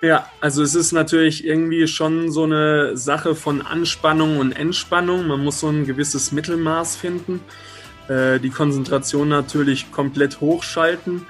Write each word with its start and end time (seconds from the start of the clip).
Ja, 0.00 0.30
also 0.40 0.62
es 0.62 0.76
ist 0.76 0.92
natürlich 0.92 1.44
irgendwie 1.44 1.88
schon 1.88 2.30
so 2.30 2.44
eine 2.44 2.96
Sache 2.96 3.34
von 3.34 3.62
Anspannung 3.62 4.38
und 4.38 4.52
Entspannung. 4.52 5.26
Man 5.26 5.42
muss 5.42 5.58
so 5.58 5.68
ein 5.68 5.86
gewisses 5.86 6.30
Mittelmaß 6.30 6.94
finden. 6.94 7.40
Äh, 8.08 8.38
die 8.38 8.50
Konzentration 8.50 9.28
natürlich 9.28 9.90
komplett 9.90 10.40
hochschalten. 10.40 11.26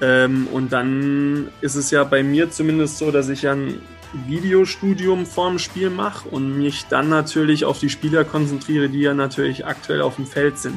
Ähm, 0.00 0.46
und 0.50 0.72
dann 0.72 1.48
ist 1.60 1.74
es 1.74 1.90
ja 1.90 2.04
bei 2.04 2.22
mir 2.22 2.50
zumindest 2.50 2.96
so, 2.98 3.10
dass 3.10 3.28
ich 3.28 3.42
ja 3.42 3.52
ein 3.52 3.80
Videostudium 4.26 5.26
vorm 5.26 5.58
Spiel 5.58 5.90
mache 5.90 6.26
und 6.28 6.56
mich 6.58 6.86
dann 6.86 7.10
natürlich 7.10 7.66
auf 7.66 7.80
die 7.80 7.90
Spieler 7.90 8.24
konzentriere, 8.24 8.88
die 8.88 9.00
ja 9.00 9.12
natürlich 9.12 9.66
aktuell 9.66 10.00
auf 10.00 10.16
dem 10.16 10.26
Feld 10.26 10.58
sind. 10.58 10.76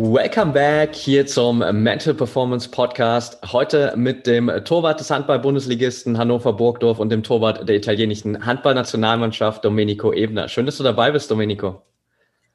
Welcome 0.00 0.52
back 0.52 0.94
hier 0.94 1.26
zum 1.26 1.58
Mental 1.58 2.14
Performance 2.14 2.70
Podcast. 2.70 3.36
Heute 3.52 3.92
mit 3.96 4.28
dem 4.28 4.48
Torwart 4.64 5.00
des 5.00 5.10
Handball-Bundesligisten 5.10 6.16
Hannover 6.16 6.52
Burgdorf 6.52 7.00
und 7.00 7.10
dem 7.10 7.24
Torwart 7.24 7.68
der 7.68 7.74
italienischen 7.74 8.46
Handballnationalmannschaft 8.46 9.64
Domenico 9.64 10.12
Ebner. 10.12 10.46
Schön, 10.48 10.66
dass 10.66 10.76
du 10.76 10.84
dabei 10.84 11.10
bist, 11.10 11.32
Domenico. 11.32 11.82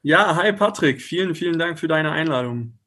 Ja, 0.00 0.34
hi 0.36 0.54
Patrick. 0.54 1.02
Vielen, 1.02 1.34
vielen 1.34 1.58
Dank 1.58 1.78
für 1.78 1.86
deine 1.86 2.12
Einladung. 2.12 2.78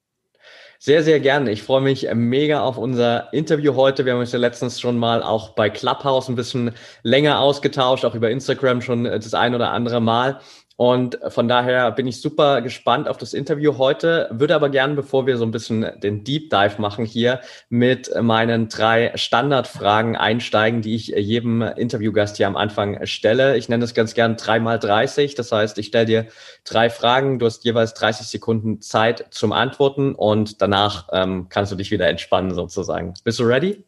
Sehr, 0.79 1.03
sehr 1.03 1.19
gerne. 1.19 1.51
Ich 1.51 1.61
freue 1.61 1.81
mich 1.81 2.07
mega 2.15 2.61
auf 2.61 2.79
unser 2.79 3.31
Interview 3.33 3.75
heute. 3.75 4.05
Wir 4.05 4.13
haben 4.13 4.21
uns 4.21 4.31
ja 4.31 4.39
letztens 4.39 4.79
schon 4.79 4.97
mal 4.97 5.21
auch 5.21 5.49
bei 5.49 5.69
Clubhouse 5.69 6.29
ein 6.29 6.35
bisschen 6.35 6.71
länger 7.03 7.41
ausgetauscht, 7.41 8.05
auch 8.05 8.15
über 8.15 8.31
Instagram 8.31 8.81
schon 8.81 9.03
das 9.03 9.35
ein 9.35 9.53
oder 9.53 9.69
andere 9.71 10.01
Mal. 10.01 10.39
Und 10.77 11.17
von 11.29 11.47
daher 11.47 11.91
bin 11.91 12.05
ich 12.05 12.21
super 12.21 12.61
gespannt 12.61 13.07
auf 13.07 13.17
das 13.17 13.33
Interview 13.33 13.79
heute, 13.79 14.29
würde 14.31 14.53
aber 14.53 14.69
gern, 14.69 14.95
bevor 14.95 15.25
wir 15.25 15.37
so 15.37 15.43
ein 15.43 15.49
bisschen 15.49 15.87
den 16.03 16.23
Deep 16.23 16.51
Dive 16.51 16.79
machen 16.79 17.03
hier, 17.03 17.41
mit 17.67 18.11
meinen 18.21 18.69
drei 18.69 19.11
Standardfragen 19.15 20.15
einsteigen, 20.15 20.83
die 20.83 20.93
ich 20.93 21.07
jedem 21.07 21.63
Interviewgast 21.63 22.37
hier 22.37 22.45
am 22.45 22.55
Anfang 22.55 23.03
stelle. 23.07 23.57
Ich 23.57 23.69
nenne 23.69 23.81
das 23.81 23.95
ganz 23.95 24.13
gern 24.13 24.37
dreimal 24.37 24.77
30. 24.77 25.33
Das 25.33 25.51
heißt, 25.51 25.79
ich 25.79 25.87
stelle 25.87 26.05
dir 26.05 26.27
drei 26.63 26.91
Fragen. 26.91 27.39
Du 27.39 27.47
hast 27.47 27.65
jeweils 27.65 27.95
30 27.95 28.27
Sekunden 28.27 28.79
Zeit 28.79 29.25
zum 29.31 29.53
Antworten 29.53 30.13
und 30.13 30.61
danach 30.61 31.09
ähm, 31.11 31.47
kannst 31.49 31.71
du 31.71 31.75
dich 31.75 31.89
wieder 31.89 32.07
entspannen 32.07 32.53
sozusagen. 32.53 33.15
Bist 33.23 33.39
du 33.39 33.45
ready? 33.45 33.83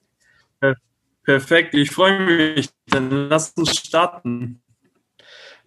Perfekt, 1.23 1.75
ich 1.75 1.91
freue 1.91 2.19
mich. 2.19 2.69
Dann 2.88 3.29
lass 3.29 3.51
uns 3.51 3.77
starten. 3.77 4.63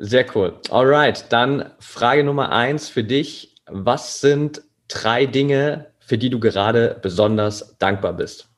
Sehr 0.04 0.26
cool. 0.34 0.58
Alright, 0.68 1.26
dann 1.30 1.70
Frage 1.78 2.24
Nummer 2.24 2.50
eins 2.50 2.88
für 2.88 3.04
dich. 3.04 3.54
Was 3.66 4.20
sind 4.20 4.60
drei 4.88 5.26
Dinge, 5.26 5.92
für 6.00 6.18
die 6.18 6.28
du 6.28 6.40
gerade 6.40 6.98
besonders 7.00 7.78
dankbar 7.78 8.14
bist? 8.14 8.48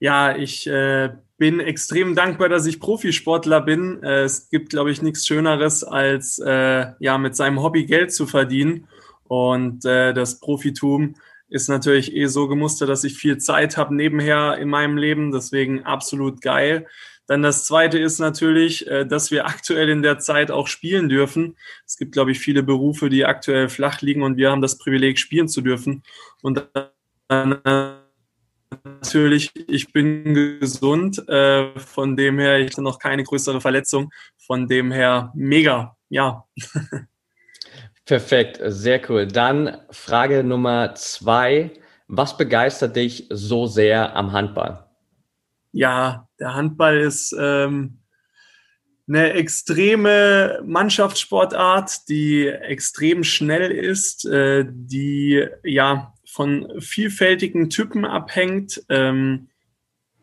Ja, 0.00 0.36
ich 0.36 0.66
äh, 0.66 1.10
bin 1.38 1.60
extrem 1.60 2.16
dankbar, 2.16 2.48
dass 2.48 2.66
ich 2.66 2.80
Profisportler 2.80 3.60
bin. 3.60 4.02
Äh, 4.02 4.22
es 4.22 4.50
gibt, 4.50 4.70
glaube 4.70 4.90
ich, 4.90 5.00
nichts 5.00 5.28
Schöneres, 5.28 5.84
als 5.84 6.40
äh, 6.40 6.86
ja 6.98 7.18
mit 7.18 7.36
seinem 7.36 7.62
Hobby 7.62 7.86
Geld 7.86 8.12
zu 8.12 8.26
verdienen. 8.26 8.88
Und 9.28 9.84
äh, 9.84 10.12
das 10.12 10.40
Profitum 10.40 11.14
ist 11.48 11.68
natürlich 11.68 12.12
eh 12.16 12.26
so 12.26 12.48
gemustert, 12.48 12.88
dass 12.88 13.04
ich 13.04 13.14
viel 13.14 13.38
Zeit 13.38 13.76
habe 13.76 13.94
nebenher 13.94 14.58
in 14.58 14.68
meinem 14.68 14.96
Leben. 14.96 15.30
Deswegen 15.30 15.84
absolut 15.84 16.40
geil. 16.40 16.88
Dann 17.26 17.42
das 17.42 17.64
Zweite 17.64 17.98
ist 17.98 18.18
natürlich, 18.18 18.86
äh, 18.86 19.04
dass 19.04 19.30
wir 19.30 19.46
aktuell 19.46 19.88
in 19.88 20.02
der 20.02 20.18
Zeit 20.18 20.50
auch 20.50 20.68
spielen 20.68 21.08
dürfen. 21.08 21.56
Es 21.86 21.96
gibt, 21.96 22.12
glaube 22.12 22.32
ich, 22.32 22.38
viele 22.38 22.62
Berufe, 22.62 23.08
die 23.08 23.24
aktuell 23.24 23.68
flach 23.68 24.00
liegen 24.00 24.22
und 24.22 24.36
wir 24.36 24.50
haben 24.50 24.62
das 24.62 24.78
Privileg, 24.78 25.18
spielen 25.18 25.48
zu 25.48 25.60
dürfen. 25.60 26.02
Und 26.42 26.66
dann 27.28 27.98
natürlich, 28.84 29.52
ich 29.68 29.92
bin 29.92 30.58
gesund, 30.60 31.28
äh, 31.28 31.78
von 31.78 32.16
dem 32.16 32.38
her, 32.38 32.58
ich 32.60 32.72
habe 32.72 32.82
noch 32.82 32.98
keine 32.98 33.24
größere 33.24 33.60
Verletzung, 33.60 34.12
von 34.36 34.68
dem 34.68 34.92
her 34.92 35.32
mega, 35.34 35.96
ja. 36.08 36.44
Perfekt, 38.04 38.60
sehr 38.64 39.00
cool. 39.10 39.26
Dann 39.26 39.78
Frage 39.90 40.44
Nummer 40.44 40.94
zwei. 40.94 41.72
Was 42.08 42.36
begeistert 42.36 42.94
dich 42.94 43.26
so 43.30 43.66
sehr 43.66 44.14
am 44.14 44.30
Handball? 44.30 44.85
Ja, 45.76 46.26
der 46.40 46.54
Handball 46.54 46.96
ist 46.96 47.36
ähm, 47.38 47.98
eine 49.06 49.34
extreme 49.34 50.62
Mannschaftssportart, 50.64 52.08
die 52.08 52.46
extrem 52.46 53.22
schnell 53.22 53.70
ist, 53.70 54.24
äh, 54.24 54.64
die 54.66 55.46
ja 55.62 56.14
von 56.24 56.80
vielfältigen 56.80 57.68
Typen 57.68 58.06
abhängt. 58.06 58.84
Ähm, 58.88 59.48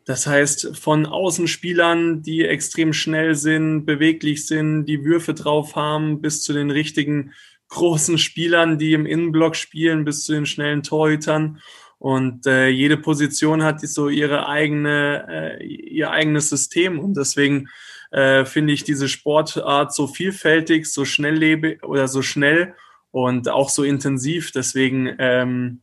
das 0.06 0.26
heißt, 0.26 0.76
von 0.76 1.06
Außenspielern, 1.06 2.24
die 2.24 2.44
extrem 2.46 2.92
schnell 2.92 3.36
sind, 3.36 3.86
beweglich 3.86 4.48
sind, 4.48 4.88
die 4.88 5.06
Würfe 5.06 5.36
drauf 5.36 5.76
haben, 5.76 6.20
bis 6.20 6.42
zu 6.42 6.54
den 6.54 6.72
richtigen 6.72 7.32
großen 7.70 8.18
Spielern, 8.18 8.80
die 8.80 8.94
im 8.94 9.06
Innenblock 9.06 9.56
spielen, 9.56 10.04
bis 10.04 10.26
zu 10.26 10.34
den 10.34 10.48
schnellen 10.48 10.82
Torhütern. 10.82 11.60
Und 12.00 12.46
äh, 12.48 12.68
jede 12.68 12.98
Position 12.98 13.64
hat 13.64 13.82
so 13.82 14.10
ihre 14.10 14.48
eigene, 14.48 15.60
äh, 15.60 15.66
ihr 15.66 16.12
eigenes 16.12 16.50
System. 16.50 17.00
Und 17.00 17.16
deswegen 17.16 17.70
äh, 18.12 18.46
finde 18.46 18.74
ich 18.74 18.84
diese 18.84 19.08
Sportart 19.08 19.94
so 19.94 20.08
vielfältig, 20.08 20.92
so 20.92 21.06
schnelllebig 21.06 21.84
oder 21.84 22.08
so 22.08 22.22
schnell 22.22 22.76
und 23.12 23.50
auch 23.50 23.70
so 23.70 23.84
intensiv. 23.84 24.52
Deswegen 24.52 25.16
ähm, 25.18 25.82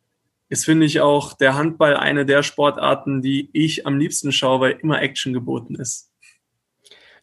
ist, 0.48 0.64
finde 0.64 0.84
ich, 0.84 1.00
auch 1.00 1.32
der 1.32 1.54
Handball 1.54 1.96
eine 1.96 2.26
der 2.26 2.42
Sportarten, 2.42 3.22
die 3.22 3.48
ich 3.52 3.86
am 3.86 3.98
liebsten 3.98 4.32
schaue, 4.32 4.60
weil 4.60 4.78
immer 4.82 5.00
Action 5.00 5.32
geboten 5.32 5.76
ist. 5.76 6.10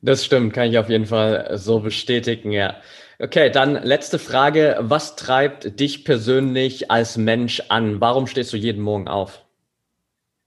Das 0.02 0.24
stimmt, 0.26 0.54
kann 0.54 0.70
ich 0.70 0.78
auf 0.78 0.90
jeden 0.90 1.06
Fall 1.06 1.58
so 1.58 1.80
bestätigen, 1.80 2.52
ja. 2.52 2.78
Okay, 3.20 3.50
dann 3.50 3.74
letzte 3.84 4.20
Frage. 4.20 4.78
Was 4.80 5.16
treibt 5.16 5.80
dich 5.80 6.06
persönlich 6.06 6.92
als 6.92 7.18
Mensch 7.18 7.64
an? 7.70 8.00
Warum 8.00 8.28
stehst 8.28 8.54
du 8.54 8.58
jeden 8.58 8.84
Morgen 8.84 9.08
auf? 9.08 9.44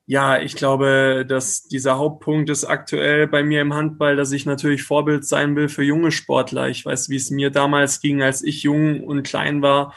Ja, 0.06 0.40
ich 0.40 0.54
glaube, 0.54 1.24
dass 1.28 1.64
dieser 1.64 1.98
Hauptpunkt 1.98 2.48
ist 2.48 2.64
aktuell 2.64 3.26
bei 3.26 3.42
mir 3.42 3.60
im 3.60 3.74
Handball, 3.74 4.14
dass 4.14 4.30
ich 4.30 4.46
natürlich 4.46 4.84
Vorbild 4.84 5.24
sein 5.24 5.56
will 5.56 5.68
für 5.68 5.82
junge 5.82 6.12
Sportler. 6.12 6.68
Ich 6.68 6.84
weiß, 6.84 7.08
wie 7.08 7.16
es 7.16 7.30
mir 7.30 7.50
damals 7.50 8.00
ging, 8.00 8.22
als 8.22 8.42
ich 8.42 8.62
jung 8.62 9.02
und 9.02 9.24
klein 9.24 9.62
war 9.62 9.92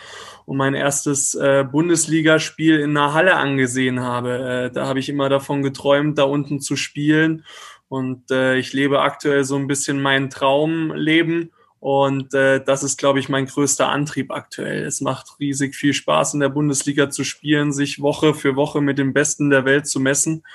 und 0.45 0.57
mein 0.57 0.73
erstes 0.73 1.35
äh, 1.35 1.63
Bundesligaspiel 1.63 2.79
in 2.79 2.97
einer 2.97 3.13
Halle 3.13 3.35
angesehen 3.35 3.99
habe. 4.01 4.69
Äh, 4.69 4.73
da 4.73 4.87
habe 4.87 4.99
ich 4.99 5.09
immer 5.09 5.29
davon 5.29 5.61
geträumt, 5.61 6.17
da 6.17 6.23
unten 6.23 6.59
zu 6.59 6.75
spielen. 6.75 7.45
Und 7.87 8.31
äh, 8.31 8.57
ich 8.57 8.73
lebe 8.73 9.01
aktuell 9.01 9.43
so 9.43 9.57
ein 9.57 9.67
bisschen 9.67 10.01
mein 10.01 10.31
Traumleben 10.31 11.51
und 11.83 12.33
äh, 12.33 12.63
das 12.63 12.81
ist, 12.81 12.97
glaube 12.97 13.19
ich, 13.19 13.27
mein 13.27 13.45
größter 13.45 13.89
Antrieb 13.89 14.31
aktuell. 14.31 14.85
Es 14.85 15.01
macht 15.01 15.37
riesig 15.41 15.75
viel 15.75 15.93
Spaß, 15.93 16.33
in 16.33 16.39
der 16.39 16.47
Bundesliga 16.47 17.09
zu 17.09 17.25
spielen, 17.25 17.73
sich 17.73 18.01
Woche 18.01 18.33
für 18.33 18.55
Woche 18.55 18.79
mit 18.79 18.97
dem 18.97 19.11
Besten 19.11 19.49
der 19.49 19.65
Welt 19.65 19.85
zu 19.85 19.99
messen. 19.99 20.45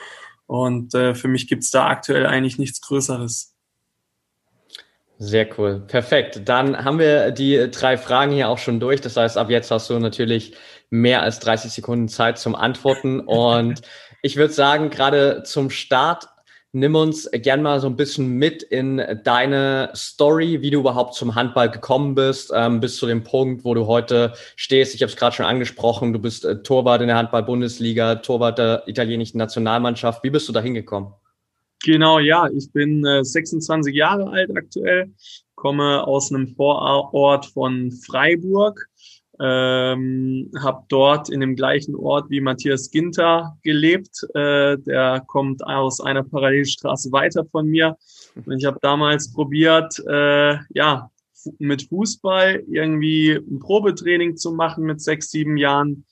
Und 0.47 0.95
äh, 0.95 1.15
für 1.15 1.29
mich 1.29 1.47
gibt's 1.47 1.71
da 1.71 1.87
aktuell 1.87 2.25
eigentlich 2.25 2.59
nichts 2.59 2.81
Größeres. 2.81 3.55
Sehr 5.19 5.47
cool. 5.59 5.85
Perfekt. 5.87 6.41
Dann 6.47 6.83
haben 6.83 6.99
wir 6.99 7.31
die 7.31 7.71
drei 7.73 7.99
Fragen 7.99 8.33
hier 8.33 8.49
auch 8.49 8.57
schon 8.57 8.81
durch. 8.81 9.03
Das 9.03 9.19
heißt, 9.19 9.37
ab 9.37 9.51
jetzt 9.51 9.71
hast 9.71 9.91
du 9.91 9.99
natürlich 9.99 10.57
mehr 10.89 11.21
als 11.21 11.41
30 11.41 11.71
Sekunden 11.71 12.09
Zeit 12.09 12.39
zum 12.39 12.55
Antworten. 12.55 13.21
Und 13.27 13.83
ich 14.23 14.37
würde 14.37 14.55
sagen, 14.55 14.89
gerade 14.89 15.43
zum 15.43 15.69
Start 15.69 16.27
nimm 16.73 16.95
uns 16.95 17.29
gern 17.31 17.63
mal 17.63 17.81
so 17.81 17.87
ein 17.87 17.97
bisschen 17.97 18.29
mit 18.37 18.63
in 18.63 19.03
deine 19.25 19.91
Story, 19.95 20.61
wie 20.61 20.71
du 20.71 20.81
überhaupt 20.81 21.15
zum 21.15 21.35
Handball 21.35 21.71
gekommen 21.71 22.15
bist, 22.15 22.53
ähm, 22.55 22.81
bis 22.81 22.97
zu 22.97 23.07
dem 23.07 23.25
Punkt, 23.25 23.65
wo 23.65 23.75
du 23.75 23.87
heute 23.87 24.35
stehst. 24.57 24.95
Ich 24.95 25.03
habe 25.03 25.11
es 25.11 25.17
gerade 25.17 25.35
schon 25.35 25.47
angesprochen, 25.47 26.13
du 26.13 26.19
bist 26.19 26.45
äh, 26.45 26.63
Torwart 26.63 27.01
in 27.01 27.09
der 27.09 27.17
Handball-Bundesliga, 27.17 28.17
Torwart 28.17 28.59
der 28.59 28.83
italienischen 28.87 29.39
Nationalmannschaft. 29.39 30.23
Wie 30.23 30.31
bist 30.31 30.49
du 30.49 30.53
da 30.53 30.61
hingekommen? 30.61 31.13
Genau, 31.85 32.19
ja, 32.19 32.49
ich 32.49 32.71
bin 32.73 33.05
äh, 33.07 33.25
26 33.25 33.95
Jahre 33.95 34.31
alt 34.31 34.51
aktuell, 34.57 35.13
komme 35.55 36.07
aus 36.07 36.33
einem 36.33 36.49
Vorort 36.49 37.47
von 37.47 37.93
Freiburg 37.93 38.89
ähm, 39.41 40.51
habe 40.61 40.85
dort 40.89 41.29
in 41.31 41.41
dem 41.41 41.55
gleichen 41.57 41.95
Ort 41.95 42.29
wie 42.31 42.41
Matthias 42.41 42.91
Ginter 42.91 43.57
gelebt. 43.63 44.27
Äh, 44.35 44.79
der 44.79 45.23
kommt 45.27 45.65
aus 45.65 46.01
einer 46.01 46.25
Parallelstraße 46.25 47.13
weiter 47.13 47.45
von 47.45 47.67
mir. 47.67 47.97
Und 48.35 48.59
ich 48.59 48.65
habe 48.65 48.79
damals 48.83 49.33
probiert, 49.33 49.99
äh, 50.09 50.57
ja, 50.75 51.11
mit 51.59 51.83
Fußball 51.89 52.65
irgendwie 52.69 53.33
ein 53.33 53.59
Probetraining 53.61 54.37
zu 54.37 54.53
machen 54.53 54.85
mit 54.85 55.01
sechs, 55.01 55.31
sieben 55.31 55.57
Jahren. 55.57 56.05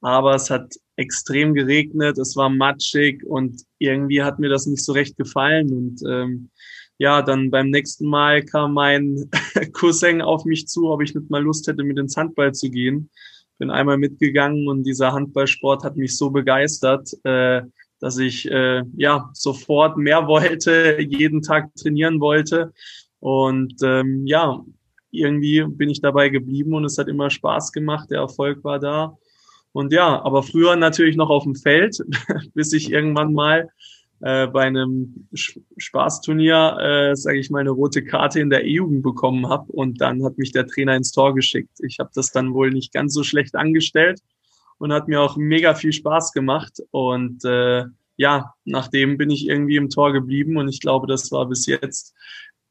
Aber 0.00 0.34
es 0.34 0.50
hat 0.50 0.74
extrem 0.96 1.54
geregnet, 1.54 2.18
es 2.18 2.36
war 2.36 2.50
matschig 2.50 3.24
und 3.24 3.62
irgendwie 3.78 4.22
hat 4.22 4.38
mir 4.38 4.48
das 4.48 4.66
nicht 4.66 4.84
so 4.84 4.92
recht 4.92 5.16
gefallen. 5.16 5.72
Und 5.72 6.02
ähm, 6.08 6.50
ja, 6.98 7.22
dann 7.22 7.50
beim 7.50 7.70
nächsten 7.70 8.06
Mal 8.06 8.42
kam 8.42 8.74
mein 8.74 9.30
Cousin 9.72 10.22
auf 10.22 10.44
mich 10.44 10.68
zu, 10.68 10.90
ob 10.90 11.02
ich 11.02 11.14
nicht 11.14 11.30
mal 11.30 11.42
Lust 11.42 11.66
hätte, 11.66 11.84
mit 11.84 11.98
ins 11.98 12.16
Handball 12.16 12.52
zu 12.52 12.70
gehen. 12.70 13.10
Bin 13.58 13.70
einmal 13.70 13.98
mitgegangen 13.98 14.68
und 14.68 14.84
dieser 14.84 15.12
Handballsport 15.12 15.84
hat 15.84 15.96
mich 15.96 16.16
so 16.16 16.30
begeistert, 16.30 17.12
äh, 17.24 17.62
dass 18.00 18.18
ich 18.18 18.50
äh, 18.50 18.82
ja 18.96 19.30
sofort 19.32 19.96
mehr 19.96 20.26
wollte, 20.26 21.00
jeden 21.00 21.42
Tag 21.42 21.74
trainieren 21.74 22.20
wollte. 22.20 22.72
Und 23.20 23.74
ähm, 23.82 24.26
ja, 24.26 24.64
irgendwie 25.12 25.62
bin 25.64 25.90
ich 25.90 26.00
dabei 26.00 26.28
geblieben 26.28 26.74
und 26.74 26.84
es 26.84 26.98
hat 26.98 27.08
immer 27.08 27.30
Spaß 27.30 27.72
gemacht. 27.72 28.10
Der 28.10 28.20
Erfolg 28.20 28.64
war 28.64 28.80
da. 28.80 29.16
Und 29.72 29.92
ja, 29.92 30.22
aber 30.22 30.42
früher 30.42 30.76
natürlich 30.76 31.16
noch 31.16 31.30
auf 31.30 31.44
dem 31.44 31.54
Feld, 31.54 31.98
bis 32.54 32.72
ich 32.72 32.90
irgendwann 32.90 33.32
mal 33.32 33.70
äh, 34.22 34.46
bei 34.46 34.62
einem 34.62 35.28
Spaßturnier, 35.32 36.78
äh, 36.80 37.16
sage 37.16 37.38
ich 37.38 37.50
mal, 37.50 37.58
eine 37.58 37.70
rote 37.70 38.04
Karte 38.04 38.38
in 38.40 38.50
der 38.50 38.64
E-Jugend 38.64 39.02
bekommen 39.02 39.48
habe 39.48 39.70
und 39.72 40.00
dann 40.00 40.24
hat 40.24 40.38
mich 40.38 40.52
der 40.52 40.66
Trainer 40.66 40.94
ins 40.94 41.10
Tor 41.10 41.34
geschickt. 41.34 41.78
Ich 41.80 41.98
habe 41.98 42.10
das 42.14 42.30
dann 42.30 42.54
wohl 42.54 42.70
nicht 42.70 42.92
ganz 42.92 43.14
so 43.14 43.24
schlecht 43.24 43.56
angestellt 43.56 44.20
und 44.78 44.92
hat 44.92 45.08
mir 45.08 45.20
auch 45.20 45.36
mega 45.36 45.74
viel 45.74 45.92
Spaß 45.92 46.32
gemacht 46.32 46.80
und 46.92 47.44
äh, 47.44 47.84
ja, 48.16 48.54
nachdem 48.64 49.18
bin 49.18 49.30
ich 49.30 49.48
irgendwie 49.48 49.76
im 49.76 49.88
Tor 49.88 50.12
geblieben 50.12 50.56
und 50.56 50.68
ich 50.68 50.80
glaube, 50.80 51.08
das 51.08 51.32
war 51.32 51.48
bis 51.48 51.66
jetzt 51.66 52.14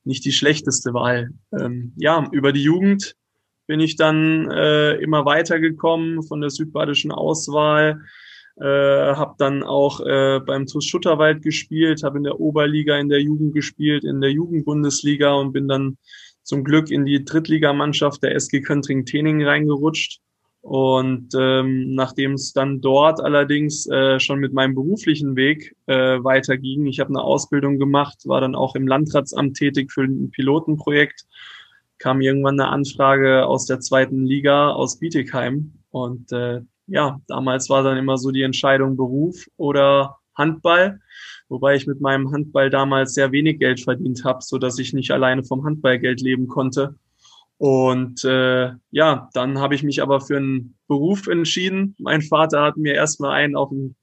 nicht 0.06 0.24
die 0.24 0.32
schlechteste 0.32 0.94
Wahl. 0.94 1.32
Ähm, 1.52 1.92
ja, 1.98 2.30
über 2.32 2.54
die 2.54 2.64
Jugend 2.64 3.18
bin 3.68 3.82
ich 3.82 3.98
dann 3.98 4.50
äh, 4.50 4.94
immer 4.96 5.26
weitergekommen 5.26 6.24
von 6.24 6.40
der 6.40 6.50
südbadischen 6.50 7.12
Auswahl 7.12 8.02
äh, 8.62 9.16
habe 9.16 9.34
dann 9.40 9.64
auch 9.64 10.02
äh, 10.02 10.40
beim 10.46 10.68
TuS 10.68 10.86
Schutterwald 10.86 11.42
gespielt, 11.42 12.04
habe 12.04 12.20
in 12.20 12.24
der 12.24 12.40
Oberliga 12.40 12.98
in 12.98 13.10
der 13.10 13.22
Jugend 13.22 13.54
gespielt, 13.54 14.04
in 14.04 14.22
der 14.22 14.32
Jugendbundesliga 14.32 15.34
und 15.34 15.52
bin 15.52 15.68
dann 15.68 15.98
zum 16.44 16.64
Glück 16.64 16.92
in 16.92 17.06
die 17.06 17.26
Drittligamannschaft 17.26 18.22
der 18.22 18.36
SG 18.36 18.62
Köntring 18.62 19.06
Tening 19.06 19.44
reingerutscht. 19.44 20.20
Und 20.62 21.30
ähm, 21.36 21.96
nachdem 21.96 22.34
es 22.34 22.54
dann 22.54 22.82
dort 22.82 23.20
allerdings 23.20 23.88
äh, 23.88 24.20
schon 24.20 24.40
mit 24.40 24.54
meinem 24.54 24.76
beruflichen 24.76 25.36
Weg 25.36 25.76
äh, 25.88 26.24
weiterging, 26.24 26.86
ich 26.86 27.00
habe 27.00 27.10
eine 27.10 27.24
Ausbildung 27.24 27.80
gemacht, 27.80 28.20
war 28.26 28.42
dann 28.42 28.54
auch 28.54 28.76
im 28.76 28.88
Landratsamt 28.88 29.58
tätig 29.58 29.92
für 29.92 30.04
ein 30.04 30.30
Pilotenprojekt, 30.30 31.26
kam 31.98 32.22
irgendwann 32.22 32.60
eine 32.60 32.70
Anfrage 32.70 33.48
aus 33.48 33.66
der 33.66 33.80
zweiten 33.80 34.24
Liga 34.24 34.70
aus 34.70 35.00
Bietigheim 35.00 35.74
und 35.90 36.32
äh, 36.32 36.62
ja, 36.92 37.20
damals 37.28 37.70
war 37.70 37.84
dann 37.84 37.98
immer 37.98 38.18
so 38.18 38.32
die 38.32 38.44
Entscheidung 38.44 38.98
Beruf 38.98 39.46
oder 39.58 40.18
Handball, 40.36 41.00
wobei 41.50 41.76
ich 41.76 41.88
mit 41.88 42.02
meinem 42.02 42.32
Handball 42.32 42.70
damals 42.70 43.14
sehr 43.14 43.32
wenig 43.32 43.60
Geld 43.60 43.82
verdient 43.82 44.24
habe, 44.26 44.40
so 44.42 44.58
dass 44.58 44.78
ich 44.78 44.94
nicht 44.94 45.12
alleine 45.12 45.44
vom 45.44 45.64
Handballgeld 45.64 46.22
leben 46.22 46.48
konnte. 46.48 46.96
Und 47.58 48.26
äh, 48.26 48.72
ja, 48.90 49.30
dann 49.34 49.60
habe 49.60 49.76
ich 49.76 49.84
mich 49.84 50.02
aber 50.02 50.20
für 50.20 50.38
einen 50.38 50.76
Beruf 50.88 51.28
entschieden. 51.28 51.96
Mein 52.00 52.22
Vater 52.22 52.64
hat 52.64 52.78
mir 52.78 52.94
erstmal 52.94 53.32
einen 53.32 53.56
auf 53.56 53.70
den 53.70 53.96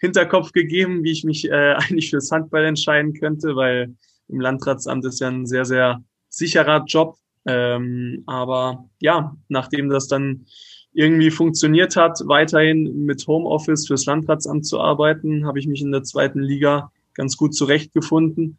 Hinterkopf 0.00 0.52
gegeben, 0.52 1.04
wie 1.04 1.12
ich 1.12 1.22
mich 1.22 1.48
äh, 1.48 1.74
eigentlich 1.76 2.10
fürs 2.10 2.30
Handball 2.30 2.64
entscheiden 2.64 3.12
könnte, 3.14 3.54
weil 3.54 3.94
im 4.28 4.40
Landratsamt 4.40 5.04
ist 5.04 5.20
ja 5.20 5.28
ein 5.28 5.46
sehr, 5.46 5.64
sehr 5.64 6.02
sicherer 6.28 6.84
Job. 6.86 7.16
Ähm, 7.46 8.24
aber 8.26 8.88
ja, 8.98 9.36
nachdem 9.48 9.90
das 9.90 10.08
dann 10.08 10.46
irgendwie 10.92 11.30
funktioniert 11.30 11.96
hat, 11.96 12.20
weiterhin 12.26 13.04
mit 13.06 13.26
Homeoffice 13.26 13.86
fürs 13.86 14.06
Landratsamt 14.06 14.66
zu 14.66 14.80
arbeiten, 14.80 15.46
habe 15.46 15.58
ich 15.58 15.66
mich 15.66 15.80
in 15.80 15.92
der 15.92 16.02
zweiten 16.02 16.40
Liga 16.40 16.92
ganz 17.14 17.36
gut 17.36 17.54
zurechtgefunden. 17.54 18.58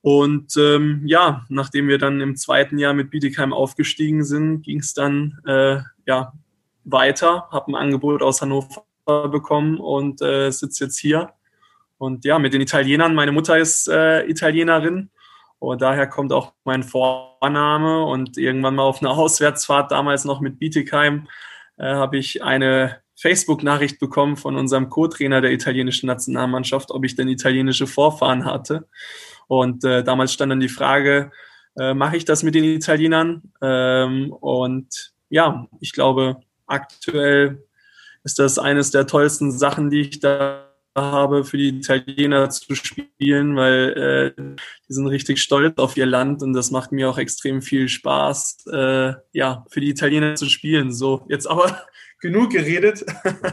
Und 0.00 0.56
ähm, 0.56 1.02
ja, 1.04 1.44
nachdem 1.48 1.88
wir 1.88 1.98
dann 1.98 2.20
im 2.20 2.36
zweiten 2.36 2.78
Jahr 2.78 2.94
mit 2.94 3.10
Bietigheim 3.10 3.52
aufgestiegen 3.52 4.24
sind, 4.24 4.62
ging 4.62 4.78
es 4.78 4.94
dann 4.94 5.38
äh, 5.46 5.78
ja 6.06 6.32
weiter, 6.84 7.48
habe 7.50 7.72
ein 7.72 7.74
Angebot 7.74 8.22
aus 8.22 8.40
Hannover 8.40 8.84
bekommen 9.04 9.78
und 9.78 10.22
äh, 10.22 10.50
sitze 10.50 10.84
jetzt 10.84 10.98
hier. 10.98 11.30
Und 11.98 12.24
ja, 12.24 12.38
mit 12.38 12.54
den 12.54 12.60
Italienern, 12.60 13.14
meine 13.14 13.32
Mutter 13.32 13.58
ist 13.58 13.88
äh, 13.88 14.24
Italienerin 14.26 15.10
und 15.58 15.82
daher 15.82 16.06
kommt 16.06 16.32
auch 16.32 16.52
mein 16.64 16.82
Vorname. 16.82 18.04
Und 18.04 18.38
irgendwann 18.38 18.74
mal 18.74 18.82
auf 18.82 19.00
einer 19.00 19.10
Auswärtsfahrt, 19.16 19.90
damals 19.90 20.24
noch 20.24 20.40
mit 20.40 20.58
Bietigheim, 20.58 21.28
äh, 21.78 21.84
habe 21.84 22.18
ich 22.18 22.42
eine 22.42 23.00
Facebook-Nachricht 23.18 23.98
bekommen 23.98 24.36
von 24.36 24.56
unserem 24.56 24.90
Co-Trainer 24.90 25.40
der 25.40 25.52
italienischen 25.52 26.06
Nationalmannschaft, 26.06 26.90
ob 26.90 27.04
ich 27.04 27.16
denn 27.16 27.28
italienische 27.28 27.86
Vorfahren 27.86 28.44
hatte. 28.44 28.86
Und 29.48 29.84
äh, 29.84 30.04
damals 30.04 30.32
stand 30.32 30.50
dann 30.50 30.60
die 30.60 30.68
Frage, 30.68 31.30
äh, 31.78 31.94
mache 31.94 32.16
ich 32.16 32.24
das 32.24 32.42
mit 32.42 32.54
den 32.54 32.64
Italienern? 32.64 33.52
Ähm, 33.62 34.32
und 34.32 35.12
ja, 35.30 35.66
ich 35.80 35.92
glaube, 35.92 36.40
aktuell 36.66 37.64
ist 38.22 38.38
das 38.38 38.58
eines 38.58 38.90
der 38.90 39.06
tollsten 39.06 39.50
Sachen, 39.50 39.88
die 39.88 40.00
ich 40.00 40.20
da 40.20 40.65
habe, 40.96 41.44
für 41.44 41.58
die 41.58 41.68
Italiener 41.68 42.50
zu 42.50 42.74
spielen, 42.74 43.56
weil 43.56 44.34
äh, 44.38 44.42
die 44.88 44.92
sind 44.92 45.06
richtig 45.06 45.40
stolz 45.40 45.78
auf 45.78 45.96
ihr 45.96 46.06
Land 46.06 46.42
und 46.42 46.52
das 46.52 46.70
macht 46.70 46.92
mir 46.92 47.08
auch 47.08 47.18
extrem 47.18 47.62
viel 47.62 47.88
Spaß, 47.88 48.66
äh, 48.72 49.12
ja, 49.32 49.64
für 49.68 49.80
die 49.80 49.90
Italiener 49.90 50.34
zu 50.34 50.46
spielen. 50.46 50.92
So, 50.92 51.24
jetzt 51.28 51.46
aber 51.46 51.82
genug 52.20 52.50
geredet, 52.50 53.04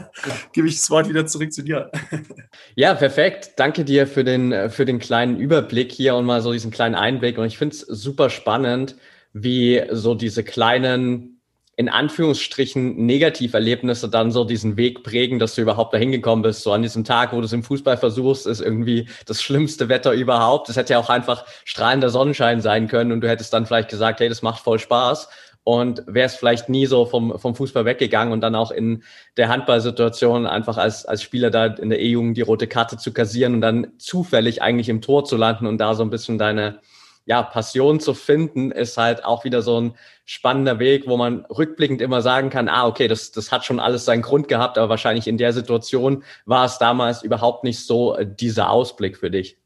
gebe 0.52 0.68
ich 0.68 0.76
das 0.76 0.90
Wort 0.90 1.08
wieder 1.08 1.26
zurück 1.26 1.52
zu 1.52 1.62
dir. 1.62 1.90
ja, 2.74 2.94
perfekt. 2.94 3.52
Danke 3.56 3.84
dir 3.84 4.06
für 4.06 4.24
den, 4.24 4.70
für 4.70 4.84
den 4.84 4.98
kleinen 4.98 5.38
Überblick 5.38 5.92
hier 5.92 6.16
und 6.16 6.24
mal 6.24 6.40
so 6.40 6.52
diesen 6.52 6.70
kleinen 6.70 6.94
Einblick. 6.94 7.38
Und 7.38 7.46
ich 7.46 7.58
finde 7.58 7.76
es 7.76 7.80
super 7.80 8.30
spannend, 8.30 8.96
wie 9.32 9.82
so 9.90 10.14
diese 10.14 10.44
kleinen 10.44 11.33
in 11.76 11.88
Anführungsstrichen 11.88 13.04
Negativerlebnisse 13.04 14.08
dann 14.08 14.30
so 14.30 14.44
diesen 14.44 14.76
Weg 14.76 15.02
prägen, 15.02 15.38
dass 15.38 15.54
du 15.54 15.62
überhaupt 15.62 15.92
dahin 15.92 16.12
gekommen 16.12 16.42
bist. 16.42 16.62
So 16.62 16.72
an 16.72 16.82
diesem 16.82 17.04
Tag, 17.04 17.32
wo 17.32 17.40
du 17.40 17.46
es 17.46 17.52
im 17.52 17.64
Fußball 17.64 17.96
versuchst, 17.96 18.46
ist 18.46 18.60
irgendwie 18.60 19.08
das 19.26 19.42
schlimmste 19.42 19.88
Wetter 19.88 20.12
überhaupt. 20.12 20.68
Es 20.68 20.76
hätte 20.76 20.92
ja 20.92 20.98
auch 21.00 21.10
einfach 21.10 21.44
strahlender 21.64 22.10
Sonnenschein 22.10 22.60
sein 22.60 22.86
können 22.86 23.10
und 23.12 23.20
du 23.22 23.28
hättest 23.28 23.52
dann 23.52 23.66
vielleicht 23.66 23.88
gesagt, 23.88 24.20
hey, 24.20 24.28
das 24.28 24.42
macht 24.42 24.62
voll 24.62 24.78
Spaß 24.78 25.28
und 25.64 26.02
wärst 26.06 26.38
vielleicht 26.38 26.68
nie 26.68 26.86
so 26.86 27.06
vom, 27.06 27.38
vom 27.38 27.54
Fußball 27.54 27.86
weggegangen 27.86 28.32
und 28.32 28.42
dann 28.42 28.54
auch 28.54 28.70
in 28.70 29.02
der 29.38 29.48
Handballsituation 29.48 30.46
einfach 30.46 30.76
als, 30.76 31.06
als 31.06 31.22
Spieler 31.22 31.50
da 31.50 31.66
in 31.66 31.88
der 31.88 32.00
E-Jugend 32.00 32.36
die 32.36 32.42
rote 32.42 32.66
Karte 32.66 32.98
zu 32.98 33.12
kassieren 33.12 33.54
und 33.54 33.60
dann 33.62 33.88
zufällig 33.98 34.62
eigentlich 34.62 34.90
im 34.90 35.00
Tor 35.00 35.24
zu 35.24 35.36
landen 35.36 35.66
und 35.66 35.78
da 35.78 35.94
so 35.94 36.02
ein 36.02 36.10
bisschen 36.10 36.38
deine, 36.38 36.80
ja, 37.26 37.42
Passion 37.42 38.00
zu 38.00 38.14
finden, 38.14 38.70
ist 38.70 38.96
halt 38.96 39.24
auch 39.24 39.44
wieder 39.44 39.62
so 39.62 39.80
ein 39.80 39.94
spannender 40.24 40.78
Weg, 40.78 41.06
wo 41.06 41.16
man 41.16 41.44
rückblickend 41.46 42.00
immer 42.00 42.22
sagen 42.22 42.50
kann, 42.50 42.68
ah, 42.68 42.86
okay, 42.86 43.08
das, 43.08 43.32
das 43.32 43.50
hat 43.50 43.64
schon 43.64 43.80
alles 43.80 44.04
seinen 44.04 44.22
Grund 44.22 44.48
gehabt, 44.48 44.76
aber 44.76 44.90
wahrscheinlich 44.90 45.26
in 45.26 45.38
der 45.38 45.52
Situation 45.52 46.22
war 46.44 46.66
es 46.66 46.78
damals 46.78 47.22
überhaupt 47.22 47.64
nicht 47.64 47.80
so 47.86 48.16
äh, 48.16 48.26
dieser 48.26 48.70
Ausblick 48.70 49.16
für 49.16 49.30
dich. 49.30 49.58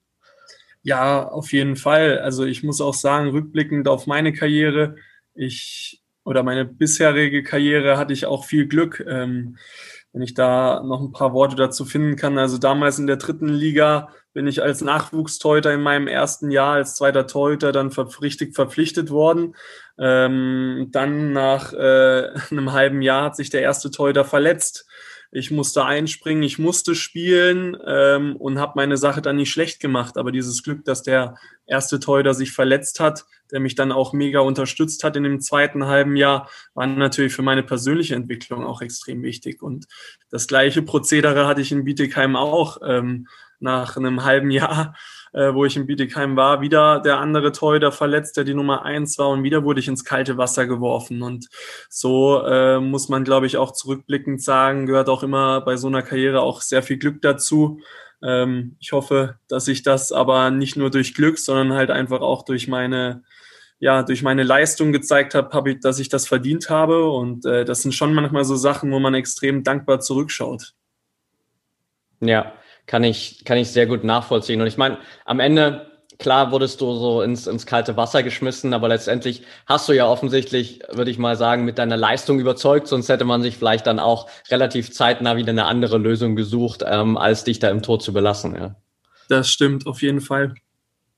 Ja, 0.82 1.28
auf 1.28 1.52
jeden 1.52 1.76
Fall. 1.76 2.18
Also 2.20 2.44
ich 2.44 2.62
muss 2.62 2.80
auch 2.80 2.94
sagen, 2.94 3.30
rückblickend 3.30 3.88
auf 3.88 4.06
meine 4.06 4.32
Karriere, 4.32 4.96
ich 5.34 6.02
oder 6.24 6.42
meine 6.42 6.64
bisherige 6.64 7.42
Karriere 7.42 7.96
hatte 7.96 8.12
ich 8.12 8.26
auch 8.26 8.44
viel 8.44 8.66
Glück. 8.68 9.04
Ähm, 9.08 9.56
wenn 10.12 10.22
ich 10.22 10.34
da 10.34 10.82
noch 10.82 11.00
ein 11.00 11.12
paar 11.12 11.32
Worte 11.32 11.56
dazu 11.56 11.84
finden 11.84 12.16
kann. 12.16 12.38
Also 12.38 12.58
damals 12.58 12.98
in 12.98 13.06
der 13.06 13.16
dritten 13.16 13.48
Liga 13.48 14.08
bin 14.38 14.46
ich 14.46 14.62
als 14.62 14.82
Nachwuchstorhüter 14.82 15.74
in 15.74 15.82
meinem 15.82 16.06
ersten 16.06 16.52
Jahr 16.52 16.74
als 16.74 16.94
zweiter 16.94 17.26
Torhüter 17.26 17.72
dann 17.72 17.88
richtig 18.22 18.54
verpflichtet 18.54 19.10
worden. 19.10 19.56
Ähm, 19.98 20.90
dann 20.92 21.32
nach 21.32 21.72
äh, 21.72 22.30
einem 22.52 22.72
halben 22.72 23.02
Jahr 23.02 23.24
hat 23.24 23.34
sich 23.34 23.50
der 23.50 23.62
erste 23.62 23.90
Torhüter 23.90 24.24
verletzt. 24.24 24.86
Ich 25.32 25.50
musste 25.50 25.84
einspringen, 25.84 26.44
ich 26.44 26.56
musste 26.56 26.94
spielen 26.94 27.76
ähm, 27.84 28.36
und 28.36 28.60
habe 28.60 28.74
meine 28.76 28.96
Sache 28.96 29.22
dann 29.22 29.34
nicht 29.34 29.50
schlecht 29.50 29.80
gemacht. 29.80 30.16
Aber 30.16 30.30
dieses 30.30 30.62
Glück, 30.62 30.84
dass 30.84 31.02
der 31.02 31.34
erste 31.66 31.98
Torhüter 31.98 32.32
sich 32.32 32.52
verletzt 32.52 33.00
hat, 33.00 33.24
der 33.50 33.58
mich 33.58 33.74
dann 33.74 33.90
auch 33.90 34.12
mega 34.12 34.38
unterstützt 34.38 35.02
hat 35.02 35.16
in 35.16 35.24
dem 35.24 35.40
zweiten 35.40 35.86
halben 35.86 36.14
Jahr, 36.14 36.48
war 36.74 36.86
natürlich 36.86 37.34
für 37.34 37.42
meine 37.42 37.64
persönliche 37.64 38.14
Entwicklung 38.14 38.64
auch 38.64 38.82
extrem 38.82 39.24
wichtig. 39.24 39.64
Und 39.64 39.88
das 40.30 40.46
gleiche 40.46 40.82
Prozedere 40.82 41.48
hatte 41.48 41.60
ich 41.60 41.72
in 41.72 41.82
Bietigheim 41.82 42.36
auch. 42.36 42.78
Ähm, 42.86 43.26
nach 43.60 43.96
einem 43.96 44.24
halben 44.24 44.50
Jahr 44.50 44.94
äh, 45.32 45.54
wo 45.54 45.64
ich 45.64 45.76
in 45.76 45.86
Bietigheim 45.86 46.36
war, 46.36 46.60
wieder 46.60 47.00
der 47.00 47.18
andere 47.18 47.52
Torhüter 47.52 47.92
verletzt, 47.92 48.36
der 48.36 48.44
die 48.44 48.54
Nummer 48.54 48.84
eins 48.84 49.18
war 49.18 49.28
und 49.28 49.42
wieder 49.42 49.64
wurde 49.64 49.80
ich 49.80 49.88
ins 49.88 50.04
kalte 50.04 50.38
Wasser 50.38 50.66
geworfen. 50.66 51.22
Und 51.22 51.48
so 51.88 52.42
äh, 52.44 52.80
muss 52.80 53.08
man, 53.08 53.24
glaube 53.24 53.46
ich, 53.46 53.56
auch 53.56 53.72
zurückblickend 53.72 54.42
sagen, 54.42 54.86
gehört 54.86 55.08
auch 55.08 55.22
immer 55.22 55.60
bei 55.60 55.76
so 55.76 55.88
einer 55.88 56.02
Karriere 56.02 56.40
auch 56.40 56.60
sehr 56.60 56.82
viel 56.82 56.98
Glück 56.98 57.22
dazu. 57.22 57.80
Ähm, 58.22 58.76
ich 58.80 58.92
hoffe, 58.92 59.38
dass 59.48 59.68
ich 59.68 59.82
das 59.82 60.12
aber 60.12 60.50
nicht 60.50 60.76
nur 60.76 60.90
durch 60.90 61.14
Glück, 61.14 61.38
sondern 61.38 61.74
halt 61.74 61.90
einfach 61.90 62.20
auch 62.20 62.44
durch 62.44 62.68
meine 62.68 63.22
ja, 63.80 64.02
durch 64.02 64.24
meine 64.24 64.42
Leistung 64.42 64.90
gezeigt 64.90 65.36
habe, 65.36 65.50
hab 65.50 65.68
ich, 65.68 65.78
dass 65.78 66.00
ich 66.00 66.08
das 66.08 66.26
verdient 66.26 66.68
habe. 66.68 67.08
Und 67.10 67.46
äh, 67.46 67.64
das 67.64 67.82
sind 67.82 67.92
schon 67.92 68.12
manchmal 68.12 68.44
so 68.44 68.56
Sachen, 68.56 68.90
wo 68.90 68.98
man 68.98 69.14
extrem 69.14 69.62
dankbar 69.62 70.00
zurückschaut. 70.00 70.72
Ja, 72.18 72.54
kann 72.88 73.04
ich, 73.04 73.44
kann 73.44 73.58
ich 73.58 73.70
sehr 73.70 73.86
gut 73.86 74.02
nachvollziehen. 74.02 74.60
Und 74.60 74.66
ich 74.66 74.78
meine, 74.78 74.98
am 75.26 75.38
Ende, 75.38 75.86
klar 76.18 76.50
wurdest 76.50 76.80
du 76.80 76.92
so 76.94 77.22
ins, 77.22 77.46
ins 77.46 77.66
kalte 77.66 77.96
Wasser 77.96 78.24
geschmissen, 78.24 78.74
aber 78.74 78.88
letztendlich 78.88 79.42
hast 79.66 79.88
du 79.88 79.92
ja 79.92 80.08
offensichtlich, 80.08 80.80
würde 80.90 81.10
ich 81.10 81.18
mal 81.18 81.36
sagen, 81.36 81.64
mit 81.64 81.78
deiner 81.78 81.98
Leistung 81.98 82.40
überzeugt, 82.40 82.88
sonst 82.88 83.10
hätte 83.10 83.26
man 83.26 83.42
sich 83.42 83.56
vielleicht 83.56 83.86
dann 83.86 84.00
auch 84.00 84.28
relativ 84.50 84.90
zeitnah 84.90 85.36
wieder 85.36 85.50
eine 85.50 85.66
andere 85.66 85.98
Lösung 85.98 86.34
gesucht, 86.34 86.82
ähm, 86.84 87.16
als 87.16 87.44
dich 87.44 87.60
da 87.60 87.68
im 87.68 87.82
Tod 87.82 88.02
zu 88.02 88.12
belassen. 88.12 88.56
Ja. 88.56 88.74
Das 89.28 89.50
stimmt, 89.50 89.86
auf 89.86 90.00
jeden 90.00 90.22
Fall. 90.22 90.54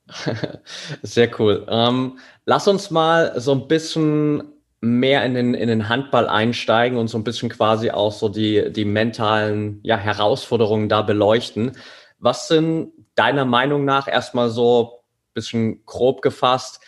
Sehr 1.03 1.31
cool. 1.41 1.67
Ähm, 1.69 2.19
lass 2.47 2.67
uns 2.67 2.91
mal 2.91 3.41
so 3.41 3.53
ein 3.53 3.69
bisschen 3.69 4.43
mehr 4.81 5.25
in 5.25 5.35
den, 5.35 5.55
in 5.55 5.69
den 5.69 5.89
Handball 5.89 6.29
einsteigen 6.29 6.99
und 6.99 7.09
so 7.09 7.19
ein 7.19 7.25
bisschen 7.25 7.51
quasi 7.51 7.91
auch 7.91 8.13
so 8.13 8.29
die, 8.29 8.73
die 8.73 8.85
mentalen 8.85 9.81
ja, 9.83 9.97
Herausforderungen 9.97 10.89
da 10.89 11.03
beleuchten. 11.03 11.73
Was 12.19 12.49
sind 12.49 12.93
deiner 13.15 13.45
Meinung 13.45 13.85
nach 13.85 14.09
erstmal 14.09 14.49
so 14.49 15.03
ein 15.03 15.35
bisschen 15.35 15.85
grob 15.85 16.23
gefasst 16.23 16.81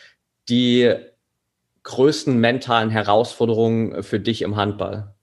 die 0.49 0.95
größten 1.83 2.39
mentalen 2.39 2.91
Herausforderungen 2.91 4.03
für 4.03 4.21
dich 4.21 4.43
im 4.43 4.57
Handball? 4.57 5.15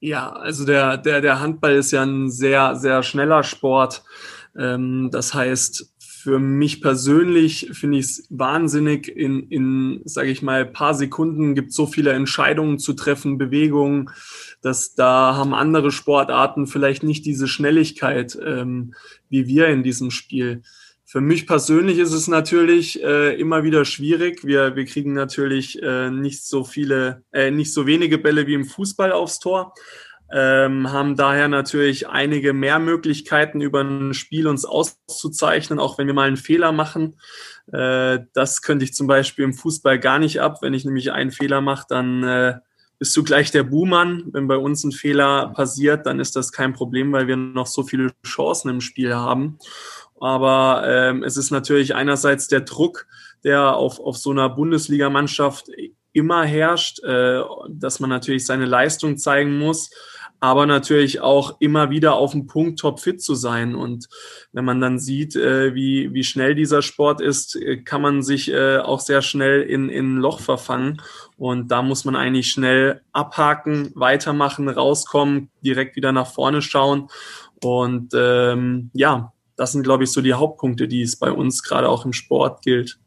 Ja, 0.00 0.32
also 0.32 0.66
der, 0.66 0.98
der, 0.98 1.20
der 1.20 1.40
Handball 1.40 1.74
ist 1.74 1.92
ja 1.92 2.02
ein 2.02 2.30
sehr, 2.30 2.74
sehr 2.74 3.02
schneller 3.02 3.44
Sport. 3.44 4.02
Ähm, 4.56 5.10
das 5.12 5.32
heißt, 5.32 5.91
für 6.22 6.38
mich 6.38 6.80
persönlich 6.80 7.70
finde 7.72 7.98
ich 7.98 8.04
es 8.04 8.26
wahnsinnig. 8.30 9.08
In, 9.08 9.48
in 9.48 10.02
sage 10.04 10.30
ich 10.30 10.40
mal, 10.40 10.64
paar 10.64 10.94
Sekunden 10.94 11.56
gibt 11.56 11.72
so 11.72 11.84
viele 11.84 12.12
Entscheidungen 12.12 12.78
zu 12.78 12.92
treffen, 12.92 13.38
Bewegungen, 13.38 14.08
dass 14.60 14.94
da 14.94 15.34
haben 15.34 15.52
andere 15.52 15.90
Sportarten 15.90 16.68
vielleicht 16.68 17.02
nicht 17.02 17.26
diese 17.26 17.48
Schnelligkeit 17.48 18.38
ähm, 18.40 18.94
wie 19.30 19.48
wir 19.48 19.66
in 19.66 19.82
diesem 19.82 20.12
Spiel. 20.12 20.62
Für 21.04 21.20
mich 21.20 21.48
persönlich 21.48 21.98
ist 21.98 22.12
es 22.12 22.28
natürlich 22.28 23.02
äh, 23.02 23.34
immer 23.34 23.64
wieder 23.64 23.84
schwierig. 23.84 24.46
Wir, 24.46 24.76
wir 24.76 24.84
kriegen 24.84 25.14
natürlich 25.14 25.82
äh, 25.82 26.08
nicht 26.10 26.44
so 26.44 26.62
viele, 26.62 27.24
äh, 27.32 27.50
nicht 27.50 27.72
so 27.72 27.84
wenige 27.84 28.18
Bälle 28.18 28.46
wie 28.46 28.54
im 28.54 28.64
Fußball 28.64 29.10
aufs 29.10 29.40
Tor 29.40 29.74
ähm, 30.32 30.90
haben 30.90 31.14
daher 31.14 31.48
natürlich 31.48 32.08
einige 32.08 32.54
mehr 32.54 32.78
Möglichkeiten, 32.78 33.60
über 33.60 33.82
ein 33.82 34.14
Spiel 34.14 34.48
uns 34.48 34.64
auszuzeichnen, 34.64 35.78
auch 35.78 35.98
wenn 35.98 36.06
wir 36.06 36.14
mal 36.14 36.26
einen 36.26 36.38
Fehler 36.38 36.72
machen. 36.72 37.16
Äh, 37.70 38.20
das 38.32 38.62
könnte 38.62 38.84
ich 38.84 38.94
zum 38.94 39.06
Beispiel 39.06 39.44
im 39.44 39.52
Fußball 39.52 39.98
gar 39.98 40.18
nicht 40.18 40.40
ab. 40.40 40.58
Wenn 40.62 40.72
ich 40.72 40.86
nämlich 40.86 41.12
einen 41.12 41.32
Fehler 41.32 41.60
mache, 41.60 41.84
dann 41.88 42.24
äh, 42.24 42.54
bist 42.98 43.14
du 43.14 43.22
gleich 43.22 43.50
der 43.50 43.64
Buhmann. 43.64 44.24
Wenn 44.32 44.48
bei 44.48 44.56
uns 44.56 44.84
ein 44.84 44.92
Fehler 44.92 45.52
passiert, 45.54 46.06
dann 46.06 46.18
ist 46.18 46.34
das 46.34 46.50
kein 46.50 46.72
Problem, 46.72 47.12
weil 47.12 47.26
wir 47.26 47.36
noch 47.36 47.66
so 47.66 47.82
viele 47.82 48.12
Chancen 48.24 48.70
im 48.70 48.80
Spiel 48.80 49.14
haben. 49.14 49.58
Aber 50.18 50.84
ähm, 50.86 51.24
es 51.24 51.36
ist 51.36 51.50
natürlich 51.50 51.94
einerseits 51.94 52.48
der 52.48 52.60
Druck, 52.60 53.06
der 53.44 53.74
auf, 53.74 54.00
auf 54.00 54.16
so 54.16 54.30
einer 54.30 54.48
Bundesligamannschaft 54.48 55.66
immer 56.14 56.44
herrscht, 56.44 57.02
äh, 57.02 57.42
dass 57.68 58.00
man 58.00 58.08
natürlich 58.08 58.46
seine 58.46 58.64
Leistung 58.64 59.18
zeigen 59.18 59.58
muss 59.58 59.90
aber 60.42 60.66
natürlich 60.66 61.20
auch 61.20 61.54
immer 61.60 61.90
wieder 61.90 62.14
auf 62.14 62.32
dem 62.32 62.48
Punkt 62.48 62.80
topfit 62.80 63.22
zu 63.22 63.36
sein. 63.36 63.76
Und 63.76 64.08
wenn 64.50 64.64
man 64.64 64.80
dann 64.80 64.98
sieht, 64.98 65.36
äh, 65.36 65.72
wie, 65.76 66.12
wie 66.14 66.24
schnell 66.24 66.56
dieser 66.56 66.82
Sport 66.82 67.20
ist, 67.20 67.54
äh, 67.54 67.76
kann 67.76 68.02
man 68.02 68.22
sich 68.22 68.50
äh, 68.50 68.78
auch 68.78 68.98
sehr 68.98 69.22
schnell 69.22 69.62
in, 69.62 69.88
in 69.88 70.16
ein 70.16 70.16
Loch 70.16 70.40
verfangen. 70.40 71.00
Und 71.36 71.70
da 71.70 71.82
muss 71.82 72.04
man 72.04 72.16
eigentlich 72.16 72.50
schnell 72.50 73.02
abhaken, 73.12 73.92
weitermachen, 73.94 74.68
rauskommen, 74.68 75.48
direkt 75.64 75.94
wieder 75.94 76.10
nach 76.10 76.26
vorne 76.26 76.60
schauen. 76.60 77.06
Und 77.62 78.12
ähm, 78.12 78.90
ja, 78.94 79.32
das 79.54 79.70
sind, 79.70 79.84
glaube 79.84 80.02
ich, 80.02 80.10
so 80.10 80.22
die 80.22 80.34
Hauptpunkte, 80.34 80.88
die 80.88 81.02
es 81.02 81.14
bei 81.14 81.30
uns 81.30 81.62
gerade 81.62 81.88
auch 81.88 82.04
im 82.04 82.12
Sport 82.12 82.62
gilt. 82.62 82.98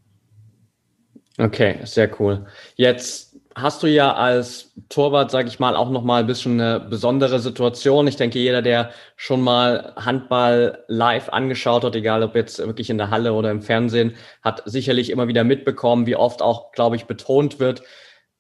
Okay, 1.38 1.80
sehr 1.84 2.10
cool. 2.22 2.46
Jetzt 2.78 3.25
hast 3.56 3.84
du 3.84 3.88
ja 3.88 4.14
als 4.14 4.74
Torwart, 4.90 5.32
sage 5.32 5.48
ich 5.48 5.60
mal, 5.60 5.76
auch 5.76 5.90
noch 5.90 6.04
mal 6.04 6.20
ein 6.20 6.28
bisschen 6.28 6.60
eine 6.60 6.80
besondere 6.80 7.40
Situation. 7.40 8.08
Ich 8.08 8.18
denke, 8.18 8.38
jeder, 8.38 8.62
der 8.62 8.92
schon 9.16 9.42
mal 9.42 9.94
Handball 9.96 10.84
live 10.88 11.30
angeschaut 11.30 11.86
hat, 11.86 11.96
egal 11.96 12.22
ob 12.24 12.36
jetzt 12.36 12.60
wirklich 12.60 12.90
in 12.90 12.98
der 12.98 13.10
Halle 13.10 13.34
oder 13.34 13.52
im 13.52 13.62
Fernsehen, 13.62 14.16
hat 14.42 14.62
sicherlich 14.66 15.10
immer 15.10 15.30
wieder 15.30 15.46
mitbekommen, 15.46 16.06
wie 16.06 16.18
oft 16.18 16.42
auch, 16.42 16.74
glaube 16.74 16.98
ich, 16.98 17.06
betont 17.06 17.60
wird, 17.60 17.82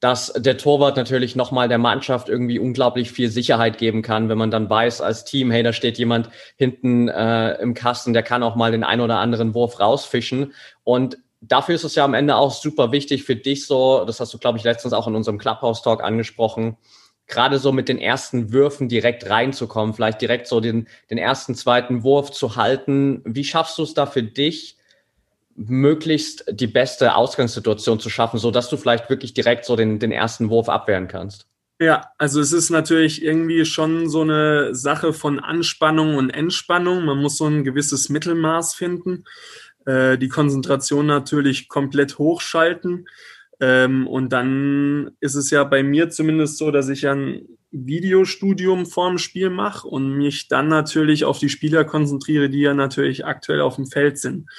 dass 0.01 0.33
der 0.33 0.57
Torwart 0.57 0.97
natürlich 0.97 1.37
nochmal 1.37 1.69
der 1.69 1.77
Mannschaft 1.77 2.27
irgendwie 2.27 2.59
unglaublich 2.59 3.09
viel 3.11 3.29
Sicherheit 3.29 3.77
geben 3.77 4.01
kann, 4.01 4.27
wenn 4.27 4.37
man 4.37 4.51
dann 4.51 4.69
weiß 4.69 4.99
als 4.99 5.23
Team, 5.23 5.49
hey, 5.49 5.63
da 5.63 5.71
steht 5.71 5.97
jemand 5.97 6.29
hinten 6.57 7.07
äh, 7.07 7.53
im 7.61 7.73
Kasten, 7.73 8.11
der 8.11 8.21
kann 8.21 8.43
auch 8.43 8.55
mal 8.57 8.71
den 8.71 8.83
ein 8.83 8.99
oder 8.99 9.19
anderen 9.19 9.53
Wurf 9.53 9.79
rausfischen. 9.79 10.53
Und 10.83 11.17
dafür 11.41 11.75
ist 11.75 11.83
es 11.83 11.95
ja 11.95 12.05
am 12.05 12.13
Ende 12.13 12.35
auch 12.35 12.53
super 12.53 12.91
wichtig 12.91 13.23
für 13.23 13.35
dich 13.35 13.65
so, 13.65 14.05
das 14.05 14.19
hast 14.19 14.33
du, 14.33 14.37
glaube 14.37 14.57
ich, 14.57 14.63
letztens 14.63 14.93
auch 14.93 15.07
in 15.07 15.15
unserem 15.15 15.37
Clubhouse-Talk 15.37 16.03
angesprochen, 16.03 16.77
gerade 17.27 17.59
so 17.59 17.71
mit 17.71 17.89
den 17.89 17.97
ersten 17.97 18.51
Würfen 18.51 18.89
direkt 18.89 19.29
reinzukommen, 19.29 19.93
vielleicht 19.93 20.21
direkt 20.21 20.47
so 20.47 20.59
den, 20.59 20.87
den 21.09 21.17
ersten, 21.17 21.55
zweiten 21.55 22.03
Wurf 22.03 22.31
zu 22.31 22.55
halten. 22.55 23.21
Wie 23.25 23.43
schaffst 23.43 23.77
du 23.77 23.83
es 23.83 23.93
da 23.93 24.05
für 24.05 24.23
dich, 24.23 24.77
möglichst 25.55 26.45
die 26.51 26.67
beste 26.67 27.15
Ausgangssituation 27.15 27.99
zu 27.99 28.09
schaffen, 28.09 28.39
so 28.39 28.51
dass 28.51 28.69
du 28.69 28.77
vielleicht 28.77 29.09
wirklich 29.09 29.33
direkt 29.33 29.65
so 29.65 29.75
den, 29.75 29.99
den 29.99 30.11
ersten 30.11 30.49
Wurf 30.49 30.69
abwehren 30.69 31.07
kannst? 31.07 31.47
Ja, 31.79 32.11
also 32.17 32.39
es 32.39 32.53
ist 32.53 32.69
natürlich 32.69 33.21
irgendwie 33.21 33.65
schon 33.65 34.09
so 34.09 34.21
eine 34.21 34.73
Sache 34.73 35.11
von 35.11 35.39
Anspannung 35.39 36.15
und 36.15 36.29
Entspannung. 36.29 37.03
Man 37.03 37.17
muss 37.17 37.37
so 37.37 37.47
ein 37.47 37.65
gewisses 37.65 38.07
Mittelmaß 38.07 38.75
finden. 38.75 39.25
Äh, 39.85 40.17
die 40.17 40.29
Konzentration 40.29 41.05
natürlich 41.05 41.67
komplett 41.69 42.17
hochschalten. 42.17 43.07
Ähm, 43.59 44.07
und 44.07 44.33
dann 44.33 45.11
ist 45.19 45.35
es 45.35 45.49
ja 45.49 45.63
bei 45.63 45.83
mir 45.83 46.09
zumindest 46.09 46.57
so, 46.57 46.71
dass 46.71 46.89
ich 46.89 47.07
ein 47.07 47.47
Videostudium 47.71 48.85
vorm 48.85 49.17
Spiel 49.17 49.49
mache 49.49 49.87
und 49.87 50.17
mich 50.17 50.47
dann 50.47 50.67
natürlich 50.67 51.25
auf 51.25 51.39
die 51.39 51.49
Spieler 51.49 51.83
konzentriere, 51.83 52.49
die 52.49 52.61
ja 52.61 52.73
natürlich 52.73 53.25
aktuell 53.25 53.61
auf 53.61 53.75
dem 53.75 53.85
Feld 53.85 54.17
sind. 54.17 54.49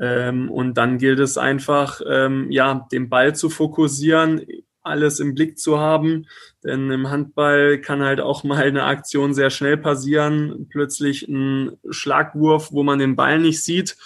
Ähm, 0.00 0.50
und 0.50 0.74
dann 0.74 0.98
gilt 0.98 1.20
es 1.20 1.38
einfach, 1.38 2.00
ähm, 2.08 2.50
ja, 2.50 2.86
den 2.90 3.08
Ball 3.08 3.34
zu 3.34 3.50
fokussieren, 3.50 4.44
alles 4.84 5.20
im 5.20 5.34
Blick 5.34 5.58
zu 5.58 5.78
haben. 5.78 6.26
Denn 6.62 6.90
im 6.90 7.10
Handball 7.10 7.80
kann 7.80 8.02
halt 8.02 8.20
auch 8.20 8.44
mal 8.44 8.62
eine 8.62 8.84
Aktion 8.84 9.34
sehr 9.34 9.50
schnell 9.50 9.76
passieren. 9.76 10.66
Plötzlich 10.70 11.26
ein 11.28 11.72
Schlagwurf, 11.90 12.72
wo 12.72 12.82
man 12.82 12.98
den 12.98 13.16
Ball 13.16 13.38
nicht 13.38 13.62
sieht. 13.64 13.96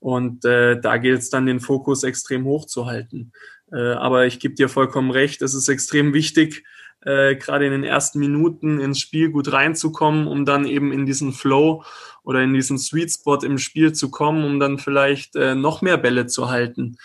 Und 0.00 0.44
äh, 0.44 0.80
da 0.80 0.96
gilt 0.96 1.20
es 1.20 1.30
dann, 1.30 1.46
den 1.46 1.60
Fokus 1.60 2.02
extrem 2.02 2.44
hoch 2.44 2.66
zu 2.66 2.86
halten. 2.86 3.32
Äh, 3.72 3.92
aber 3.92 4.26
ich 4.26 4.40
gebe 4.40 4.54
dir 4.54 4.68
vollkommen 4.68 5.10
recht, 5.10 5.42
es 5.42 5.54
ist 5.54 5.68
extrem 5.68 6.14
wichtig, 6.14 6.64
äh, 7.02 7.36
gerade 7.36 7.66
in 7.66 7.72
den 7.72 7.84
ersten 7.84 8.18
Minuten 8.18 8.80
ins 8.80 8.98
Spiel 8.98 9.30
gut 9.30 9.52
reinzukommen, 9.52 10.26
um 10.26 10.44
dann 10.44 10.66
eben 10.66 10.92
in 10.92 11.06
diesen 11.06 11.32
Flow 11.32 11.84
oder 12.24 12.42
in 12.42 12.52
diesen 12.52 12.78
Sweet 12.78 13.12
Spot 13.12 13.38
im 13.38 13.58
Spiel 13.58 13.92
zu 13.92 14.10
kommen, 14.10 14.44
um 14.44 14.58
dann 14.58 14.78
vielleicht 14.78 15.36
äh, 15.36 15.54
noch 15.54 15.80
mehr 15.80 15.96
Bälle 15.96 16.26
zu 16.26 16.50
halten. 16.50 16.98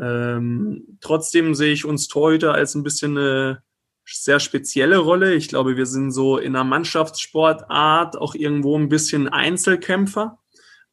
Ähm, 0.00 0.98
trotzdem 1.00 1.54
sehe 1.54 1.72
ich 1.72 1.84
uns 1.84 2.08
Torhüter 2.08 2.54
als 2.54 2.74
ein 2.74 2.82
bisschen 2.82 3.16
eine 3.16 3.62
sehr 4.04 4.40
spezielle 4.40 4.98
Rolle. 4.98 5.34
Ich 5.34 5.48
glaube, 5.48 5.76
wir 5.76 5.86
sind 5.86 6.10
so 6.12 6.38
in 6.38 6.56
einer 6.56 6.64
Mannschaftssportart 6.64 8.16
auch 8.16 8.34
irgendwo 8.34 8.78
ein 8.78 8.88
bisschen 8.88 9.28
Einzelkämpfer. 9.28 10.38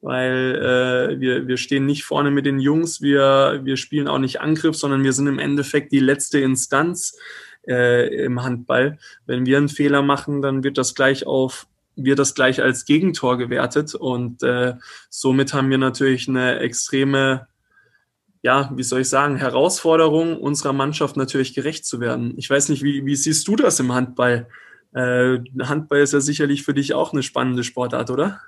weil 0.02 0.56
äh, 0.56 1.20
wir, 1.20 1.46
wir 1.46 1.56
stehen 1.58 1.84
nicht 1.86 2.04
vorne 2.04 2.30
mit 2.30 2.46
den 2.46 2.58
Jungs, 2.58 3.02
wir, 3.02 3.60
wir 3.64 3.76
spielen 3.76 4.08
auch 4.08 4.18
nicht 4.18 4.40
Angriff, 4.40 4.76
sondern 4.76 5.04
wir 5.04 5.12
sind 5.12 5.26
im 5.26 5.38
Endeffekt 5.38 5.92
die 5.92 6.00
letzte 6.00 6.40
Instanz 6.40 7.18
äh, 7.68 8.24
im 8.24 8.42
Handball. 8.42 8.98
Wenn 9.26 9.44
wir 9.44 9.58
einen 9.58 9.68
Fehler 9.68 10.02
machen, 10.02 10.40
dann 10.40 10.64
wird 10.64 10.78
das 10.78 10.94
gleich 10.94 11.26
auf 11.26 11.66
wird 11.96 12.18
das 12.18 12.34
gleich 12.34 12.62
als 12.62 12.86
Gegentor 12.86 13.36
gewertet 13.36 13.94
und 13.94 14.42
äh, 14.42 14.74
somit 15.10 15.52
haben 15.52 15.68
wir 15.68 15.76
natürlich 15.76 16.28
eine 16.28 16.60
extreme 16.60 17.46
ja, 18.42 18.70
wie 18.74 18.82
soll 18.82 19.02
ich 19.02 19.08
sagen, 19.08 19.36
Herausforderung 19.36 20.38
unserer 20.38 20.72
Mannschaft 20.72 21.16
natürlich 21.16 21.54
gerecht 21.54 21.84
zu 21.84 22.00
werden. 22.00 22.34
Ich 22.36 22.48
weiß 22.48 22.70
nicht, 22.70 22.82
wie, 22.82 23.04
wie 23.04 23.16
siehst 23.16 23.46
du 23.46 23.56
das 23.56 23.80
im 23.80 23.92
Handball? 23.92 24.48
Äh, 24.94 25.38
Handball 25.62 26.00
ist 26.00 26.12
ja 26.12 26.20
sicherlich 26.20 26.62
für 26.62 26.74
dich 26.74 26.94
auch 26.94 27.12
eine 27.12 27.22
spannende 27.22 27.64
Sportart, 27.64 28.10
oder? 28.10 28.40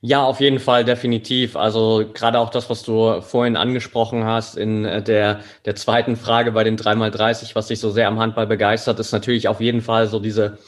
Ja, 0.00 0.22
auf 0.22 0.40
jeden 0.40 0.60
Fall, 0.60 0.84
definitiv. 0.84 1.56
Also 1.56 2.08
gerade 2.14 2.38
auch 2.38 2.50
das, 2.50 2.70
was 2.70 2.84
du 2.84 3.20
vorhin 3.20 3.56
angesprochen 3.56 4.24
hast 4.24 4.56
in 4.56 4.84
äh, 4.84 5.02
der, 5.02 5.40
der 5.64 5.74
zweiten 5.74 6.16
Frage 6.16 6.52
bei 6.52 6.62
den 6.62 6.78
3x30, 6.78 7.54
was 7.54 7.66
dich 7.66 7.80
so 7.80 7.90
sehr 7.90 8.06
am 8.06 8.20
Handball 8.20 8.46
begeistert, 8.46 9.00
ist 9.00 9.12
natürlich 9.12 9.48
auf 9.48 9.60
jeden 9.60 9.80
Fall 9.80 10.06
so 10.06 10.20
diese 10.20 10.58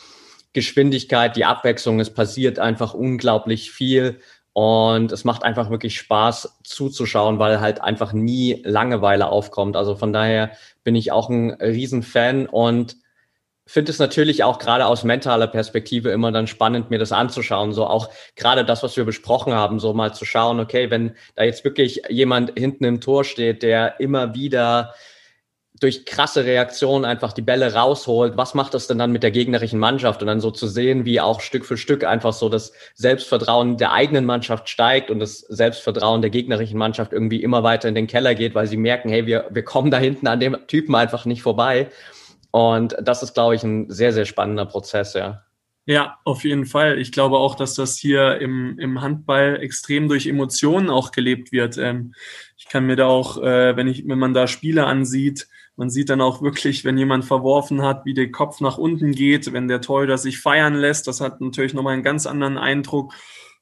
Geschwindigkeit, 0.53 1.37
die 1.37 1.45
Abwechslung. 1.45 2.01
Es 2.01 2.13
passiert 2.13 2.59
einfach 2.59 2.93
unglaublich 2.93 3.71
viel. 3.71 4.21
Und 4.53 5.13
es 5.13 5.25
macht 5.25 5.45
einfach 5.45 5.71
wirklich 5.71 5.97
Spaß 5.97 6.59
zuzuschauen, 6.65 7.39
weil 7.39 7.61
halt 7.61 7.81
einfach 7.81 8.13
nie 8.13 8.63
Langeweile 8.65 9.29
aufkommt. 9.29 9.77
Also 9.77 9.95
von 9.95 10.13
daher 10.13 10.51
bin 10.83 10.97
ich 10.97 11.13
auch 11.13 11.29
ein 11.29 11.53
Riesenfan 11.53 12.47
und 12.47 12.97
finde 13.71 13.93
es 13.93 14.01
natürlich 14.01 14.43
auch 14.43 14.59
gerade 14.59 14.87
aus 14.87 15.05
mentaler 15.05 15.47
Perspektive 15.47 16.11
immer 16.11 16.33
dann 16.33 16.49
spannend, 16.49 16.91
mir 16.91 16.99
das 16.99 17.13
anzuschauen. 17.13 17.73
So 17.73 17.87
auch 17.87 18.11
gerade 18.35 18.65
das, 18.65 18.83
was 18.83 18.97
wir 18.97 19.05
besprochen 19.05 19.55
haben, 19.55 19.79
so 19.79 19.95
mal 19.95 20.13
zu 20.13 20.25
schauen, 20.25 20.59
okay, 20.59 20.91
wenn 20.91 21.15
da 21.37 21.45
jetzt 21.45 21.63
wirklich 21.65 22.03
jemand 22.09 22.59
hinten 22.59 22.83
im 22.83 23.01
Tor 23.01 23.23
steht, 23.23 23.63
der 23.63 24.01
immer 24.01 24.35
wieder 24.35 24.95
durch 25.81 26.05
krasse 26.05 26.45
Reaktionen 26.45 27.07
einfach 27.07 27.33
die 27.33 27.43
Bälle 27.43 27.73
rausholt, 27.73 28.37
was 28.37 28.55
macht 28.55 28.75
das 28.75 28.87
denn 28.87 28.99
dann 28.99 29.13
mit 29.13 29.23
der 29.23 29.31
gegnerischen 29.31 29.79
Mannschaft? 29.79 30.21
Und 30.21 30.29
dann 30.29 30.41
so 30.41 30.51
zu 30.51 30.69
sehen, 30.69 31.07
wie 31.07 31.21
auch 31.21 31.41
Stück 31.41 31.65
für 31.65 31.79
Stück 31.79 32.05
einfach 32.05 32.35
so 32.35 32.51
das 32.51 32.73
Selbstvertrauen 32.95 33.79
der 33.79 33.93
eigenen 33.93 34.27
Mannschaft 34.27 34.69
steigt 34.69 35.11
und 35.11 35.21
das 35.21 35.41
Selbstvertrauen 35.41 36.21
der 36.21 36.31
gegnerischen 36.31 36.79
Mannschaft 36.79 37.13
irgendwie 37.13 37.43
immer 37.43 37.63
weiter 37.63 37.89
in 37.89 37.95
den 37.95 38.07
Keller 38.07 38.35
geht, 38.35 38.55
weil 38.55 38.67
sie 38.67 38.77
merken, 38.77 39.09
hey, 39.09 39.27
wir, 39.27 39.47
wir 39.51 39.65
kommen 39.65 39.91
da 39.91 39.99
hinten 39.99 40.27
an 40.27 40.39
dem 40.39 40.57
Typen 40.67 40.95
einfach 40.95 41.25
nicht 41.25 41.41
vorbei. 41.41 41.89
Und 42.51 42.97
das 43.01 43.23
ist, 43.23 43.33
glaube 43.33 43.55
ich, 43.55 43.63
ein 43.63 43.91
sehr, 43.91 44.13
sehr 44.13 44.27
spannender 44.27 44.67
Prozess, 44.67 45.15
ja. 45.15 45.45
Ja, 45.87 46.19
auf 46.25 46.45
jeden 46.45 46.67
Fall. 46.67 46.99
Ich 46.99 47.11
glaube 47.11 47.39
auch, 47.39 47.55
dass 47.55 47.75
das 47.75 47.97
hier 47.97 48.39
im, 48.41 48.79
im 48.79 49.01
Handball 49.01 49.59
extrem 49.63 50.09
durch 50.09 50.27
Emotionen 50.27 50.91
auch 50.91 51.11
gelebt 51.11 51.53
wird. 51.53 51.79
Ähm, 51.79 52.15
ich 52.59 52.69
kann 52.69 52.85
mir 52.85 52.97
da 52.97 53.07
auch, 53.07 53.43
äh, 53.43 53.77
wenn 53.77 53.89
ich, 53.89 54.07
wenn 54.07 54.19
man 54.19 54.35
da 54.35 54.47
Spiele 54.47 54.85
ansieht, 54.87 55.49
man 55.81 55.89
sieht 55.89 56.11
dann 56.11 56.21
auch 56.21 56.43
wirklich, 56.43 56.85
wenn 56.85 56.99
jemand 56.99 57.25
verworfen 57.25 57.81
hat, 57.81 58.05
wie 58.05 58.13
der 58.13 58.31
Kopf 58.31 58.61
nach 58.61 58.77
unten 58.77 59.13
geht, 59.13 59.51
wenn 59.55 59.67
der 59.67 59.81
Torhüter 59.81 60.19
sich 60.19 60.39
feiern 60.39 60.75
lässt. 60.75 61.07
Das 61.07 61.23
hat 61.23 61.41
natürlich 61.41 61.73
nochmal 61.73 61.95
einen 61.95 62.03
ganz 62.03 62.27
anderen 62.27 62.59
Eindruck. 62.59 63.15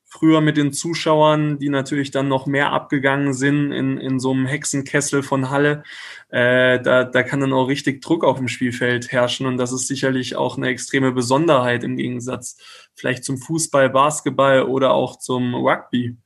Früher 0.04 0.40
mit 0.40 0.56
den 0.56 0.72
Zuschauern, 0.72 1.60
die 1.60 1.68
natürlich 1.68 2.10
dann 2.10 2.26
noch 2.26 2.46
mehr 2.46 2.72
abgegangen 2.72 3.34
sind 3.34 3.70
in, 3.70 3.98
in 3.98 4.18
so 4.18 4.32
einem 4.32 4.46
Hexenkessel 4.46 5.22
von 5.22 5.50
Halle. 5.50 5.84
Äh, 6.28 6.82
da, 6.82 7.04
da 7.04 7.22
kann 7.22 7.38
dann 7.38 7.52
auch 7.52 7.68
richtig 7.68 8.02
Druck 8.02 8.24
auf 8.24 8.38
dem 8.38 8.48
Spielfeld 8.48 9.12
herrschen. 9.12 9.46
Und 9.46 9.56
das 9.56 9.70
ist 9.70 9.86
sicherlich 9.86 10.34
auch 10.34 10.56
eine 10.56 10.70
extreme 10.70 11.12
Besonderheit 11.12 11.84
im 11.84 11.96
Gegensatz 11.96 12.58
vielleicht 12.96 13.22
zum 13.22 13.38
Fußball, 13.38 13.90
Basketball 13.90 14.64
oder 14.64 14.92
auch 14.92 15.20
zum 15.20 15.54
Rugby. 15.54 16.16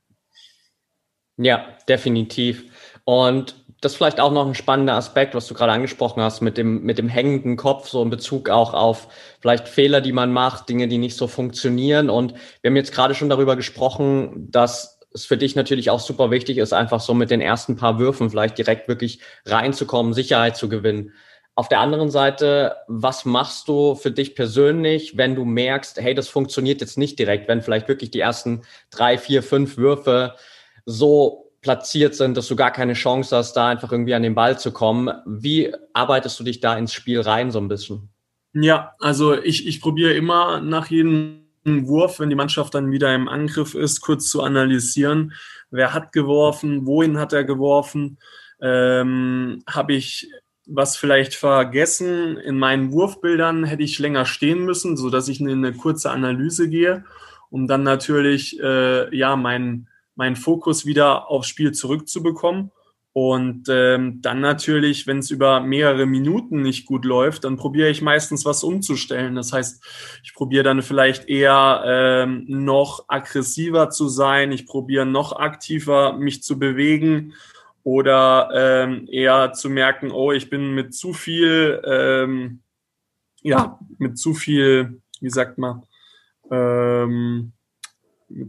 Ja, 1.37 1.77
definitiv. 1.87 2.63
Und 3.05 3.62
das 3.83 3.91
ist 3.93 3.97
vielleicht 3.97 4.21
auch 4.21 4.31
noch 4.31 4.47
ein 4.47 4.55
spannender 4.55 4.93
Aspekt, 4.93 5.35
was 5.35 5.47
du 5.47 5.53
gerade 5.53 5.73
angesprochen 5.73 6.23
hast, 6.23 6.41
mit 6.41 6.57
dem, 6.57 6.83
mit 6.83 6.97
dem 6.97 7.09
hängenden 7.09 7.57
Kopf, 7.57 7.89
so 7.89 8.01
in 8.01 8.09
Bezug 8.09 8.49
auch 8.49 8.73
auf 8.73 9.09
vielleicht 9.41 9.67
Fehler, 9.67 9.99
die 9.99 10.13
man 10.13 10.31
macht, 10.31 10.69
Dinge, 10.69 10.87
die 10.87 10.97
nicht 10.97 11.17
so 11.17 11.27
funktionieren. 11.27 12.09
Und 12.09 12.33
wir 12.61 12.69
haben 12.69 12.77
jetzt 12.77 12.93
gerade 12.93 13.13
schon 13.13 13.29
darüber 13.29 13.57
gesprochen, 13.57 14.47
dass 14.51 14.99
es 15.13 15.25
für 15.25 15.35
dich 15.35 15.55
natürlich 15.55 15.89
auch 15.89 15.99
super 15.99 16.31
wichtig 16.31 16.59
ist, 16.59 16.71
einfach 16.71 17.01
so 17.01 17.13
mit 17.13 17.29
den 17.29 17.41
ersten 17.41 17.75
paar 17.75 17.99
Würfen 17.99 18.29
vielleicht 18.29 18.57
direkt 18.57 18.87
wirklich 18.87 19.19
reinzukommen, 19.45 20.13
Sicherheit 20.13 20.55
zu 20.55 20.69
gewinnen. 20.69 21.11
Auf 21.55 21.67
der 21.67 21.81
anderen 21.81 22.09
Seite, 22.09 22.77
was 22.87 23.25
machst 23.25 23.67
du 23.67 23.95
für 23.95 24.11
dich 24.11 24.33
persönlich, 24.33 25.17
wenn 25.17 25.35
du 25.35 25.43
merkst, 25.43 25.99
hey, 25.99 26.15
das 26.15 26.29
funktioniert 26.29 26.79
jetzt 26.79 26.97
nicht 26.97 27.19
direkt, 27.19 27.49
wenn 27.49 27.61
vielleicht 27.61 27.89
wirklich 27.89 28.11
die 28.11 28.21
ersten 28.21 28.61
drei, 28.89 29.17
vier, 29.17 29.43
fünf 29.43 29.77
Würfe 29.77 30.35
so 30.85 31.42
platziert 31.63 32.13
sind, 32.13 32.37
dass 32.37 32.47
du 32.47 32.55
gar 32.55 32.71
keine 32.71 32.93
Chance 32.93 33.35
hast, 33.35 33.53
da 33.53 33.69
einfach 33.69 33.91
irgendwie 33.91 34.13
an 34.13 34.21
den 34.21 34.35
Ball 34.35 34.59
zu 34.59 34.71
kommen. 34.71 35.11
Wie 35.25 35.73
arbeitest 35.93 36.39
du 36.39 36.43
dich 36.43 36.59
da 36.59 36.77
ins 36.77 36.93
Spiel 36.93 37.21
rein 37.21 37.49
so 37.49 37.59
ein 37.59 37.67
bisschen? 37.67 38.09
Ja, 38.53 38.93
also 38.99 39.33
ich, 39.33 39.65
ich 39.65 39.81
probiere 39.81 40.13
immer 40.13 40.61
nach 40.61 40.87
jedem 40.87 41.47
Wurf, 41.65 42.19
wenn 42.19 42.29
die 42.29 42.35
Mannschaft 42.35 42.75
dann 42.75 42.91
wieder 42.91 43.15
im 43.15 43.27
Angriff 43.27 43.73
ist, 43.73 44.01
kurz 44.01 44.29
zu 44.29 44.43
analysieren, 44.43 45.33
wer 45.71 45.93
hat 45.93 46.11
geworfen, 46.11 46.85
wohin 46.85 47.17
hat 47.17 47.33
er 47.33 47.45
geworfen, 47.45 48.19
ähm, 48.61 49.63
habe 49.67 49.93
ich 49.93 50.29
was 50.65 50.95
vielleicht 50.95 51.33
vergessen 51.35 52.37
in 52.37 52.57
meinen 52.57 52.91
Wurfbildern, 52.91 53.65
hätte 53.65 53.83
ich 53.83 53.99
länger 53.99 54.25
stehen 54.25 54.63
müssen, 54.63 54.95
sodass 54.95 55.27
ich 55.27 55.41
in 55.41 55.49
eine 55.49 55.73
kurze 55.73 56.11
Analyse 56.11 56.69
gehe, 56.69 57.03
um 57.49 57.67
dann 57.67 57.83
natürlich 57.83 58.59
äh, 58.61 59.13
ja 59.15 59.35
meinen 59.35 59.87
meinen 60.15 60.35
Fokus 60.35 60.85
wieder 60.85 61.29
aufs 61.29 61.47
Spiel 61.47 61.71
zurückzubekommen. 61.71 62.71
Und 63.13 63.65
ähm, 63.69 64.23
dann 64.23 64.41
natürlich, 64.41 65.05
wenn 65.05 65.19
es 65.19 65.29
über 65.29 65.59
mehrere 65.59 66.07
Minuten 66.07 66.63
nicht 66.63 66.87
gut 66.87 67.05
läuft, 67.05 67.43
dann 67.43 67.57
probiere 67.57 67.89
ich 67.89 68.01
meistens 68.01 68.43
was 68.43 68.63
umzustellen. 68.63 69.35
Das 69.35 69.53
heißt, 69.53 69.83
ich 70.23 70.33
probiere 70.33 70.63
dann 70.63 70.81
vielleicht 70.81 71.29
eher 71.29 71.83
ähm, 71.85 72.45
noch 72.47 73.05
aggressiver 73.07 73.91
zu 73.91 74.07
sein, 74.07 74.51
ich 74.51 74.65
probiere 74.65 75.05
noch 75.05 75.33
aktiver 75.33 76.13
mich 76.13 76.41
zu 76.41 76.57
bewegen 76.57 77.35
oder 77.83 78.49
ähm, 78.53 79.07
eher 79.11 79.53
zu 79.53 79.69
merken, 79.69 80.09
oh, 80.09 80.31
ich 80.31 80.49
bin 80.49 80.73
mit 80.73 80.95
zu 80.95 81.13
viel, 81.13 81.81
ähm, 81.85 82.61
ja, 83.43 83.77
mit 83.99 84.17
zu 84.17 84.33
viel, 84.33 85.01
wie 85.21 85.29
sagt 85.29 85.59
man, 85.59 85.83
ähm, 86.49 87.53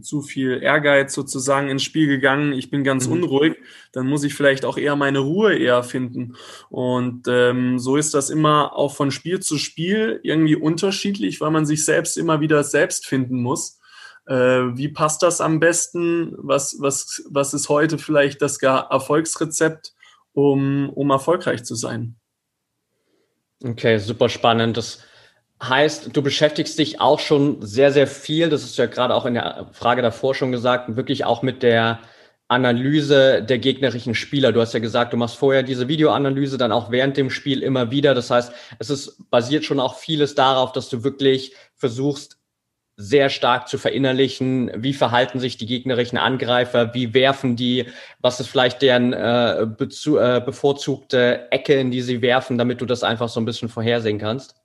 zu 0.01 0.21
viel 0.21 0.61
Ehrgeiz 0.61 1.13
sozusagen 1.13 1.69
ins 1.69 1.83
Spiel 1.83 2.07
gegangen, 2.07 2.53
ich 2.53 2.69
bin 2.69 2.83
ganz 2.83 3.07
mhm. 3.07 3.13
unruhig, 3.13 3.57
dann 3.91 4.07
muss 4.07 4.23
ich 4.23 4.33
vielleicht 4.33 4.65
auch 4.65 4.77
eher 4.77 4.95
meine 4.95 5.19
Ruhe 5.19 5.57
eher 5.57 5.83
finden. 5.83 6.35
Und 6.69 7.27
ähm, 7.27 7.79
so 7.79 7.97
ist 7.97 8.13
das 8.13 8.29
immer 8.29 8.75
auch 8.75 8.95
von 8.95 9.11
Spiel 9.11 9.39
zu 9.39 9.57
Spiel 9.57 10.19
irgendwie 10.23 10.55
unterschiedlich, 10.55 11.41
weil 11.41 11.51
man 11.51 11.65
sich 11.65 11.85
selbst 11.85 12.17
immer 12.17 12.41
wieder 12.41 12.63
selbst 12.63 13.05
finden 13.05 13.41
muss. 13.41 13.79
Äh, 14.27 14.33
wie 14.75 14.89
passt 14.89 15.21
das 15.23 15.41
am 15.41 15.59
besten? 15.59 16.33
Was, 16.37 16.77
was, 16.79 17.23
was 17.29 17.53
ist 17.53 17.69
heute 17.69 17.97
vielleicht 17.97 18.41
das 18.41 18.61
Erfolgsrezept, 18.61 19.93
um, 20.33 20.89
um 20.89 21.09
erfolgreich 21.11 21.63
zu 21.63 21.75
sein? 21.75 22.15
Okay, 23.63 23.97
super 23.99 24.29
spannend. 24.29 24.77
Das 24.77 25.03
Heißt, 25.63 26.15
du 26.15 26.21
beschäftigst 26.21 26.77
dich 26.77 26.99
auch 26.99 27.19
schon 27.19 27.61
sehr, 27.61 27.91
sehr 27.91 28.07
viel, 28.07 28.49
das 28.49 28.63
ist 28.63 28.77
ja 28.77 28.87
gerade 28.87 29.15
auch 29.15 29.25
in 29.25 29.35
der 29.35 29.69
Frage 29.71 30.01
davor 30.01 30.35
schon 30.35 30.51
gesagt, 30.51 30.95
wirklich 30.95 31.23
auch 31.23 31.41
mit 31.41 31.63
der 31.63 31.99
Analyse 32.47 33.41
der 33.41 33.57
gegnerischen 33.57 34.15
Spieler. 34.15 34.51
Du 34.51 34.61
hast 34.61 34.73
ja 34.73 34.79
gesagt, 34.79 35.13
du 35.13 35.17
machst 35.17 35.37
vorher 35.37 35.63
diese 35.63 35.87
Videoanalyse, 35.87 36.57
dann 36.57 36.71
auch 36.71 36.91
während 36.91 37.17
dem 37.17 37.29
Spiel 37.29 37.63
immer 37.63 37.89
wieder. 37.89 38.13
Das 38.13 38.29
heißt, 38.29 38.51
es 38.79 38.89
ist 38.89 39.29
basiert 39.31 39.65
schon 39.65 39.79
auch 39.79 39.95
vieles 39.95 40.35
darauf, 40.35 40.71
dass 40.71 40.89
du 40.89 41.03
wirklich 41.03 41.53
versuchst, 41.75 42.37
sehr 42.97 43.29
stark 43.29 43.67
zu 43.67 43.77
verinnerlichen, 43.77 44.71
wie 44.75 44.93
verhalten 44.93 45.39
sich 45.39 45.57
die 45.57 45.65
gegnerischen 45.65 46.17
Angreifer, 46.17 46.93
wie 46.93 47.13
werfen 47.13 47.55
die, 47.57 47.87
was 48.21 48.39
ist 48.39 48.47
vielleicht 48.47 48.81
deren 48.81 49.11
äh, 49.11 49.63
äh, 49.63 50.41
bevorzugte 50.41 51.51
Ecke, 51.51 51.73
in 51.73 51.91
die 51.91 52.01
sie 52.01 52.21
werfen, 52.21 52.57
damit 52.57 52.79
du 52.79 52.85
das 52.85 53.03
einfach 53.03 53.27
so 53.27 53.41
ein 53.41 53.45
bisschen 53.45 53.67
vorhersehen 53.67 54.17
kannst. 54.17 54.55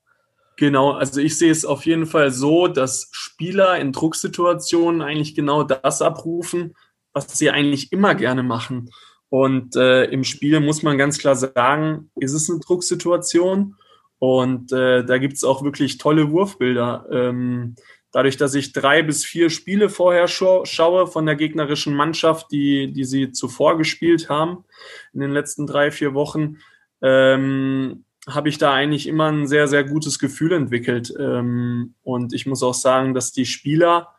Genau, 0.61 0.91
also 0.91 1.23
ich 1.23 1.39
sehe 1.39 1.51
es 1.51 1.65
auf 1.65 1.87
jeden 1.87 2.05
Fall 2.05 2.31
so, 2.31 2.69
dass 2.69 3.09
Spieler 3.13 3.79
in 3.79 3.93
Drucksituationen 3.93 5.01
eigentlich 5.01 5.35
genau 5.35 5.63
das 5.63 6.03
abrufen, 6.03 6.75
was 7.15 7.39
sie 7.39 7.49
eigentlich 7.49 7.93
immer 7.93 8.15
gerne 8.15 8.43
machen. 8.43 8.91
Und 9.31 9.75
äh, 9.75 10.05
im 10.11 10.23
Spiel 10.23 10.61
muss 10.61 10.83
man 10.83 10.99
ganz 10.99 11.17
klar 11.17 11.35
sagen, 11.35 12.11
ist 12.17 12.35
es 12.35 12.51
eine 12.51 12.61
Drucksituation. 12.61 13.77
Und 14.19 14.71
äh, 14.71 15.03
da 15.03 15.17
gibt's 15.17 15.45
auch 15.45 15.65
wirklich 15.65 15.97
tolle 15.97 16.31
Wurfbilder. 16.31 17.07
Ähm, 17.11 17.75
dadurch, 18.13 18.37
dass 18.37 18.55
ich 18.55 18.75
drei 18.75 19.03
bis 19.03 19.25
vier 19.25 19.49
Spiele 19.49 19.89
vorher 19.89 20.29
scha 20.29 20.67
schaue 20.67 21.07
von 21.07 21.25
der 21.25 21.37
gegnerischen 21.37 21.95
Mannschaft, 21.95 22.53
die, 22.53 22.93
die 22.93 23.05
sie 23.05 23.33
zuvor 23.33 23.79
gespielt 23.79 24.29
haben 24.29 24.67
in 25.15 25.21
den 25.21 25.31
letzten 25.31 25.67
drei, 25.67 25.91
vier 25.91 26.13
Wochen, 26.13 26.59
ähm, 27.01 28.05
habe 28.35 28.49
ich 28.49 28.59
da 28.59 28.73
eigentlich 28.73 29.07
immer 29.07 29.31
ein 29.31 29.47
sehr, 29.47 29.69
sehr 29.69 29.85
gutes 29.85 30.19
Gefühl 30.19 30.53
entwickelt. 30.53 31.13
Ähm, 31.19 31.95
und 32.03 32.33
ich 32.33 32.47
muss 32.47 32.63
auch 32.63 32.75
sagen, 32.75 33.15
dass 33.15 33.33
die 33.33 33.47
Spieler, 33.47 34.15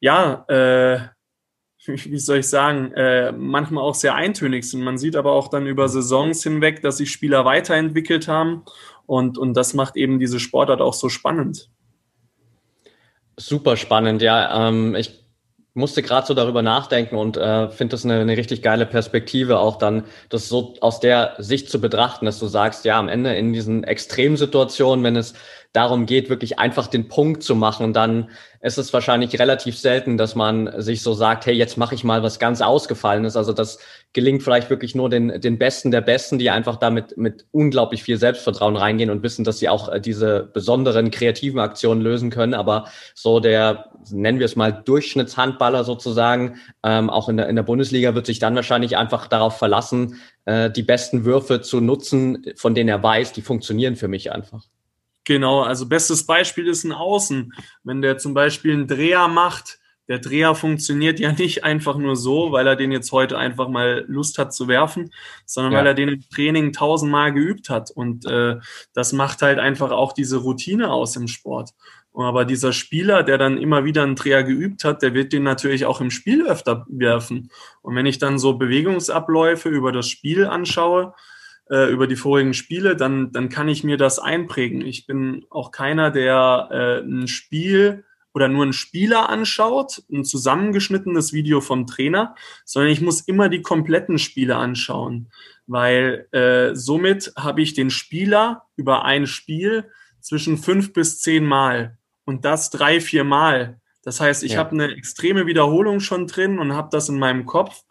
ja, 0.00 0.44
äh, 0.48 1.00
wie 1.86 2.18
soll 2.18 2.38
ich 2.38 2.48
sagen, 2.48 2.92
äh, 2.92 3.32
manchmal 3.32 3.84
auch 3.84 3.94
sehr 3.94 4.14
eintönig 4.14 4.68
sind. 4.68 4.82
Man 4.82 4.98
sieht 4.98 5.16
aber 5.16 5.32
auch 5.32 5.48
dann 5.48 5.66
über 5.66 5.88
Saisons 5.88 6.42
hinweg, 6.42 6.82
dass 6.82 6.98
sich 6.98 7.10
Spieler 7.12 7.44
weiterentwickelt 7.44 8.28
haben 8.28 8.64
und, 9.06 9.38
und 9.38 9.54
das 9.54 9.74
macht 9.74 9.96
eben 9.96 10.18
diese 10.18 10.40
Sportart 10.40 10.80
auch 10.80 10.94
so 10.94 11.08
spannend. 11.08 11.70
Super 13.38 13.76
spannend, 13.76 14.22
ja. 14.22 14.68
Ähm, 14.68 14.94
ich 14.94 15.25
musste 15.76 16.02
gerade 16.02 16.26
so 16.26 16.34
darüber 16.34 16.62
nachdenken 16.62 17.16
und 17.16 17.36
äh, 17.36 17.68
finde 17.70 17.92
das 17.92 18.04
eine, 18.04 18.20
eine 18.20 18.36
richtig 18.36 18.62
geile 18.62 18.86
Perspektive, 18.86 19.58
auch 19.58 19.76
dann 19.76 20.04
das 20.28 20.48
so 20.48 20.74
aus 20.80 21.00
der 21.00 21.34
Sicht 21.38 21.70
zu 21.70 21.80
betrachten, 21.80 22.26
dass 22.26 22.38
du 22.38 22.46
sagst, 22.46 22.84
ja, 22.84 22.98
am 22.98 23.08
Ende 23.08 23.34
in 23.36 23.52
diesen 23.52 23.84
Extremsituationen, 23.84 25.04
wenn 25.04 25.16
es 25.16 25.34
darum 25.76 26.06
geht, 26.06 26.30
wirklich 26.30 26.58
einfach 26.58 26.86
den 26.86 27.08
Punkt 27.08 27.42
zu 27.42 27.54
machen, 27.54 27.92
dann 27.92 28.30
ist 28.62 28.78
es 28.78 28.92
wahrscheinlich 28.94 29.38
relativ 29.38 29.78
selten, 29.78 30.16
dass 30.16 30.34
man 30.34 30.80
sich 30.80 31.02
so 31.02 31.12
sagt, 31.12 31.44
hey, 31.44 31.54
jetzt 31.54 31.76
mache 31.76 31.94
ich 31.94 32.02
mal 32.02 32.22
was 32.22 32.38
ganz 32.38 32.62
Ausgefallenes. 32.62 33.36
Also 33.36 33.52
das 33.52 33.78
gelingt 34.14 34.42
vielleicht 34.42 34.70
wirklich 34.70 34.94
nur 34.94 35.10
den, 35.10 35.40
den 35.40 35.58
Besten 35.58 35.90
der 35.90 36.00
Besten, 36.00 36.38
die 36.38 36.48
einfach 36.48 36.76
damit 36.76 37.18
mit 37.18 37.44
unglaublich 37.52 38.02
viel 38.02 38.16
Selbstvertrauen 38.16 38.76
reingehen 38.76 39.10
und 39.10 39.22
wissen, 39.22 39.44
dass 39.44 39.58
sie 39.58 39.68
auch 39.68 39.90
äh, 39.90 40.00
diese 40.00 40.48
besonderen 40.52 41.10
kreativen 41.10 41.60
Aktionen 41.60 42.00
lösen 42.00 42.30
können. 42.30 42.54
Aber 42.54 42.86
so 43.14 43.38
der, 43.38 43.90
nennen 44.10 44.38
wir 44.38 44.46
es 44.46 44.56
mal, 44.56 44.72
Durchschnittshandballer 44.72 45.84
sozusagen, 45.84 46.56
ähm, 46.82 47.10
auch 47.10 47.28
in 47.28 47.36
der, 47.36 47.48
in 47.48 47.56
der 47.56 47.62
Bundesliga 47.62 48.14
wird 48.14 48.26
sich 48.26 48.38
dann 48.38 48.54
wahrscheinlich 48.54 48.96
einfach 48.96 49.26
darauf 49.26 49.58
verlassen, 49.58 50.20
äh, 50.44 50.70
die 50.70 50.82
besten 50.82 51.24
Würfe 51.24 51.60
zu 51.60 51.80
nutzen, 51.80 52.44
von 52.56 52.74
denen 52.74 52.88
er 52.88 53.02
weiß, 53.02 53.32
die 53.32 53.42
funktionieren 53.42 53.96
für 53.96 54.08
mich 54.08 54.32
einfach. 54.32 54.64
Genau, 55.24 55.62
also 55.62 55.86
bestes 55.86 56.24
Beispiel 56.24 56.68
ist 56.68 56.84
ein 56.84 56.92
Außen. 56.92 57.52
Wenn 57.82 58.00
der 58.00 58.18
zum 58.18 58.32
Beispiel 58.32 58.72
einen 58.72 58.86
Dreher 58.86 59.26
macht, 59.26 59.78
der 60.08 60.20
Dreher 60.20 60.54
funktioniert 60.54 61.18
ja 61.18 61.32
nicht 61.32 61.64
einfach 61.64 61.96
nur 61.96 62.16
so, 62.16 62.52
weil 62.52 62.66
er 62.66 62.76
den 62.76 62.92
jetzt 62.92 63.10
heute 63.12 63.36
einfach 63.38 63.68
mal 63.68 64.04
Lust 64.06 64.38
hat 64.38 64.54
zu 64.54 64.68
werfen, 64.68 65.12
sondern 65.44 65.72
ja. 65.72 65.78
weil 65.78 65.86
er 65.88 65.94
den 65.94 66.08
im 66.08 66.30
Training 66.30 66.72
tausendmal 66.72 67.32
geübt 67.32 67.70
hat. 67.70 67.90
Und 67.90 68.24
äh, 68.26 68.56
das 68.94 69.12
macht 69.12 69.42
halt 69.42 69.58
einfach 69.58 69.90
auch 69.90 70.12
diese 70.12 70.38
Routine 70.38 70.92
aus 70.92 71.16
im 71.16 71.26
Sport. 71.26 71.70
Aber 72.16 72.44
dieser 72.44 72.72
Spieler, 72.72 73.22
der 73.22 73.36
dann 73.36 73.58
immer 73.58 73.84
wieder 73.84 74.02
einen 74.02 74.16
Dreher 74.16 74.42
geübt 74.42 74.84
hat, 74.84 75.02
der 75.02 75.12
wird 75.12 75.32
den 75.32 75.42
natürlich 75.42 75.84
auch 75.84 76.00
im 76.00 76.10
Spiel 76.10 76.46
öfter 76.46 76.86
werfen. 76.88 77.50
Und 77.82 77.94
wenn 77.94 78.06
ich 78.06 78.18
dann 78.18 78.38
so 78.38 78.54
Bewegungsabläufe 78.54 79.68
über 79.68 79.92
das 79.92 80.08
Spiel 80.08 80.46
anschaue, 80.46 81.14
äh, 81.68 81.90
über 81.90 82.06
die 82.06 82.16
vorigen 82.16 82.54
Spiele, 82.54 82.96
dann, 82.96 83.32
dann 83.32 83.48
kann 83.48 83.68
ich 83.68 83.84
mir 83.84 83.98
das 83.98 84.18
einprägen. 84.18 84.80
Ich 84.80 85.06
bin 85.06 85.44
auch 85.50 85.70
keiner, 85.72 86.10
der 86.10 86.68
äh, 86.70 87.06
ein 87.06 87.28
Spiel 87.28 88.04
oder 88.32 88.48
nur 88.48 88.62
einen 88.62 88.72
Spieler 88.72 89.28
anschaut, 89.28 90.02
ein 90.12 90.24
zusammengeschnittenes 90.24 91.32
Video 91.32 91.60
vom 91.60 91.86
Trainer, 91.86 92.34
sondern 92.64 92.92
ich 92.92 93.00
muss 93.00 93.22
immer 93.22 93.48
die 93.48 93.62
kompletten 93.62 94.18
Spiele 94.18 94.56
anschauen, 94.56 95.30
weil 95.66 96.28
äh, 96.32 96.74
somit 96.74 97.32
habe 97.36 97.62
ich 97.62 97.74
den 97.74 97.90
Spieler 97.90 98.64
über 98.76 99.04
ein 99.04 99.26
Spiel 99.26 99.90
zwischen 100.20 100.58
fünf 100.58 100.92
bis 100.92 101.20
zehn 101.20 101.44
Mal 101.46 101.98
und 102.26 102.44
das 102.44 102.68
drei, 102.68 103.00
vier 103.00 103.24
Mal. 103.24 103.80
Das 104.02 104.20
heißt, 104.20 104.44
ich 104.44 104.52
ja. 104.52 104.58
habe 104.58 104.72
eine 104.72 104.94
extreme 104.94 105.46
Wiederholung 105.46 106.00
schon 106.00 106.26
drin 106.26 106.58
und 106.58 106.74
habe 106.74 106.90
das 106.92 107.08
in 107.08 107.18
meinem 107.18 107.46
Kopf 107.46 107.82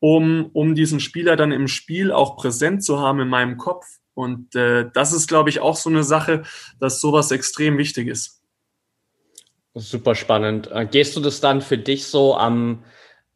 um, 0.00 0.50
um 0.52 0.74
diesen 0.74 1.00
Spieler 1.00 1.36
dann 1.36 1.52
im 1.52 1.68
Spiel 1.68 2.12
auch 2.12 2.36
präsent 2.36 2.84
zu 2.84 3.00
haben 3.00 3.20
in 3.20 3.28
meinem 3.28 3.56
Kopf. 3.56 3.86
Und 4.14 4.54
äh, 4.54 4.90
das 4.92 5.12
ist, 5.12 5.28
glaube 5.28 5.50
ich, 5.50 5.60
auch 5.60 5.76
so 5.76 5.90
eine 5.90 6.04
Sache, 6.04 6.42
dass 6.80 7.00
sowas 7.00 7.30
extrem 7.30 7.78
wichtig 7.78 8.08
ist. 8.08 8.42
Super 9.74 10.14
spannend. 10.14 10.70
Äh, 10.72 10.86
gehst 10.86 11.16
du 11.16 11.20
das 11.20 11.40
dann 11.40 11.60
für 11.60 11.78
dich 11.78 12.06
so 12.06 12.36
am 12.36 12.84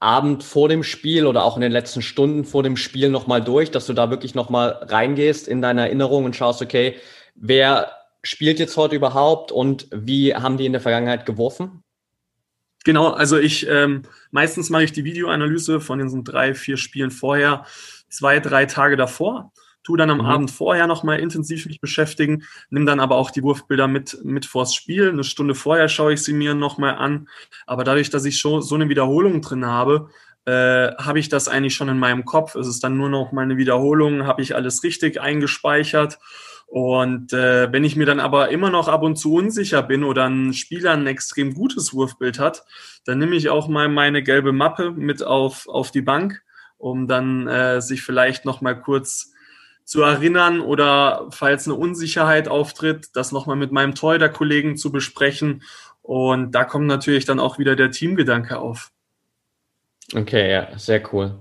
Abend 0.01 0.43
vor 0.43 0.69
dem 0.69 0.83
Spiel 0.83 1.27
oder 1.27 1.45
auch 1.45 1.57
in 1.57 1.63
den 1.63 1.71
letzten 1.71 2.03
Stunden 2.03 2.45
vor 2.45 2.65
dem 2.65 2.77
Spiel 2.77 3.11
nochmal 3.11 3.43
durch, 3.43 3.71
dass 3.71 3.87
du 3.87 3.93
da 3.93 4.11
wirklich 4.11 4.35
nochmal 4.35 4.81
reingehst 4.83 5.47
in 5.47 5.63
deine 5.63 5.83
Erinnerung 5.83 6.25
und 6.25 6.35
schaust, 6.35 6.61
okay, 6.63 6.97
wer 7.37 7.93
spielt 8.23 8.59
jetzt 8.59 8.77
heute 8.77 8.97
überhaupt 8.97 9.53
und 9.53 9.89
wie 9.93 10.35
haben 10.35 10.57
die 10.57 10.67
in 10.67 10.73
der 10.73 10.81
Vergangenheit 10.81 11.27
geworfen? 11.27 11.83
Genau, 12.85 13.11
also 13.11 13.39
ich 13.39 13.69
ähm, 13.69 14.03
meistens 14.31 14.71
mache 14.71 14.85
ich 14.85 14.93
die 14.93 15.05
Videoanalyse 15.05 15.81
von 15.81 16.01
diesen 16.01 16.25
drei, 16.25 16.55
vier 16.55 16.77
Spielen 16.77 17.11
vorher, 17.11 17.65
zwei, 18.09 18.41
drei 18.41 18.67
Tage 18.67 18.97
davor, 18.97 19.53
tu 19.85 19.97
dann 19.97 20.11
am 20.11 20.19
mhm. 20.19 20.27
Abend 20.27 20.51
vorher 20.51 20.87
nochmal 20.87 21.21
intensiv 21.21 21.67
mich 21.67 21.81
beschäftigen, 21.81 22.45
nimm 22.71 22.87
dann 22.87 23.01
aber 23.01 23.17
auch 23.17 23.31
die 23.31 23.43
Wurfbilder 23.43 23.89
mit, 23.89 24.19
mit 24.25 24.47
vors 24.47 24.75
Spiel. 24.75 25.09
Eine 25.09 25.25
Stunde 25.25 25.55
vorher 25.55 25.89
schaue 25.89 26.15
ich 26.15 26.23
sie 26.23 26.33
mir 26.33 26.55
nochmal 26.55 26.97
an. 26.97 27.29
Aber 27.67 27.85
dadurch, 27.85 28.11
dass 28.11 28.25
ich 28.25 28.39
schon 28.39 28.63
so 28.63 28.75
eine 28.75 28.89
Wiederholung 28.89 29.43
drin 29.43 29.67
habe, 29.67 30.09
äh, 30.45 30.93
habe 30.97 31.19
ich 31.19 31.29
das 31.29 31.49
eigentlich 31.49 31.75
schon 31.75 31.89
in 31.89 31.99
meinem 31.99 32.25
Kopf. 32.25 32.55
Es 32.55 32.67
ist 32.67 32.83
dann 32.83 32.97
nur 32.97 33.09
noch 33.09 33.33
meine 33.33 33.57
Wiederholung, 33.57 34.27
habe 34.27 34.43
ich 34.43 34.55
alles 34.55 34.83
richtig 34.83 35.21
eingespeichert. 35.21 36.19
Und 36.73 37.35
äh, 37.35 37.71
wenn 37.71 37.85
ich 37.85 37.97
mir 37.97 38.07
dann 38.07 38.19
aber 38.19 38.49
immer 38.49 38.71
noch 38.71 38.89
ab 38.89 39.03
und 39.03 39.17
zu 39.17 39.35
unsicher 39.35 39.83
bin 39.83 40.03
oder 40.03 40.27
ein 40.27 40.55
Spieler 40.55 40.93
ein 40.93 41.07
extrem 41.07 41.53
gutes 41.53 41.93
Wurfbild 41.93 42.39
hat, 42.39 42.65
dann 43.05 43.19
nehme 43.19 43.37
ich 43.37 43.51
auch 43.51 43.69
mal 43.69 43.91
meine 43.91 44.23
gelbe 44.23 44.53
Mappe 44.53 44.91
mit 44.91 45.23
auf, 45.23 45.69
auf 45.69 45.91
die 45.91 46.01
Bank, 46.01 46.43
um 46.79 47.07
dann 47.09 47.47
äh, 47.47 47.83
sich 47.83 48.01
vielleicht 48.01 48.47
noch 48.47 48.63
mal 48.63 48.73
kurz 48.73 49.35
zu 49.85 50.01
erinnern 50.01 50.63
oder 50.63 51.27
falls 51.29 51.67
eine 51.67 51.75
Unsicherheit 51.75 52.49
auftritt, 52.49 53.09
das 53.13 53.33
noch 53.33 53.45
mal 53.45 53.57
mit 53.57 53.71
meinem 53.71 53.95
Torhüter-Kollegen 53.95 54.79
zu 54.79 54.91
besprechen. 54.91 55.63
Und 56.01 56.53
da 56.53 56.65
kommt 56.65 56.87
natürlich 56.87 57.27
dann 57.27 57.39
auch 57.39 57.59
wieder 57.59 57.77
der 57.77 57.91
Teamgedanke 57.91 58.59
auf. 58.59 58.93
Okay, 60.15 60.51
ja, 60.51 60.79
sehr 60.79 61.03
cool. 61.13 61.35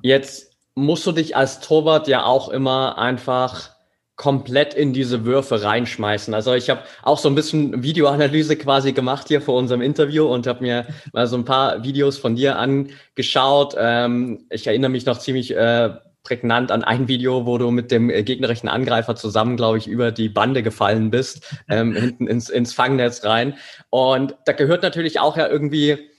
Jetzt 0.00 0.56
musst 0.76 1.04
du 1.08 1.10
dich 1.10 1.34
als 1.34 1.58
Torwart 1.58 2.06
ja 2.06 2.22
auch 2.22 2.50
immer 2.50 2.98
einfach 2.98 3.79
komplett 4.20 4.74
in 4.74 4.92
diese 4.92 5.24
Würfe 5.24 5.62
reinschmeißen. 5.62 6.34
Also 6.34 6.52
ich 6.52 6.68
habe 6.68 6.82
auch 7.02 7.16
so 7.16 7.30
ein 7.30 7.34
bisschen 7.34 7.82
Videoanalyse 7.82 8.54
quasi 8.56 8.92
gemacht 8.92 9.28
hier 9.28 9.40
vor 9.40 9.56
unserem 9.56 9.80
Interview 9.80 10.26
und 10.26 10.46
habe 10.46 10.60
mir 10.60 10.86
mal 11.14 11.26
so 11.26 11.38
ein 11.38 11.46
paar 11.46 11.84
Videos 11.84 12.18
von 12.18 12.36
dir 12.36 12.58
angeschaut. 12.58 13.74
Ähm, 13.78 14.44
ich 14.50 14.66
erinnere 14.66 14.90
mich 14.90 15.06
noch 15.06 15.18
ziemlich 15.18 15.56
äh, 15.56 15.94
prägnant 16.22 16.70
an 16.70 16.84
ein 16.84 17.08
Video, 17.08 17.46
wo 17.46 17.56
du 17.56 17.70
mit 17.70 17.90
dem 17.90 18.08
gegnerischen 18.08 18.68
Angreifer 18.68 19.16
zusammen, 19.16 19.56
glaube 19.56 19.78
ich, 19.78 19.86
über 19.86 20.12
die 20.12 20.28
Bande 20.28 20.62
gefallen 20.62 21.10
bist, 21.10 21.56
ähm, 21.70 21.94
hinten 21.96 22.26
ins, 22.26 22.50
ins 22.50 22.74
Fangnetz 22.74 23.24
rein. 23.24 23.54
Und 23.88 24.36
da 24.44 24.52
gehört 24.52 24.82
natürlich 24.82 25.18
auch 25.18 25.38
ja 25.38 25.48
irgendwie 25.48 26.10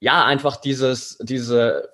ja, 0.00 0.24
einfach 0.24 0.56
dieses, 0.56 1.16
diese 1.22 1.93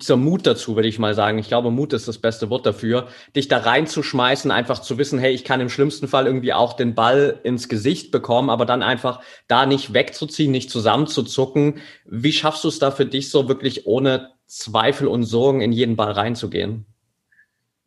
zur 0.00 0.16
Mut 0.16 0.46
dazu, 0.46 0.74
würde 0.76 0.88
ich 0.88 0.98
mal 0.98 1.14
sagen. 1.14 1.38
Ich 1.38 1.48
glaube, 1.48 1.70
Mut 1.70 1.92
ist 1.92 2.08
das 2.08 2.18
beste 2.18 2.50
Wort 2.50 2.66
dafür, 2.66 3.08
dich 3.36 3.48
da 3.48 3.58
reinzuschmeißen, 3.58 4.50
einfach 4.50 4.80
zu 4.80 4.98
wissen, 4.98 5.18
hey, 5.18 5.32
ich 5.32 5.44
kann 5.44 5.60
im 5.60 5.68
schlimmsten 5.68 6.08
Fall 6.08 6.26
irgendwie 6.26 6.52
auch 6.52 6.72
den 6.72 6.94
Ball 6.94 7.38
ins 7.44 7.68
Gesicht 7.68 8.10
bekommen, 8.10 8.50
aber 8.50 8.66
dann 8.66 8.82
einfach 8.82 9.20
da 9.46 9.66
nicht 9.66 9.94
wegzuziehen, 9.94 10.50
nicht 10.50 10.70
zusammenzuzucken. 10.70 11.80
Wie 12.04 12.32
schaffst 12.32 12.64
du 12.64 12.68
es 12.68 12.78
da 12.78 12.90
für 12.90 13.06
dich 13.06 13.30
so 13.30 13.48
wirklich 13.48 13.86
ohne 13.86 14.32
Zweifel 14.46 15.06
und 15.06 15.24
Sorgen 15.24 15.60
in 15.60 15.72
jeden 15.72 15.96
Ball 15.96 16.12
reinzugehen? 16.12 16.86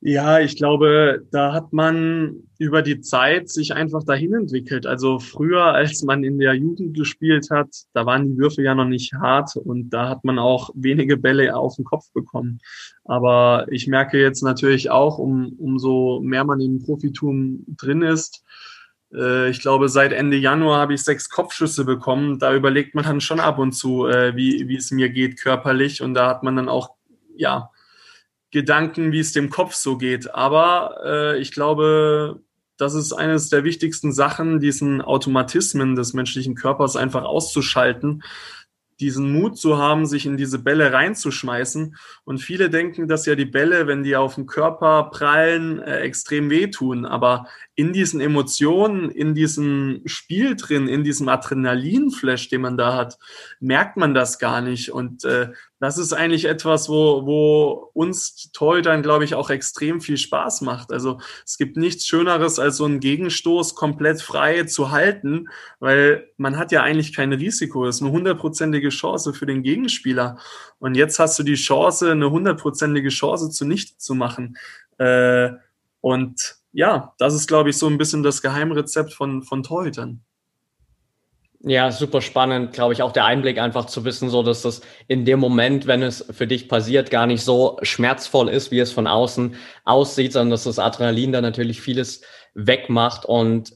Ja, 0.03 0.39
ich 0.39 0.55
glaube, 0.55 1.27
da 1.31 1.53
hat 1.53 1.73
man 1.73 2.47
über 2.57 2.81
die 2.81 3.01
Zeit 3.01 3.49
sich 3.49 3.75
einfach 3.75 4.03
dahin 4.03 4.33
entwickelt. 4.33 4.87
Also 4.87 5.19
früher, 5.19 5.63
als 5.63 6.01
man 6.01 6.23
in 6.23 6.39
der 6.39 6.55
Jugend 6.55 6.97
gespielt 6.97 7.49
hat, 7.51 7.69
da 7.93 8.07
waren 8.07 8.27
die 8.27 8.37
Würfe 8.37 8.63
ja 8.63 8.73
noch 8.73 8.85
nicht 8.85 9.13
hart 9.13 9.55
und 9.57 9.91
da 9.91 10.09
hat 10.09 10.23
man 10.23 10.39
auch 10.39 10.71
wenige 10.73 11.17
Bälle 11.17 11.55
auf 11.55 11.75
den 11.75 11.85
Kopf 11.85 12.11
bekommen. 12.13 12.59
Aber 13.05 13.67
ich 13.69 13.85
merke 13.85 14.19
jetzt 14.19 14.41
natürlich 14.41 14.89
auch, 14.89 15.19
um, 15.19 15.53
umso 15.59 16.19
mehr 16.23 16.45
man 16.45 16.61
im 16.61 16.79
Profitum 16.79 17.63
drin 17.67 18.01
ist, 18.01 18.43
äh, 19.13 19.51
ich 19.51 19.61
glaube, 19.61 19.87
seit 19.87 20.13
Ende 20.13 20.37
Januar 20.37 20.79
habe 20.79 20.95
ich 20.95 21.03
sechs 21.03 21.29
Kopfschüsse 21.29 21.85
bekommen. 21.85 22.39
Da 22.39 22.55
überlegt 22.55 22.95
man 22.95 23.03
dann 23.03 23.21
schon 23.21 23.39
ab 23.39 23.59
und 23.59 23.73
zu, 23.73 24.07
äh, 24.07 24.35
wie, 24.35 24.67
wie 24.67 24.77
es 24.77 24.89
mir 24.89 25.09
geht 25.09 25.39
körperlich. 25.39 26.01
Und 26.01 26.15
da 26.15 26.27
hat 26.27 26.41
man 26.41 26.55
dann 26.55 26.69
auch, 26.69 26.95
ja, 27.35 27.69
Gedanken, 28.51 29.11
wie 29.11 29.19
es 29.19 29.31
dem 29.31 29.49
Kopf 29.49 29.73
so 29.73 29.97
geht. 29.97 30.33
Aber 30.33 30.97
äh, 31.03 31.39
ich 31.39 31.51
glaube, 31.51 32.41
das 32.77 32.95
ist 32.95 33.13
eines 33.13 33.49
der 33.49 33.63
wichtigsten 33.63 34.11
Sachen, 34.11 34.59
diesen 34.59 35.01
Automatismen 35.01 35.95
des 35.95 36.13
menschlichen 36.13 36.55
Körpers 36.55 36.95
einfach 36.95 37.23
auszuschalten, 37.23 38.23
diesen 38.99 39.31
Mut 39.33 39.57
zu 39.57 39.77
haben, 39.77 40.05
sich 40.05 40.25
in 40.25 40.37
diese 40.37 40.59
Bälle 40.59 40.93
reinzuschmeißen. 40.93 41.95
Und 42.23 42.37
viele 42.39 42.69
denken, 42.69 43.07
dass 43.07 43.25
ja 43.25 43.35
die 43.35 43.45
Bälle, 43.45 43.87
wenn 43.87 44.03
die 44.03 44.15
auf 44.15 44.35
den 44.35 44.45
Körper 44.45 45.09
prallen, 45.11 45.79
äh, 45.79 45.99
extrem 45.99 46.49
wehtun. 46.49 47.05
Aber 47.05 47.47
in 47.75 47.93
diesen 47.93 48.21
Emotionen, 48.21 49.09
in 49.09 49.33
diesem 49.33 50.01
Spiel 50.05 50.55
drin, 50.55 50.87
in 50.87 51.03
diesem 51.03 51.29
Adrenalinflash, 51.29 52.49
den 52.49 52.61
man 52.61 52.77
da 52.77 52.95
hat, 52.95 53.17
merkt 53.59 53.97
man 53.97 54.13
das 54.13 54.37
gar 54.39 54.61
nicht. 54.61 54.91
Und 54.91 55.25
äh, 55.25 55.49
das 55.81 55.97
ist 55.97 56.13
eigentlich 56.13 56.45
etwas, 56.45 56.89
wo, 56.89 57.25
wo 57.25 57.89
uns 57.93 58.51
Torhütern, 58.53 59.01
glaube 59.01 59.25
ich, 59.25 59.33
auch 59.33 59.49
extrem 59.49 59.99
viel 59.99 60.17
Spaß 60.17 60.61
macht. 60.61 60.91
Also 60.93 61.19
es 61.43 61.57
gibt 61.57 61.75
nichts 61.75 62.05
Schöneres, 62.05 62.59
als 62.59 62.77
so 62.77 62.85
einen 62.85 62.99
Gegenstoß 62.99 63.73
komplett 63.73 64.21
frei 64.21 64.65
zu 64.65 64.91
halten, 64.91 65.49
weil 65.79 66.29
man 66.37 66.59
hat 66.59 66.71
ja 66.71 66.83
eigentlich 66.83 67.13
kein 67.13 67.33
Risiko. 67.33 67.83
Das 67.83 67.95
ist 67.95 68.03
eine 68.03 68.11
hundertprozentige 68.11 68.89
Chance 68.89 69.33
für 69.33 69.47
den 69.47 69.63
Gegenspieler. 69.63 70.37
Und 70.77 70.93
jetzt 70.93 71.17
hast 71.17 71.39
du 71.39 71.43
die 71.43 71.55
Chance, 71.55 72.11
eine 72.11 72.29
hundertprozentige 72.29 73.09
Chance 73.09 73.49
zunichte 73.49 73.97
zu 73.97 74.13
machen. 74.13 74.57
Äh, 74.99 75.49
und 75.99 76.57
ja, 76.73 77.15
das 77.17 77.33
ist, 77.33 77.47
glaube 77.47 77.71
ich, 77.71 77.77
so 77.77 77.87
ein 77.87 77.97
bisschen 77.97 78.21
das 78.21 78.43
Geheimrezept 78.43 79.13
von, 79.13 79.41
von 79.41 79.63
Torhütern. 79.63 80.21
Ja, 81.63 81.91
super 81.91 82.21
spannend, 82.21 82.73
glaube 82.73 82.93
ich, 82.93 83.03
auch 83.03 83.11
der 83.11 83.25
Einblick 83.25 83.59
einfach 83.59 83.85
zu 83.85 84.03
wissen, 84.03 84.31
so 84.31 84.41
dass 84.41 84.63
das 84.63 84.81
in 85.07 85.25
dem 85.25 85.39
Moment, 85.39 85.85
wenn 85.85 86.01
es 86.01 86.25
für 86.31 86.47
dich 86.47 86.67
passiert, 86.67 87.11
gar 87.11 87.27
nicht 87.27 87.43
so 87.43 87.77
schmerzvoll 87.83 88.49
ist, 88.49 88.71
wie 88.71 88.79
es 88.79 88.91
von 88.91 89.05
außen 89.05 89.55
aussieht, 89.85 90.33
sondern 90.33 90.49
dass 90.49 90.63
das 90.63 90.79
Adrenalin 90.79 91.31
da 91.31 91.41
natürlich 91.41 91.79
vieles 91.79 92.23
wegmacht 92.55 93.25
und 93.25 93.75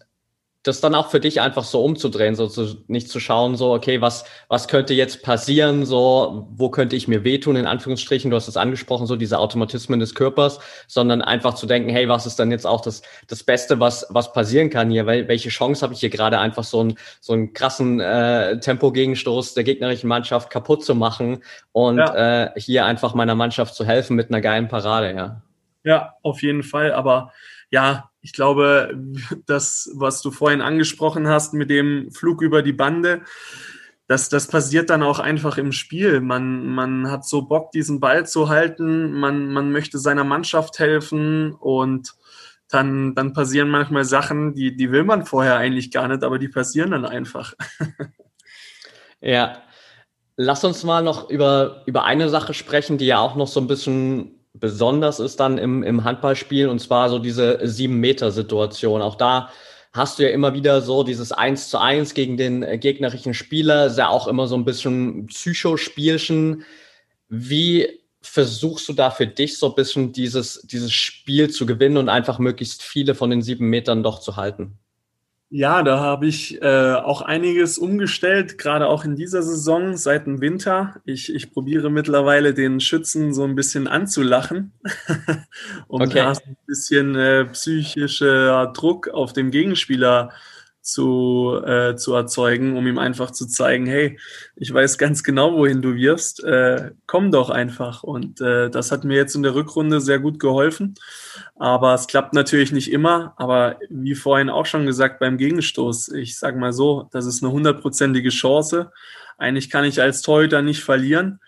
das 0.66 0.82
dann 0.82 0.96
auch 0.96 1.12
für 1.12 1.20
dich 1.20 1.42
einfach 1.42 1.64
so 1.64 1.84
umzudrehen, 1.84 2.34
so 2.34 2.48
zu, 2.48 2.84
nicht 2.88 3.08
zu 3.08 3.20
schauen, 3.20 3.56
so, 3.56 3.72
okay, 3.72 4.02
was, 4.02 4.26
was 4.48 4.68
könnte 4.68 4.96
jetzt 4.96 5.22
passieren, 5.22 5.86
so, 5.86 6.48
wo 6.56 6.72
könnte 6.72 6.96
ich 6.96 7.08
mir 7.08 7.24
wehtun, 7.24 7.56
in 7.56 7.68
Anführungsstrichen, 7.68 8.32
du 8.32 8.36
hast 8.36 8.48
es 8.48 8.58
angesprochen, 8.58 9.06
so 9.06 9.16
diese 9.16 9.38
Automatismen 9.38 10.00
des 10.00 10.16
Körpers, 10.16 10.60
sondern 10.88 11.22
einfach 11.22 11.54
zu 11.54 11.68
denken, 11.68 11.90
hey, 11.90 12.10
was 12.10 12.26
ist 12.26 12.40
dann 12.40 12.50
jetzt 12.50 12.66
auch 12.66 12.82
das, 12.82 13.04
das 13.28 13.44
Beste, 13.44 13.80
was, 13.80 14.08
was 14.10 14.34
passieren 14.34 14.72
kann 14.72 14.90
hier, 14.90 15.06
Weil, 15.06 15.28
welche 15.28 15.50
Chance 15.50 15.84
habe 15.84 15.94
ich 15.94 16.00
hier 16.00 16.10
gerade 16.10 16.40
einfach 16.40 16.64
so 16.64 16.80
einen, 16.80 16.98
so 17.22 17.34
einen 17.34 17.54
krassen 17.54 18.00
äh, 18.00 18.60
Tempogegenstoß 18.60 19.54
der 19.54 19.64
gegnerischen 19.64 20.10
Mannschaft 20.10 20.50
kaputt 20.50 20.84
zu 20.84 20.96
machen 20.96 21.44
und 21.74 22.00
ja. 22.00 22.46
äh, 22.46 22.60
hier 22.60 22.86
einfach 22.86 23.14
meiner 23.14 23.36
Mannschaft 23.36 23.76
zu 23.76 23.86
helfen 23.86 24.16
mit 24.16 24.30
einer 24.30 24.42
geilen 24.42 24.68
Parade, 24.68 25.14
ja. 25.16 25.42
Ja, 25.84 26.16
auf 26.24 26.42
jeden 26.42 26.64
Fall, 26.64 26.92
aber 26.92 27.32
ja, 27.76 28.10
ich 28.22 28.32
glaube, 28.32 28.98
das, 29.48 29.92
was 29.96 30.22
du 30.22 30.32
vorhin 30.32 30.62
angesprochen 30.62 31.28
hast 31.28 31.54
mit 31.54 31.70
dem 31.70 32.10
Flug 32.10 32.42
über 32.42 32.62
die 32.62 32.72
Bande, 32.72 33.24
das, 34.08 34.30
das 34.30 34.48
passiert 34.48 34.90
dann 34.90 35.04
auch 35.04 35.20
einfach 35.20 35.58
im 35.58 35.74
Spiel. 35.74 36.22
Man, 36.22 36.68
man 36.68 37.12
hat 37.12 37.26
so 37.26 37.42
Bock, 37.42 37.72
diesen 37.72 38.00
Ball 38.00 38.26
zu 38.26 38.48
halten, 38.48 39.12
man, 39.12 39.52
man 39.52 39.74
möchte 39.74 40.00
seiner 40.00 40.24
Mannschaft 40.24 40.80
helfen 40.80 41.54
und 41.54 42.14
dann, 42.70 43.14
dann 43.14 43.34
passieren 43.34 43.70
manchmal 43.70 44.06
Sachen, 44.06 44.54
die, 44.54 44.78
die 44.78 44.92
will 44.94 45.04
man 45.04 45.26
vorher 45.26 45.58
eigentlich 45.58 45.92
gar 45.92 46.08
nicht, 46.08 46.24
aber 46.24 46.40
die 46.40 46.48
passieren 46.48 46.92
dann 46.92 47.06
einfach. 47.06 47.56
ja. 49.20 49.62
Lass 50.38 50.64
uns 50.64 50.84
mal 50.86 51.04
noch 51.04 51.30
über, 51.30 51.84
über 51.88 52.06
eine 52.06 52.30
Sache 52.30 52.54
sprechen, 52.54 52.98
die 52.98 53.08
ja 53.08 53.20
auch 53.20 53.36
noch 53.36 53.48
so 53.48 53.60
ein 53.60 53.68
bisschen 53.68 54.45
besonders 54.60 55.20
ist 55.20 55.40
dann 55.40 55.58
im, 55.58 55.84
im 55.84 56.04
Handballspiel 56.04 56.68
und 56.68 56.80
zwar 56.80 57.10
so 57.10 57.20
diese 57.20 57.60
sieben 57.64 58.00
Meter 58.00 58.32
Situation. 58.32 59.02
Auch 59.02 59.16
da 59.16 59.50
hast 59.94 60.20
du 60.20 60.24
ja 60.24 60.30
immer 60.30 60.54
wieder 60.54 60.82
so 60.82 61.04
dieses 61.04 61.32
Eins 61.32 61.70
zu 61.70 61.80
eins 61.80 62.14
gegen 62.14 62.38
den 62.38 62.64
äh, 62.64 62.78
gegnerischen 62.78 63.34
Spieler, 63.34 63.88
ist 63.88 63.98
ja 63.98 64.10
auch 64.10 64.28
immer 64.28 64.48
so 64.48 64.56
ein 64.56 64.66
bisschen 64.66 65.28
Psychospielchen. 65.28 66.64
Wie 67.30 67.88
versuchst 68.22 68.88
du 68.90 68.94
da 68.94 69.12
für 69.12 69.28
dich 69.28 69.58
so 69.58 69.70
ein 69.70 69.76
bisschen 69.76 70.12
dieses, 70.12 70.62
dieses 70.64 70.92
Spiel 70.92 71.50
zu 71.50 71.66
gewinnen 71.66 71.98
und 71.98 72.10
einfach 72.10 72.40
möglichst 72.40 72.84
viele 72.84 73.16
von 73.16 73.30
den 73.30 73.42
sieben 73.42 73.70
Metern 73.70 74.04
doch 74.04 74.20
zu 74.20 74.36
halten? 74.36 74.78
Ja, 75.58 75.84
da 75.84 76.02
habe 76.02 76.28
ich 76.28 76.62
äh, 76.62 76.96
auch 76.96 77.22
einiges 77.22 77.78
umgestellt, 77.78 78.58
gerade 78.58 78.88
auch 78.88 79.06
in 79.06 79.16
dieser 79.16 79.42
Saison 79.42 79.96
seit 79.96 80.28
dem 80.28 80.42
Winter. 80.42 80.96
Ich, 81.06 81.34
ich 81.34 81.54
probiere 81.54 81.90
mittlerweile 81.90 82.54
den 82.54 82.82
Schützen 82.82 83.34
so 83.34 83.46
ein 83.46 83.56
bisschen 83.56 83.88
anzulachen, 83.88 84.74
um 85.88 86.02
okay. 86.02 86.16
da 86.16 86.32
ein 86.32 86.58
bisschen 86.68 87.16
äh, 87.16 87.46
psychischer 87.46 88.68
Druck 88.74 89.08
auf 89.08 89.32
dem 89.32 89.50
Gegenspieler 89.50 90.34
zu, 90.86 91.60
äh, 91.66 91.96
zu 91.96 92.14
erzeugen, 92.14 92.78
um 92.78 92.86
ihm 92.86 93.00
einfach 93.00 93.32
zu 93.32 93.48
zeigen, 93.48 93.88
hey, 93.88 94.20
ich 94.56 94.72
weiß 94.72 95.00
ganz 95.00 95.24
genau, 95.24 95.58
wohin 95.58 95.82
du 95.82 95.96
wirfst, 95.96 96.44
äh, 96.44 96.92
komm 97.08 97.32
doch 97.32 97.50
einfach. 97.50 98.04
Und 98.04 98.40
äh, 98.40 98.70
das 98.70 98.92
hat 98.92 99.04
mir 99.04 99.16
jetzt 99.16 99.34
in 99.36 99.42
der 99.42 99.56
Rückrunde 99.56 100.00
sehr 100.00 100.20
gut 100.20 100.40
geholfen. 100.40 100.94
Aber 101.56 101.96
es 101.96 102.06
klappt 102.06 102.36
natürlich 102.36 102.72
nicht 102.72 102.92
immer. 102.92 103.34
Aber 103.38 103.80
wie 103.90 104.14
vorhin 104.14 104.52
auch 104.52 104.68
schon 104.68 104.86
gesagt, 104.86 105.20
beim 105.20 105.38
Gegenstoß, 105.38 106.10
ich 106.10 106.38
sage 106.38 106.60
mal 106.60 106.72
so, 106.72 107.10
das 107.12 107.26
ist 107.26 107.44
eine 107.44 107.52
hundertprozentige 107.52 108.30
Chance. 108.30 108.92
Eigentlich 109.40 109.72
kann 109.72 109.86
ich 109.86 110.02
als 110.02 110.22
Torhüter 110.22 110.62
nicht 110.62 110.84
verlieren. 110.84 111.40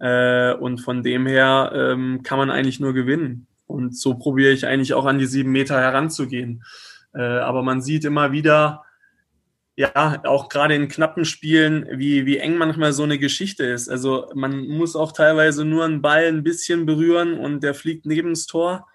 Äh, 0.00 0.52
und 0.52 0.82
von 0.82 1.02
dem 1.02 1.26
her 1.26 1.72
ähm, 1.74 2.22
kann 2.22 2.36
man 2.36 2.50
eigentlich 2.50 2.78
nur 2.78 2.92
gewinnen. 2.92 3.46
Und 3.66 3.96
so 3.96 4.16
probiere 4.16 4.52
ich 4.52 4.66
eigentlich 4.66 4.92
auch 4.92 5.06
an 5.06 5.18
die 5.18 5.24
sieben 5.24 5.50
Meter 5.50 5.80
heranzugehen. 5.80 6.62
Äh, 7.14 7.20
aber 7.22 7.62
man 7.62 7.82
sieht 7.82 8.04
immer 8.04 8.32
wieder, 8.32 8.84
ja, 9.74 10.20
auch 10.24 10.48
gerade 10.48 10.74
in 10.74 10.88
knappen 10.88 11.24
Spielen, 11.24 11.86
wie, 11.92 12.26
wie 12.26 12.38
eng 12.38 12.56
manchmal 12.56 12.92
so 12.92 13.04
eine 13.04 13.18
Geschichte 13.18 13.64
ist. 13.64 13.88
Also 13.88 14.30
man 14.34 14.66
muss 14.68 14.96
auch 14.96 15.12
teilweise 15.12 15.64
nur 15.64 15.84
einen 15.84 16.02
Ball 16.02 16.26
ein 16.26 16.42
bisschen 16.42 16.84
berühren 16.84 17.38
und 17.38 17.62
der 17.62 17.74
fliegt 17.74 18.04
neben 18.04 18.30
das 18.30 18.46
Tor. 18.46 18.86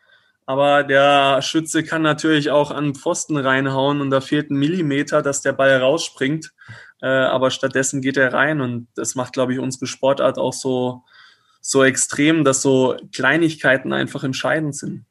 Aber 0.46 0.84
der 0.84 1.42
Schütze 1.42 1.84
kann 1.84 2.04
natürlich 2.04 2.52
auch 2.52 2.72
an 2.72 2.96
Pfosten 2.96 3.38
reinhauen 3.38 4.00
und 4.00 4.12
da 4.12 4.22
fehlt 4.22 4.50
ein 4.50 4.58
Millimeter, 4.58 5.22
dass 5.22 5.42
der 5.42 5.52
Ball 5.54 5.76
rausspringt. 5.78 6.54
Äh, 7.02 7.08
aber 7.08 7.52
stattdessen 7.52 8.02
geht 8.02 8.18
er 8.18 8.34
rein 8.34 8.62
und 8.62 8.88
das 8.96 9.16
macht, 9.16 9.34
glaube 9.34 9.54
ich, 9.54 9.60
unsere 9.60 9.88
Sportart 9.88 10.38
auch 10.38 10.54
so, 10.54 11.04
so 11.60 11.84
extrem, 11.84 12.44
dass 12.44 12.62
so 12.62 12.96
Kleinigkeiten 13.12 13.94
einfach 13.94 14.24
entscheidend 14.24 14.76
sind. 14.76 15.06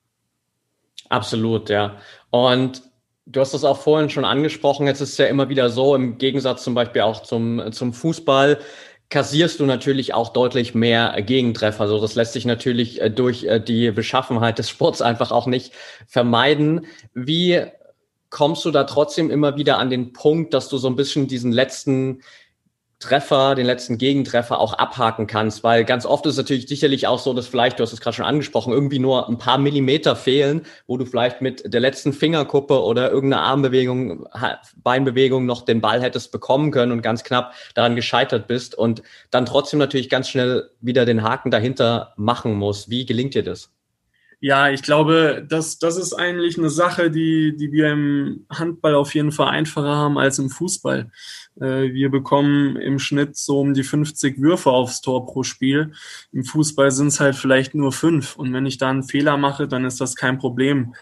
Absolut, 1.09 1.69
ja. 1.69 1.99
Und 2.31 2.83
Du 3.29 3.41
hast 3.41 3.55
das 3.55 3.65
auch 3.65 3.79
vorhin 3.79 4.09
schon 4.09 4.25
angesprochen. 4.25 4.87
Jetzt 4.87 5.01
ist 5.01 5.13
es 5.13 5.19
ja 5.19 5.27
immer 5.27 5.49
wieder 5.49 5.69
so, 5.69 5.97
im 5.97 6.17
Gegensatz 6.17 6.63
zum 6.63 6.75
Beispiel 6.75 7.03
auch 7.03 7.23
zum, 7.23 7.73
zum 7.73 7.93
Fußball, 7.93 8.61
kassierst 9.11 9.59
du 9.59 9.67
natürlich 9.67 10.15
auch 10.15 10.29
deutlich 10.29 10.75
mehr 10.75 11.21
Gegentreffer. 11.23 11.83
Also 11.83 12.01
das 12.01 12.15
lässt 12.15 12.35
sich 12.35 12.45
natürlich 12.45 13.01
äh, 13.01 13.11
durch 13.11 13.45
äh, 13.45 13.61
die 13.61 13.91
Beschaffenheit 13.91 14.59
des 14.59 14.71
Sports 14.71 15.03
einfach 15.03 15.33
auch 15.33 15.47
nicht 15.47 15.73
vermeiden. 16.07 16.87
Wie 17.15 17.65
kommst 18.31 18.65
du 18.65 18.71
da 18.71 18.85
trotzdem 18.85 19.31
immer 19.31 19.57
wieder 19.57 19.79
an 19.79 19.91
den 19.91 20.13
Punkt, 20.13 20.55
dass 20.55 20.69
du 20.69 20.79
so 20.79 20.89
ein 20.89 20.97
bisschen 20.97 21.27
diesen 21.27 21.51
letzten 21.51 22.23
Treffer, 22.99 23.55
den 23.55 23.67
letzten 23.67 23.99
Gegentreffer 23.99 24.59
auch 24.59 24.73
abhaken 24.73 25.27
kannst, 25.27 25.63
weil 25.63 25.85
ganz 25.85 26.07
oft 26.07 26.25
ist 26.25 26.33
es 26.33 26.39
natürlich 26.39 26.67
sicherlich 26.67 27.07
auch 27.07 27.19
so, 27.19 27.35
dass 27.35 27.47
vielleicht, 27.47 27.79
du 27.79 27.83
hast 27.83 27.93
es 27.93 28.01
gerade 28.01 28.17
schon 28.17 28.25
angesprochen, 28.25 28.73
irgendwie 28.73 28.99
nur 28.99 29.29
ein 29.29 29.37
paar 29.37 29.59
Millimeter 29.59 30.17
fehlen, 30.17 30.63
wo 30.87 30.97
du 30.97 31.05
vielleicht 31.05 31.43
mit 31.43 31.63
der 31.73 31.81
letzten 31.81 32.15
Fingerkuppe 32.15 32.83
oder 32.83 33.11
irgendeiner 33.11 33.43
Armbewegung, 33.43 34.27
Beinbewegung 34.83 35.45
noch 35.45 35.63
den 35.67 35.83
Ball 35.83 36.01
hättest 36.01 36.33
bekommen 36.33 36.71
können 36.71 36.93
und 36.93 37.03
ganz 37.03 37.23
knapp 37.23 37.53
daran 37.75 37.97
gescheitert 37.97 38.47
bist 38.47 38.75
und 38.75 39.03
dann 39.31 39.45
trotzdem 39.45 39.79
natürlich 39.79 40.09
ganz 40.09 40.31
schnell 40.31 40.71
wieder 40.81 41.05
den 41.05 41.23
Haken 41.23 41.51
dahinter 41.51 42.15
machen 42.17 42.55
musst. 42.55 42.89
Wie 42.89 43.05
gelingt 43.05 43.35
dir 43.35 43.45
das? 43.45 43.76
Ja, 44.41 44.69
ich 44.69 44.83
glaube, 44.83 45.45
das, 45.49 45.79
das 45.79 45.97
ist 45.97 46.13
eigentlich 46.13 46.59
eine 46.59 46.69
Sache, 46.69 47.11
die, 47.11 47.57
die 47.57 47.73
wir 47.73 47.91
im 47.91 48.47
Handball 48.51 48.95
auf 48.95 49.15
jeden 49.15 49.33
Fall 49.33 49.49
einfacher 49.49 49.97
haben 49.97 50.19
als 50.19 50.39
im 50.39 50.51
Fußball. 50.51 51.11
Äh, 51.59 51.93
wir 51.93 52.11
bekommen 52.11 52.77
im 52.77 52.99
Schnitt 52.99 53.37
so 53.37 53.61
um 53.61 53.73
die 53.73 53.83
50 53.83 54.41
Würfe 54.41 54.71
aufs 54.71 55.01
Tor 55.01 55.25
pro 55.25 55.43
Spiel. 55.43 55.93
Im 56.33 56.45
Fußball 56.45 56.91
sind 56.91 57.09
es 57.09 57.19
halt 57.19 57.35
vielleicht 57.35 57.75
nur 57.75 57.93
fünf. 57.93 58.37
Und 58.37 58.53
wenn 58.53 58.67
ich 58.67 58.77
da 58.77 58.91
einen 58.91 59.05
Fehler 59.05 59.39
mache, 59.39 59.69
dann 59.69 59.87
ist 59.87 60.03
das 60.03 60.17
kein 60.17 60.39
Problem. 60.39 60.95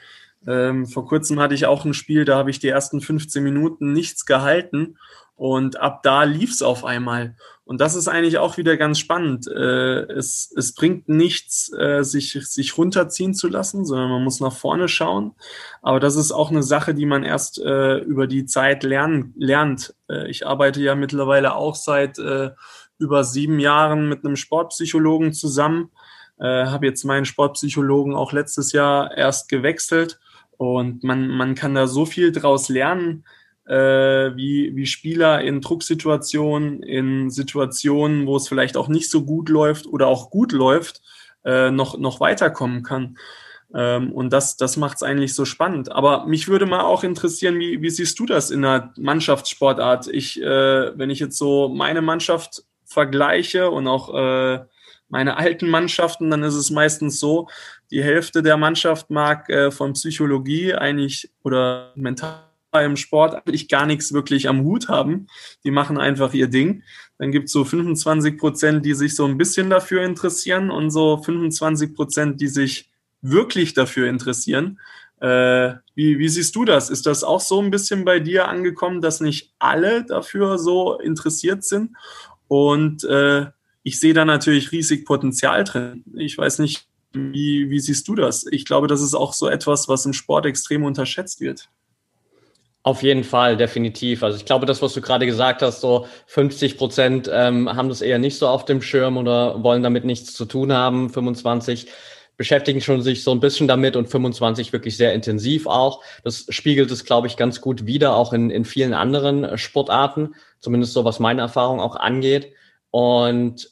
Ähm, 0.47 0.87
vor 0.87 1.07
kurzem 1.07 1.40
hatte 1.40 1.55
ich 1.55 1.66
auch 1.66 1.85
ein 1.85 1.94
Spiel, 1.94 2.25
da 2.25 2.37
habe 2.37 2.51
ich 2.51 2.61
die 2.61 2.68
ersten 2.68 3.01
15 3.01 3.42
Minuten 3.42 3.92
nichts 3.92 4.27
gehalten 4.27 4.97
und 5.37 5.81
ab 5.81 6.03
da 6.03 6.25
lief 6.25 6.51
es 6.51 6.62
auf 6.62 6.85
einmal. 6.85 7.37
Und 7.66 7.81
das 7.81 7.94
ist 7.94 8.09
eigentlich 8.09 8.37
auch 8.38 8.59
wieder 8.59 8.77
ganz 8.77 8.98
spannend. 8.98 9.46
Äh, 9.46 10.03
es, 10.12 10.53
es 10.55 10.74
bringt 10.74 11.09
nichts, 11.09 11.72
äh, 11.72 12.03
sich, 12.03 12.38
sich 12.42 12.77
runterziehen 12.77 13.33
zu 13.33 13.48
lassen, 13.48 13.87
sondern 13.87 14.11
man 14.11 14.22
muss 14.22 14.40
nach 14.40 14.53
vorne 14.53 14.87
schauen. 14.87 15.35
Aber 15.81 15.98
das 15.98 16.16
ist 16.16 16.31
auch 16.31 16.50
eine 16.50 16.62
Sache, 16.62 16.94
die 16.94 17.07
man 17.07 17.24
erst 17.24 17.59
äh, 17.59 17.96
über 17.98 18.27
die 18.27 18.44
Zeit 18.44 18.83
lernen, 18.83 19.33
lernt. 19.37 19.94
Ich 20.29 20.46
arbeite 20.46 20.83
ja 20.83 20.94
mittlerweile 20.94 21.55
auch 21.55 21.74
seit 21.74 22.18
über 22.98 23.24
sieben 23.24 23.59
Jahren 23.59 24.09
mit 24.09 24.24
einem 24.24 24.37
Sportpsychologen 24.37 25.33
zusammen. 25.33 25.90
Äh, 26.38 26.66
Habe 26.66 26.87
jetzt 26.87 27.05
meinen 27.05 27.24
Sportpsychologen 27.24 28.14
auch 28.14 28.33
letztes 28.33 28.72
Jahr 28.72 29.16
erst 29.16 29.48
gewechselt. 29.48 30.18
Und 30.57 31.03
man, 31.03 31.29
man 31.29 31.55
kann 31.55 31.74
da 31.74 31.87
so 31.87 32.07
viel 32.07 32.33
draus 32.33 32.68
lernen 32.68 33.24
äh, 33.66 34.37
wie, 34.37 34.74
wie 34.77 34.87
Spieler 34.87 35.40
in 35.40 35.61
Drucksituationen, 35.61 36.83
in 36.83 37.31
Situationen, 37.31 38.27
wo 38.27 38.37
es 38.37 38.48
vielleicht 38.48 38.77
auch 38.77 38.88
nicht 38.88 39.11
so 39.11 39.24
gut 39.24 39.48
läuft 39.48 39.87
oder 39.87 40.07
auch 40.07 40.31
gut 40.31 40.53
läuft, 40.53 41.03
äh, 41.44 41.70
noch, 41.70 41.98
noch 41.98 42.20
weiterkommen 42.20 42.83
kann. 42.83 43.16
Ähm, 43.74 44.12
und 44.12 44.33
das, 44.33 44.57
das 44.57 44.77
macht 44.77 44.96
es 44.96 45.03
eigentlich 45.03 45.35
so 45.35 45.44
spannend. 45.44 45.90
Aber 45.90 46.27
mich 46.27 46.48
würde 46.48 46.66
mal 46.66 46.83
auch 46.83 47.05
interessieren, 47.05 47.59
wie, 47.59 47.83
wie 47.83 47.90
siehst 47.90 48.18
du 48.18 48.27
das 48.27 48.50
in 48.50 48.62
der 48.62 48.92
Mannschaftssportart? 48.96 50.09
Ich, 50.09 50.40
äh, 50.40 50.98
wenn 50.98 51.11
ich 51.11 51.18
jetzt 51.18 51.38
so 51.38 51.68
meine 51.68 52.03
Mannschaft 52.03 52.64
vergleiche 52.85 53.70
und 53.70 53.88
auch 53.88 54.14
äh, 54.14 54.64
meine 55.09 55.37
alten 55.37 55.68
Mannschaften, 55.68 56.31
dann 56.31 56.42
ist 56.42 56.55
es 56.55 56.70
meistens 56.70 57.18
so, 57.18 57.48
die 57.90 58.03
Hälfte 58.03 58.42
der 58.42 58.57
Mannschaft 58.57 59.11
mag 59.11 59.48
äh, 59.48 59.70
von 59.70 59.94
Psychologie 59.94 60.74
eigentlich 60.74 61.31
oder 61.42 61.92
mental 61.94 62.54
im 62.83 62.97
Sport 62.97 63.35
eigentlich 63.35 63.69
gar 63.69 63.87
nichts 63.87 64.13
wirklich 64.13 64.49
am 64.49 64.63
Hut 64.63 64.89
haben. 64.89 65.27
Die 65.65 65.71
machen 65.71 65.99
einfach 65.99 66.33
ihr 66.35 66.49
Ding. 66.49 66.83
Dann 67.19 67.31
gibt 67.31 67.47
es 67.47 67.53
so 67.53 67.65
25 67.65 68.39
Prozent, 68.39 68.85
die 68.85 68.95
sich 68.95 69.15
so 69.15 69.25
ein 69.27 69.39
bisschen 69.39 69.71
dafür 69.71 70.03
interessieren 70.03 70.71
und 70.71 70.91
so 70.91 71.19
25 71.19 71.95
Prozent, 71.95 72.41
die 72.41 72.49
sich 72.49 72.91
wirklich 73.23 73.75
dafür 73.75 74.09
interessieren. 74.09 74.81
Äh, 75.21 75.75
wie, 75.95 76.19
wie 76.19 76.29
siehst 76.29 76.57
du 76.57 76.65
das? 76.65 76.91
Ist 76.91 77.07
das 77.07 77.25
auch 77.25 77.41
so 77.41 77.61
ein 77.61 77.71
bisschen 77.71 78.05
bei 78.05 78.21
dir 78.21 78.49
angekommen, 78.49 79.01
dass 79.01 79.21
nicht 79.21 79.55
alle 79.59 80.05
dafür 80.05 80.59
so 80.59 80.99
interessiert 80.99 81.65
sind? 81.65 81.97
Und 82.49 83.05
äh, 83.05 83.47
ich 83.83 84.01
sehe 84.01 84.15
da 84.15 84.25
natürlich 84.25 84.73
riesig 84.73 85.05
Potenzial 85.07 85.65
drin. 85.65 86.05
Ich 86.17 86.37
weiß 86.37 86.59
nicht, 86.59 86.89
wie, 87.13 87.71
wie 87.71 87.81
siehst 87.81 88.09
du 88.09 88.15
das? 88.15 88.45
Ich 88.51 88.65
glaube, 88.65 88.89
das 88.89 89.01
ist 89.01 89.15
auch 89.15 89.33
so 89.33 89.49
etwas, 89.49 89.89
was 89.89 90.05
im 90.05 90.13
Sport 90.13 90.47
extrem 90.47 90.85
unterschätzt 90.85 91.41
wird. 91.41 91.71
Auf 92.87 93.03
jeden 93.03 93.25
Fall, 93.25 93.57
definitiv. 93.57 94.23
Also 94.23 94.37
ich 94.37 94.44
glaube, 94.44 94.66
das, 94.66 94.83
was 94.83 94.92
du 94.92 95.01
gerade 95.01 95.25
gesagt 95.25 95.62
hast, 95.62 95.81
so 95.81 96.07
50 96.27 96.77
Prozent 96.77 97.31
ähm, 97.33 97.75
haben 97.75 97.88
das 97.88 98.03
eher 98.03 98.18
nicht 98.18 98.37
so 98.37 98.47
auf 98.47 98.66
dem 98.66 98.83
Schirm 98.83 99.16
oder 99.16 99.64
wollen 99.64 99.83
damit 99.83 100.05
nichts 100.05 100.35
zu 100.35 100.44
tun 100.44 100.70
haben. 100.70 101.09
25 101.09 101.87
beschäftigen 102.37 102.83
schon 102.83 103.01
sich 103.01 103.25
so 103.25 103.31
ein 103.31 103.40
bisschen 103.40 103.68
damit 103.68 103.97
und 103.97 104.11
25 104.11 104.75
wirklich 104.75 104.99
sehr 104.99 105.14
intensiv 105.14 105.66
auch. 105.66 106.03
Das 106.25 106.44
spiegelt 106.51 106.90
es, 106.90 107.07
glaube 107.07 107.27
ich, 107.27 107.38
ganz 107.38 107.62
gut 107.62 107.87
wieder, 107.87 108.16
auch 108.16 108.35
in, 108.35 108.51
in 108.51 108.66
vielen 108.66 108.92
anderen 108.92 109.57
Sportarten, 109.57 110.35
zumindest 110.61 110.92
so 110.92 111.07
was 111.07 111.18
meine 111.18 111.40
Erfahrung 111.40 111.81
auch 111.81 111.97
angeht. 111.97 112.53
Und 112.90 113.70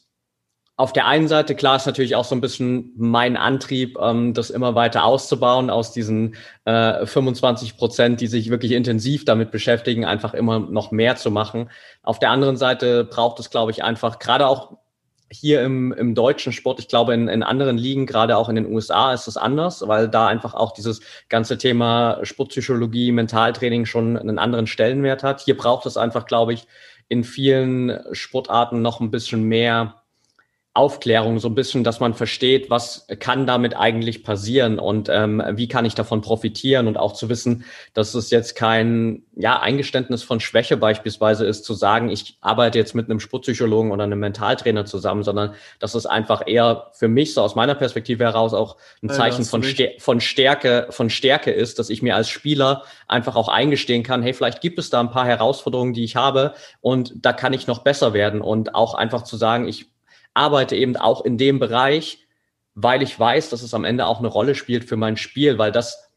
auf 0.77 0.93
der 0.93 1.07
einen 1.07 1.29
Seite, 1.29 1.55
klar, 1.55 1.77
ist 1.77 1.87
natürlich 1.87 2.17
auch 2.17 2.25
so 2.25 2.35
ein 2.35 2.41
bisschen 2.41 2.93
mein 2.97 3.37
Antrieb, 3.37 3.99
ähm, 4.01 4.33
das 4.33 4.51
immer 4.51 4.75
weiter 4.75 5.05
auszubauen, 5.05 5.71
aus 5.71 5.93
diesen 5.93 6.35
äh, 6.65 7.05
25 7.05 7.77
Prozent, 7.77 8.21
die 8.21 8.27
sich 8.27 8.51
wirklich 8.51 8.73
intensiv 8.73 9.25
damit 9.25 9.51
beschäftigen, 9.51 10.05
einfach 10.05 10.33
immer 10.35 10.59
noch 10.61 10.91
mehr 10.91 11.17
zu 11.17 11.31
machen. 11.31 11.71
Auf 12.03 12.19
der 12.19 12.31
anderen 12.31 12.57
Seite 12.57 13.05
braucht 13.05 13.39
es, 13.39 13.51
glaube 13.51 13.71
ich, 13.71 13.85
einfach, 13.85 14.19
gerade 14.19 14.47
auch 14.47 14.79
hier 15.31 15.63
im, 15.63 15.93
im 15.93 16.15
deutschen 16.15 16.53
Sport, 16.53 16.79
ich 16.79 16.89
glaube, 16.89 17.15
in, 17.15 17.29
in 17.29 17.43
anderen 17.43 17.79
Ligen, 17.79 18.07
gerade 18.07 18.37
auch 18.37 18.49
in 18.49 18.57
den 18.57 18.71
USA, 18.71 19.13
ist 19.13 19.29
es 19.29 19.37
anders, 19.37 19.87
weil 19.87 20.09
da 20.09 20.27
einfach 20.27 20.55
auch 20.55 20.73
dieses 20.73 21.01
ganze 21.29 21.59
Thema 21.59 22.19
Sportpsychologie, 22.23 23.13
Mentaltraining 23.13 23.87
schon 23.87 24.19
einen 24.19 24.39
anderen 24.39 24.67
Stellenwert 24.67 25.23
hat. 25.23 25.41
Hier 25.41 25.57
braucht 25.57 25.87
es 25.87 25.97
einfach, 25.97 26.27
glaube 26.27 26.55
ich, 26.55 26.67
in 27.09 27.25
vielen 27.25 27.99
Sportarten 28.13 28.83
noch 28.83 29.01
ein 29.01 29.11
bisschen 29.11 29.45
mehr 29.45 30.02
Aufklärung, 30.75 31.39
so 31.39 31.49
ein 31.49 31.55
bisschen, 31.55 31.85
dass 31.85 32.01
man 32.01 32.15
versteht, 32.15 32.71
was 32.71 33.07
kann 33.19 33.47
damit 33.47 33.77
eigentlich 33.77 34.25
passieren 34.25 34.79
und 34.79 35.11
ähm, 35.11 35.43
wie 35.51 35.69
kann 35.69 35.85
ich 35.85 35.95
davon 35.95 36.23
profitieren 36.23 36.89
und 36.89 36.97
auch 36.97 37.13
zu 37.13 37.29
wissen, 37.29 37.67
dass 37.93 38.15
es 38.15 38.31
jetzt 38.31 38.57
kein 38.57 39.23
ja, 39.37 39.61
Eingeständnis 39.61 40.23
von 40.23 40.41
Schwäche 40.41 40.79
beispielsweise 40.79 41.45
ist, 41.45 41.67
zu 41.67 41.75
sagen, 41.75 42.09
ich 42.09 42.39
arbeite 42.41 42.79
jetzt 42.79 42.95
mit 42.95 43.11
einem 43.11 43.21
Sportpsychologen 43.21 43.93
oder 43.93 44.05
einem 44.05 44.19
Mentaltrainer 44.19 44.87
zusammen, 44.87 45.25
sondern 45.25 45.55
dass 45.79 45.95
es 45.95 46.07
einfach 46.07 46.43
eher 46.47 46.89
für 46.95 47.09
mich, 47.09 47.35
so 47.35 47.43
aus 47.43 47.55
meiner 47.55 47.75
Perspektive 47.75 48.25
heraus, 48.25 48.55
auch 48.55 48.79
ein 49.03 49.11
Zeichen 49.11 49.43
ja, 49.43 49.49
von, 49.49 49.63
Stär 49.63 49.91
von 49.99 50.23
Stärke, 50.23 50.87
von 50.89 51.11
Stärke 51.11 51.51
ist, 51.51 51.81
dass 51.81 51.91
ich 51.91 52.01
mir 52.01 52.17
als 52.17 52.31
Spieler 52.31 52.85
einfach 53.09 53.37
auch 53.37 53.49
eingestehen 53.49 54.05
kann, 54.05 54.23
hey, 54.23 54.33
vielleicht 54.33 54.63
gibt 54.63 54.79
es 54.79 54.89
da 54.89 55.01
ein 55.01 55.11
paar 55.11 55.27
Herausforderungen, 55.27 55.93
die 55.93 56.05
ich 56.05 56.17
habe 56.17 56.55
und 56.81 57.13
da 57.17 57.35
kann 57.35 57.53
ich 57.53 57.67
noch 57.67 57.81
besser 57.81 58.15
werden 58.15 58.41
und 58.41 58.75
auch 58.75 58.95
einfach 58.95 59.23
zu 59.25 59.37
sagen, 59.37 59.69
ich 59.69 59.92
arbeite 60.35 60.77
eben 60.77 60.97
auch 60.97 61.25
in 61.25 61.39
dem 61.39 61.59
Bereich, 61.59 62.27
weil 62.75 63.03
ich 63.03 63.19
weiß, 63.19 63.51
dass 63.51 63.63
es 63.63 63.75
am 63.75 63.85
Ende 63.85 64.07
auch 64.07 64.19
eine 64.19 64.29
Rolle 64.29 64.55
spielt 64.55 64.85
für 64.85 64.97
mein 64.97 65.17
Spiel, 65.17 65.59
weil 65.59 65.73
das 65.73 66.12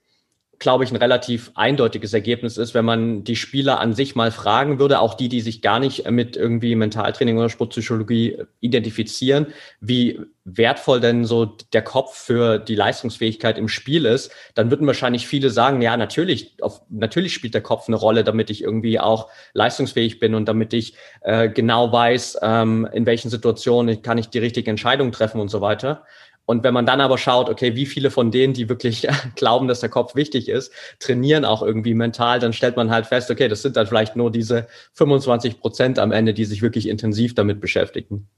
glaube 0.60 0.84
ich, 0.84 0.92
ein 0.92 0.96
relativ 0.96 1.52
eindeutiges 1.56 2.14
Ergebnis 2.14 2.58
ist, 2.58 2.74
wenn 2.74 2.86
man 2.86 3.24
die 3.24 3.36
Spieler 3.36 3.80
an 3.80 3.94
sich 3.94 4.16
mal 4.16 4.32
fragen 4.32 4.80
würde, 4.80 5.00
auch 5.00 5.14
die, 5.14 5.30
die 5.30 5.42
sich 5.42 5.62
gar 5.62 5.80
nicht 5.80 6.10
mit 6.10 6.38
irgendwie 6.38 6.76
Mentaltraining 6.76 7.38
oder 7.38 7.50
Sportpsychologie 7.50 8.38
identifizieren, 8.62 9.48
wie 9.80 10.20
wertvoll 10.46 11.00
denn 11.00 11.26
so 11.26 11.46
der 11.46 11.82
Kopf 11.82 12.16
für 12.16 12.60
die 12.60 12.76
Leistungsfähigkeit 12.76 13.58
im 13.58 13.68
Spiel 13.68 14.06
ist, 14.06 14.32
dann 14.54 14.70
würden 14.70 14.86
wahrscheinlich 14.86 15.28
viele 15.28 15.50
sagen, 15.50 15.82
ja, 15.82 15.98
natürlich, 15.98 16.56
auf, 16.62 16.82
natürlich 16.90 17.34
spielt 17.34 17.56
der 17.56 17.62
Kopf 17.62 17.88
eine 17.88 17.98
Rolle, 17.98 18.24
damit 18.24 18.52
ich 18.52 18.62
irgendwie 18.62 19.00
auch 19.00 19.30
leistungsfähig 19.54 20.20
bin 20.20 20.36
und 20.36 20.46
damit 20.46 20.74
ich 20.74 20.96
äh, 21.22 21.50
genau 21.50 21.92
weiß, 21.92 22.38
ähm, 22.44 22.88
in 22.94 23.08
welchen 23.08 23.32
Situationen 23.32 24.04
kann 24.04 24.20
ich 24.20 24.30
die 24.30 24.40
richtige 24.40 24.70
Entscheidung 24.70 25.12
treffen 25.12 25.42
und 25.42 25.50
so 25.50 25.62
weiter. 25.62 26.04
Und 26.46 26.64
wenn 26.64 26.74
man 26.74 26.86
dann 26.86 27.02
aber 27.02 27.18
schaut, 27.18 27.50
okay, 27.50 27.76
wie 27.76 27.86
viele 27.86 28.12
von 28.12 28.32
denen, 28.32 28.54
die 28.54 28.70
wirklich 28.70 29.08
glauben, 29.36 29.68
dass 29.68 29.80
der 29.80 29.90
Kopf 29.90 30.16
wichtig 30.16 30.50
ist, 30.50 30.72
trainieren 31.00 31.46
auch 31.46 31.62
irgendwie 31.62 31.94
mental, 31.94 32.40
dann 32.40 32.54
stellt 32.54 32.76
man 32.76 32.92
halt 32.92 33.08
fest, 33.08 33.32
okay, 33.32 33.48
das 33.48 33.62
sind 33.62 33.76
dann 33.76 33.88
vielleicht 33.88 34.16
nur 34.16 34.32
diese 34.32 34.68
25 34.94 35.60
Prozent 35.60 36.00
am 36.00 36.12
Ende, 36.12 36.34
die 36.34 36.46
sich 36.46 36.62
wirklich 36.62 36.88
intensiv 36.88 37.34
damit 37.36 37.60
beschäftigen. 37.60 38.30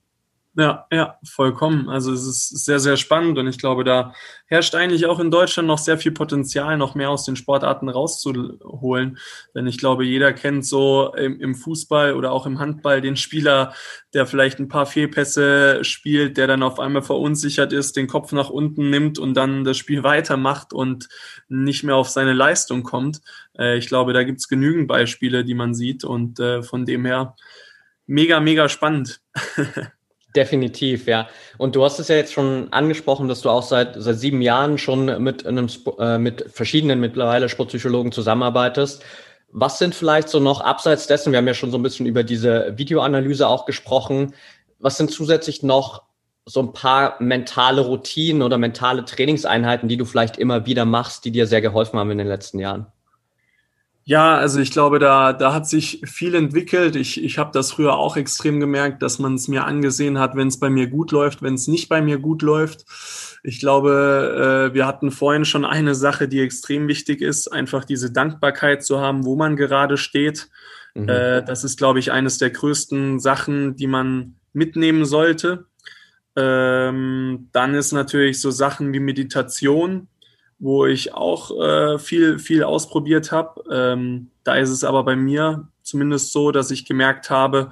Ja, 0.59 0.87
ja, 0.91 1.19
vollkommen. 1.23 1.87
Also 1.87 2.11
es 2.11 2.25
ist 2.25 2.65
sehr, 2.65 2.79
sehr 2.79 2.97
spannend 2.97 3.37
und 3.37 3.45
ich 3.45 3.59
glaube, 3.59 3.83
da 3.83 4.15
herrscht 4.47 4.73
eigentlich 4.73 5.05
auch 5.05 5.19
in 5.19 5.29
Deutschland 5.29 5.67
noch 5.67 5.77
sehr 5.77 5.99
viel 5.99 6.11
Potenzial, 6.13 6.77
noch 6.77 6.95
mehr 6.95 7.11
aus 7.11 7.25
den 7.25 7.35
Sportarten 7.35 7.89
rauszuholen. 7.89 9.19
Denn 9.53 9.67
ich 9.67 9.77
glaube, 9.77 10.03
jeder 10.03 10.33
kennt 10.33 10.65
so 10.65 11.13
im, 11.15 11.39
im 11.39 11.53
Fußball 11.53 12.15
oder 12.15 12.31
auch 12.31 12.47
im 12.47 12.57
Handball 12.57 13.01
den 13.01 13.17
Spieler, 13.17 13.75
der 14.15 14.25
vielleicht 14.25 14.57
ein 14.57 14.67
paar 14.67 14.87
Fehlpässe 14.87 15.83
spielt, 15.83 16.37
der 16.37 16.47
dann 16.47 16.63
auf 16.63 16.79
einmal 16.79 17.03
verunsichert 17.03 17.71
ist, 17.71 17.95
den 17.95 18.07
Kopf 18.07 18.31
nach 18.31 18.49
unten 18.49 18.89
nimmt 18.89 19.19
und 19.19 19.35
dann 19.35 19.63
das 19.63 19.77
Spiel 19.77 20.01
weitermacht 20.03 20.73
und 20.73 21.07
nicht 21.49 21.83
mehr 21.83 21.95
auf 21.97 22.09
seine 22.09 22.33
Leistung 22.33 22.81
kommt. 22.81 23.21
Äh, 23.59 23.77
ich 23.77 23.85
glaube, 23.89 24.11
da 24.11 24.23
gibt's 24.23 24.47
genügend 24.47 24.87
Beispiele, 24.87 25.45
die 25.45 25.53
man 25.53 25.75
sieht 25.75 26.03
und 26.03 26.39
äh, 26.39 26.63
von 26.63 26.83
dem 26.87 27.05
her 27.05 27.35
mega, 28.07 28.39
mega 28.39 28.67
spannend. 28.69 29.21
Definitiv, 30.37 31.07
ja. 31.07 31.27
Und 31.57 31.75
du 31.75 31.83
hast 31.83 31.97
es 31.97 32.09
ja 32.09 32.15
jetzt 32.15 32.31
schon 32.31 32.71
angesprochen, 32.71 33.27
dass 33.27 33.41
du 33.41 33.49
auch 33.49 33.63
seit, 33.63 33.95
seit 33.97 34.19
sieben 34.19 34.43
Jahren 34.43 34.77
schon 34.77 35.23
mit 35.23 35.47
einem, 35.47 35.67
äh, 35.97 36.19
mit 36.19 36.45
verschiedenen 36.53 36.99
mittlerweile 36.99 37.49
Sportpsychologen 37.49 38.11
zusammenarbeitest. 38.11 39.03
Was 39.51 39.79
sind 39.79 39.95
vielleicht 39.95 40.29
so 40.29 40.39
noch 40.39 40.61
abseits 40.61 41.07
dessen, 41.07 41.31
wir 41.31 41.39
haben 41.39 41.47
ja 41.47 41.55
schon 41.55 41.71
so 41.71 41.79
ein 41.79 41.81
bisschen 41.81 42.05
über 42.05 42.23
diese 42.23 42.77
Videoanalyse 42.77 43.47
auch 43.47 43.65
gesprochen, 43.65 44.35
was 44.77 44.97
sind 44.97 45.09
zusätzlich 45.09 45.63
noch 45.63 46.03
so 46.45 46.59
ein 46.61 46.71
paar 46.71 47.15
mentale 47.19 47.81
Routinen 47.81 48.43
oder 48.43 48.59
mentale 48.59 49.05
Trainingseinheiten, 49.05 49.89
die 49.89 49.97
du 49.97 50.05
vielleicht 50.05 50.37
immer 50.37 50.67
wieder 50.67 50.85
machst, 50.85 51.25
die 51.25 51.31
dir 51.31 51.47
sehr 51.47 51.61
geholfen 51.61 51.97
haben 51.97 52.11
in 52.11 52.19
den 52.19 52.27
letzten 52.27 52.59
Jahren? 52.59 52.85
Ja, 54.07 54.37
also 54.37 54.61
ich 54.61 54.71
glaube, 54.71 54.99
da, 54.99 55.33
da 55.33 55.53
hat 55.53 55.67
sich 55.67 55.99
viel 56.05 56.33
entwickelt. 56.33 56.95
Ich, 56.95 57.21
ich 57.21 57.37
habe 57.37 57.51
das 57.51 57.73
früher 57.73 57.97
auch 57.97 58.15
extrem 58.15 58.61
gemerkt, 58.61 59.01
dass 59.01 59.19
man 59.19 59.33
es 59.33 59.49
mir 59.49 59.65
angesehen 59.65 60.17
hat, 60.17 60.33
wenn 60.37 60.47
es 60.47 60.61
bei 60.61 60.69
mir 60.69 60.87
gut 60.87 61.11
läuft, 61.11 61.41
wenn 61.41 61.55
es 61.55 61.67
nicht 61.67 61.89
bei 61.89 62.01
mir 62.01 62.17
gut 62.17 62.41
läuft. 62.41 62.85
Ich 63.43 63.59
glaube, 63.59 64.69
äh, 64.71 64.73
wir 64.73 64.87
hatten 64.87 65.11
vorhin 65.11 65.43
schon 65.43 65.65
eine 65.65 65.93
Sache, 65.93 66.29
die 66.29 66.39
extrem 66.39 66.87
wichtig 66.87 67.21
ist, 67.21 67.49
einfach 67.49 67.83
diese 67.83 68.09
Dankbarkeit 68.09 68.81
zu 68.81 69.01
haben, 69.01 69.25
wo 69.25 69.35
man 69.35 69.57
gerade 69.57 69.97
steht. 69.97 70.47
Mhm. 70.95 71.09
Äh, 71.09 71.43
das 71.43 71.65
ist, 71.65 71.77
glaube 71.77 71.99
ich, 71.99 72.09
eines 72.09 72.37
der 72.37 72.51
größten 72.51 73.19
Sachen, 73.19 73.75
die 73.75 73.87
man 73.87 74.35
mitnehmen 74.53 75.03
sollte. 75.03 75.65
Ähm, 76.37 77.49
dann 77.51 77.73
ist 77.73 77.91
natürlich 77.91 78.39
so 78.39 78.51
Sachen 78.51 78.93
wie 78.93 79.01
Meditation 79.01 80.07
wo 80.59 80.85
ich 80.85 81.13
auch 81.13 81.51
äh, 81.59 81.99
viel, 81.99 82.39
viel 82.39 82.63
ausprobiert 82.63 83.31
habe. 83.31 83.63
Ähm, 83.71 84.31
da 84.43 84.55
ist 84.55 84.69
es 84.69 84.83
aber 84.83 85.03
bei 85.03 85.15
mir 85.15 85.67
zumindest 85.83 86.31
so, 86.31 86.51
dass 86.51 86.71
ich 86.71 86.85
gemerkt 86.85 87.29
habe, 87.29 87.69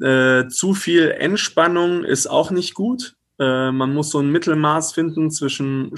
äh, 0.00 0.48
zu 0.48 0.74
viel 0.74 1.10
Entspannung 1.10 2.04
ist 2.04 2.26
auch 2.26 2.50
nicht 2.50 2.74
gut. 2.74 3.16
Äh, 3.38 3.70
man 3.70 3.94
muss 3.94 4.10
so 4.10 4.18
ein 4.18 4.30
Mittelmaß 4.30 4.92
finden 4.92 5.30
zwischen 5.30 5.92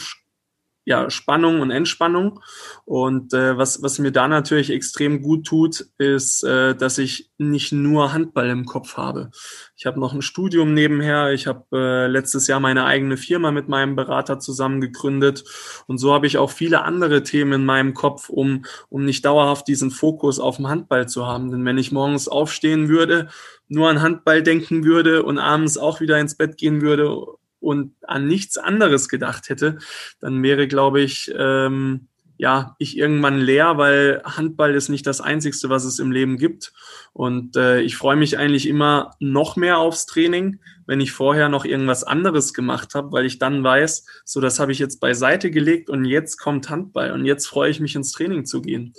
ja, 0.85 1.11
Spannung 1.11 1.61
und 1.61 1.71
Entspannung. 1.71 2.41
Und 2.85 3.33
äh, 3.35 3.57
was, 3.57 3.83
was 3.83 3.99
mir 3.99 4.11
da 4.11 4.27
natürlich 4.27 4.71
extrem 4.71 5.23
gut 5.23 5.47
tut, 5.47 5.87
ist, 5.99 6.43
äh, 6.43 6.75
dass 6.75 6.99
ich 6.99 7.31
nicht 7.39 7.73
nur 7.73 8.13
Handball 8.13 8.49
im 8.51 8.65
Kopf 8.65 8.97
habe. 8.97 9.31
Ich 9.77 9.87
habe 9.87 10.01
noch 10.01 10.13
ein 10.13 10.23
Studium 10.23 10.75
nebenher. 10.75 11.33
Ich 11.33 11.47
habe 11.47 11.65
äh, 11.73 12.07
letztes 12.09 12.49
Jahr 12.49 12.59
meine 12.59 12.85
eigene 12.85 13.17
Firma 13.17 13.53
mit 13.53 13.69
meinem 13.69 13.95
Berater 13.95 14.41
zusammen 14.41 14.81
gegründet. 14.81 15.45
Und 15.87 15.99
so 15.99 16.13
habe 16.13 16.27
ich 16.27 16.39
auch 16.39 16.51
viele 16.51 16.83
andere 16.83 17.23
Themen 17.23 17.53
in 17.53 17.65
meinem 17.65 17.95
Kopf, 17.95 18.29
um, 18.29 18.65
um 18.89 19.05
nicht 19.05 19.25
dauerhaft 19.25 19.69
diesen 19.69 19.91
Fokus 19.93 20.41
auf 20.41 20.57
dem 20.57 20.69
Handball 20.69 21.09
zu 21.09 21.27
haben. 21.27 21.51
Denn 21.51 21.65
wenn 21.65 21.79
ich 21.79 21.93
morgens 21.93 22.27
aufstehen 22.27 22.89
würde, 22.89 23.29
nur 23.69 23.89
an 23.89 24.03
Handball 24.03 24.43
denken 24.43 24.85
würde 24.85 25.23
und 25.23 25.39
abends 25.39 25.79
auch 25.79 26.01
wieder 26.01 26.19
ins 26.19 26.37
Bett 26.37 26.59
gehen 26.59 26.83
würde, 26.83 27.17
und 27.63 27.95
an 28.03 28.27
nichts 28.27 28.59
anderes 28.59 29.09
gedacht 29.09 29.49
hätte, 29.49 29.79
dann 30.21 30.43
wäre, 30.43 30.69
glaube 30.69 31.01
ich, 31.01 31.33
ähm, 31.37 32.09
ja, 32.43 32.75
ich 32.79 32.99
irgendwann 32.99 33.39
leer, 33.39 33.79
weil 33.79 34.21
Handball 34.25 34.75
ist 34.75 34.89
nicht 34.89 35.07
das 35.07 35.21
Einzigste, 35.21 35.71
was 35.71 35.85
es 35.85 36.01
im 36.01 36.11
Leben 36.11 36.39
gibt. 36.39 36.73
Und 37.13 37.57
äh, 37.57 37.81
ich 37.83 37.97
freue 37.97 38.17
mich 38.17 38.37
eigentlich 38.37 38.67
immer 38.67 39.15
noch 39.21 39.55
mehr 39.55 39.79
aufs 39.79 40.07
Training, 40.07 40.59
wenn 40.87 41.01
ich 41.01 41.13
vorher 41.13 41.49
noch 41.49 41.65
irgendwas 41.65 42.03
anderes 42.03 42.53
gemacht 42.53 42.97
habe, 42.97 43.13
weil 43.13 43.27
ich 43.27 43.39
dann 43.39 43.63
weiß, 43.63 44.07
so 44.25 44.41
das 44.41 44.59
habe 44.59 44.73
ich 44.73 44.81
jetzt 44.81 44.99
beiseite 44.99 45.53
gelegt 45.53 45.89
und 45.89 46.05
jetzt 46.05 46.37
kommt 46.39 46.69
Handball 46.69 47.13
und 47.13 47.27
jetzt 47.27 47.47
freue 47.47 47.71
ich 47.71 47.79
mich 47.79 47.95
ins 47.95 48.11
Training 48.11 48.45
zu 48.45 48.61
gehen. 48.61 48.95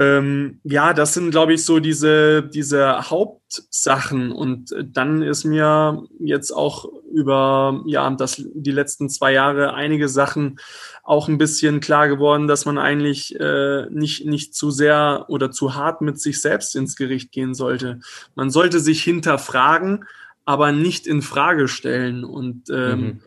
Ähm, 0.00 0.60
ja, 0.64 0.94
das 0.94 1.12
sind, 1.12 1.30
glaube 1.30 1.52
ich, 1.52 1.62
so 1.62 1.78
diese, 1.78 2.42
diese 2.42 3.10
Hauptsachen. 3.10 4.32
Und 4.32 4.74
dann 4.82 5.20
ist 5.20 5.44
mir 5.44 6.04
jetzt 6.18 6.52
auch 6.52 6.86
über 7.12 7.82
ja, 7.84 8.08
das, 8.12 8.42
die 8.54 8.70
letzten 8.70 9.10
zwei 9.10 9.34
Jahre 9.34 9.74
einige 9.74 10.08
Sachen 10.08 10.58
auch 11.02 11.28
ein 11.28 11.36
bisschen 11.36 11.80
klar 11.80 12.08
geworden, 12.08 12.48
dass 12.48 12.64
man 12.64 12.78
eigentlich 12.78 13.38
äh, 13.38 13.90
nicht, 13.90 14.24
nicht 14.24 14.54
zu 14.54 14.70
sehr 14.70 15.26
oder 15.28 15.50
zu 15.50 15.74
hart 15.74 16.00
mit 16.00 16.18
sich 16.18 16.40
selbst 16.40 16.74
ins 16.76 16.96
Gericht 16.96 17.30
gehen 17.30 17.52
sollte. 17.52 18.00
Man 18.34 18.48
sollte 18.48 18.80
sich 18.80 19.02
hinterfragen, 19.04 20.06
aber 20.46 20.72
nicht 20.72 21.06
in 21.06 21.20
Frage 21.20 21.68
stellen. 21.68 22.24
Und 22.24 22.70
ähm, 22.70 23.00
mhm 23.00 23.20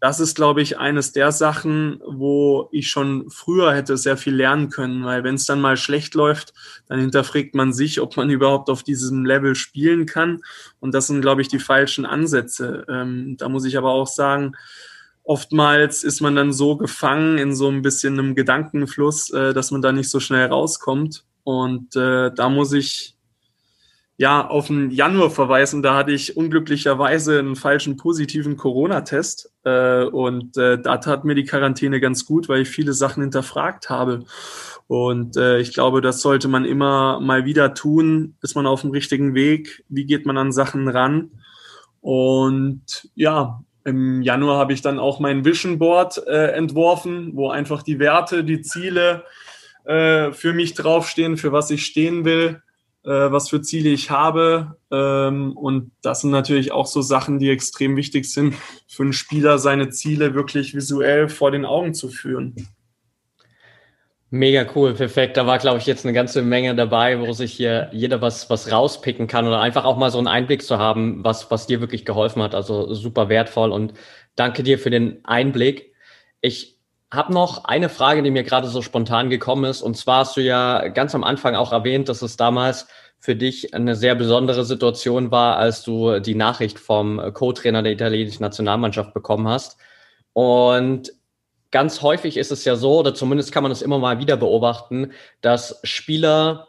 das 0.00 0.18
ist, 0.18 0.34
glaube 0.34 0.62
ich, 0.62 0.78
eines 0.78 1.12
der 1.12 1.30
Sachen, 1.30 2.00
wo 2.06 2.68
ich 2.72 2.88
schon 2.88 3.28
früher 3.30 3.74
hätte 3.74 3.98
sehr 3.98 4.16
viel 4.16 4.34
lernen 4.34 4.70
können, 4.70 5.04
weil 5.04 5.24
wenn 5.24 5.34
es 5.34 5.44
dann 5.44 5.60
mal 5.60 5.76
schlecht 5.76 6.14
läuft, 6.14 6.54
dann 6.88 7.00
hinterfragt 7.00 7.54
man 7.54 7.74
sich, 7.74 8.00
ob 8.00 8.16
man 8.16 8.30
überhaupt 8.30 8.70
auf 8.70 8.82
diesem 8.82 9.26
Level 9.26 9.54
spielen 9.54 10.06
kann. 10.06 10.40
Und 10.80 10.94
das 10.94 11.08
sind, 11.08 11.20
glaube 11.20 11.42
ich, 11.42 11.48
die 11.48 11.58
falschen 11.58 12.06
Ansätze. 12.06 12.86
Ähm, 12.88 13.36
da 13.36 13.50
muss 13.50 13.66
ich 13.66 13.76
aber 13.76 13.90
auch 13.90 14.06
sagen, 14.06 14.56
oftmals 15.22 16.02
ist 16.02 16.22
man 16.22 16.34
dann 16.34 16.52
so 16.52 16.76
gefangen 16.76 17.36
in 17.36 17.54
so 17.54 17.68
ein 17.68 17.82
bisschen 17.82 18.18
einem 18.18 18.34
Gedankenfluss, 18.34 19.30
äh, 19.30 19.52
dass 19.52 19.70
man 19.70 19.82
da 19.82 19.92
nicht 19.92 20.08
so 20.08 20.18
schnell 20.18 20.46
rauskommt. 20.46 21.24
Und 21.44 21.94
äh, 21.94 22.32
da 22.34 22.48
muss 22.48 22.72
ich 22.72 23.16
ja 24.20 24.46
auf 24.46 24.66
den 24.66 24.90
Januar 24.90 25.30
verweisen. 25.30 25.82
Da 25.82 25.94
hatte 25.96 26.12
ich 26.12 26.36
unglücklicherweise 26.36 27.38
einen 27.38 27.56
falschen 27.56 27.96
positiven 27.96 28.58
Corona-Test 28.58 29.50
äh, 29.64 30.04
und 30.04 30.58
äh, 30.58 30.78
da 30.78 30.98
tat 30.98 31.24
mir 31.24 31.34
die 31.34 31.46
Quarantäne 31.46 32.00
ganz 32.00 32.26
gut, 32.26 32.46
weil 32.46 32.60
ich 32.60 32.68
viele 32.68 32.92
Sachen 32.92 33.22
hinterfragt 33.22 33.88
habe. 33.88 34.26
Und 34.88 35.38
äh, 35.38 35.58
ich 35.60 35.72
glaube, 35.72 36.02
das 36.02 36.20
sollte 36.20 36.48
man 36.48 36.66
immer 36.66 37.18
mal 37.20 37.46
wieder 37.46 37.72
tun. 37.72 38.34
Ist 38.42 38.54
man 38.54 38.66
auf 38.66 38.82
dem 38.82 38.90
richtigen 38.90 39.34
Weg? 39.34 39.86
Wie 39.88 40.04
geht 40.04 40.26
man 40.26 40.36
an 40.36 40.52
Sachen 40.52 40.86
ran? 40.88 41.30
Und 42.02 43.08
ja, 43.14 43.62
im 43.84 44.20
Januar 44.20 44.58
habe 44.58 44.74
ich 44.74 44.82
dann 44.82 44.98
auch 44.98 45.18
mein 45.18 45.46
Vision 45.46 45.78
Board 45.78 46.22
äh, 46.26 46.52
entworfen, 46.52 47.30
wo 47.36 47.48
einfach 47.48 47.82
die 47.82 47.98
Werte, 47.98 48.44
die 48.44 48.60
Ziele 48.60 49.24
äh, 49.84 50.30
für 50.32 50.52
mich 50.52 50.74
draufstehen, 50.74 51.38
für 51.38 51.52
was 51.52 51.70
ich 51.70 51.86
stehen 51.86 52.26
will 52.26 52.60
äh, 53.04 53.08
was 53.08 53.48
für 53.48 53.62
Ziele 53.62 53.90
ich 53.90 54.10
habe. 54.10 54.76
Ähm, 54.90 55.56
und 55.56 55.92
das 56.02 56.22
sind 56.22 56.30
natürlich 56.30 56.72
auch 56.72 56.86
so 56.86 57.02
Sachen, 57.02 57.38
die 57.38 57.50
extrem 57.50 57.96
wichtig 57.96 58.30
sind, 58.30 58.54
für 58.88 59.02
einen 59.02 59.12
Spieler 59.12 59.58
seine 59.58 59.90
Ziele 59.90 60.34
wirklich 60.34 60.74
visuell 60.74 61.28
vor 61.28 61.50
den 61.50 61.64
Augen 61.64 61.94
zu 61.94 62.08
führen. 62.08 62.54
Mega 64.32 64.64
cool, 64.76 64.94
perfekt. 64.94 65.36
Da 65.36 65.46
war, 65.46 65.58
glaube 65.58 65.78
ich, 65.78 65.86
jetzt 65.86 66.04
eine 66.04 66.12
ganze 66.12 66.42
Menge 66.42 66.76
dabei, 66.76 67.18
wo 67.18 67.32
sich 67.32 67.52
hier 67.52 67.90
jeder 67.92 68.20
was, 68.20 68.48
was 68.48 68.70
rauspicken 68.70 69.26
kann 69.26 69.48
oder 69.48 69.60
einfach 69.60 69.84
auch 69.84 69.96
mal 69.96 70.12
so 70.12 70.18
einen 70.18 70.28
Einblick 70.28 70.62
zu 70.62 70.78
haben, 70.78 71.24
was, 71.24 71.50
was 71.50 71.66
dir 71.66 71.80
wirklich 71.80 72.04
geholfen 72.04 72.40
hat. 72.40 72.54
Also 72.54 72.94
super 72.94 73.28
wertvoll 73.28 73.72
und 73.72 73.92
danke 74.36 74.62
dir 74.62 74.78
für 74.78 74.90
den 74.90 75.24
Einblick. 75.24 75.94
Ich 76.40 76.79
habe 77.12 77.32
noch 77.32 77.64
eine 77.64 77.88
Frage, 77.88 78.22
die 78.22 78.30
mir 78.30 78.44
gerade 78.44 78.68
so 78.68 78.82
spontan 78.82 79.30
gekommen 79.30 79.64
ist. 79.64 79.82
Und 79.82 79.96
zwar 79.96 80.20
hast 80.20 80.36
du 80.36 80.40
ja 80.40 80.88
ganz 80.88 81.14
am 81.14 81.24
Anfang 81.24 81.56
auch 81.56 81.72
erwähnt, 81.72 82.08
dass 82.08 82.22
es 82.22 82.36
damals 82.36 82.86
für 83.18 83.36
dich 83.36 83.74
eine 83.74 83.96
sehr 83.96 84.14
besondere 84.14 84.64
Situation 84.64 85.30
war, 85.30 85.56
als 85.56 85.82
du 85.82 86.20
die 86.20 86.34
Nachricht 86.34 86.78
vom 86.78 87.20
Co-Trainer 87.34 87.82
der 87.82 87.92
italienischen 87.92 88.42
Nationalmannschaft 88.42 89.12
bekommen 89.12 89.48
hast. 89.48 89.76
Und 90.32 91.12
ganz 91.70 92.00
häufig 92.00 92.36
ist 92.36 92.52
es 92.52 92.64
ja 92.64 92.76
so, 92.76 93.00
oder 93.00 93.14
zumindest 93.14 93.52
kann 93.52 93.62
man 93.62 93.72
es 93.72 93.82
immer 93.82 93.98
mal 93.98 94.20
wieder 94.20 94.36
beobachten, 94.36 95.12
dass 95.42 95.80
Spieler 95.82 96.68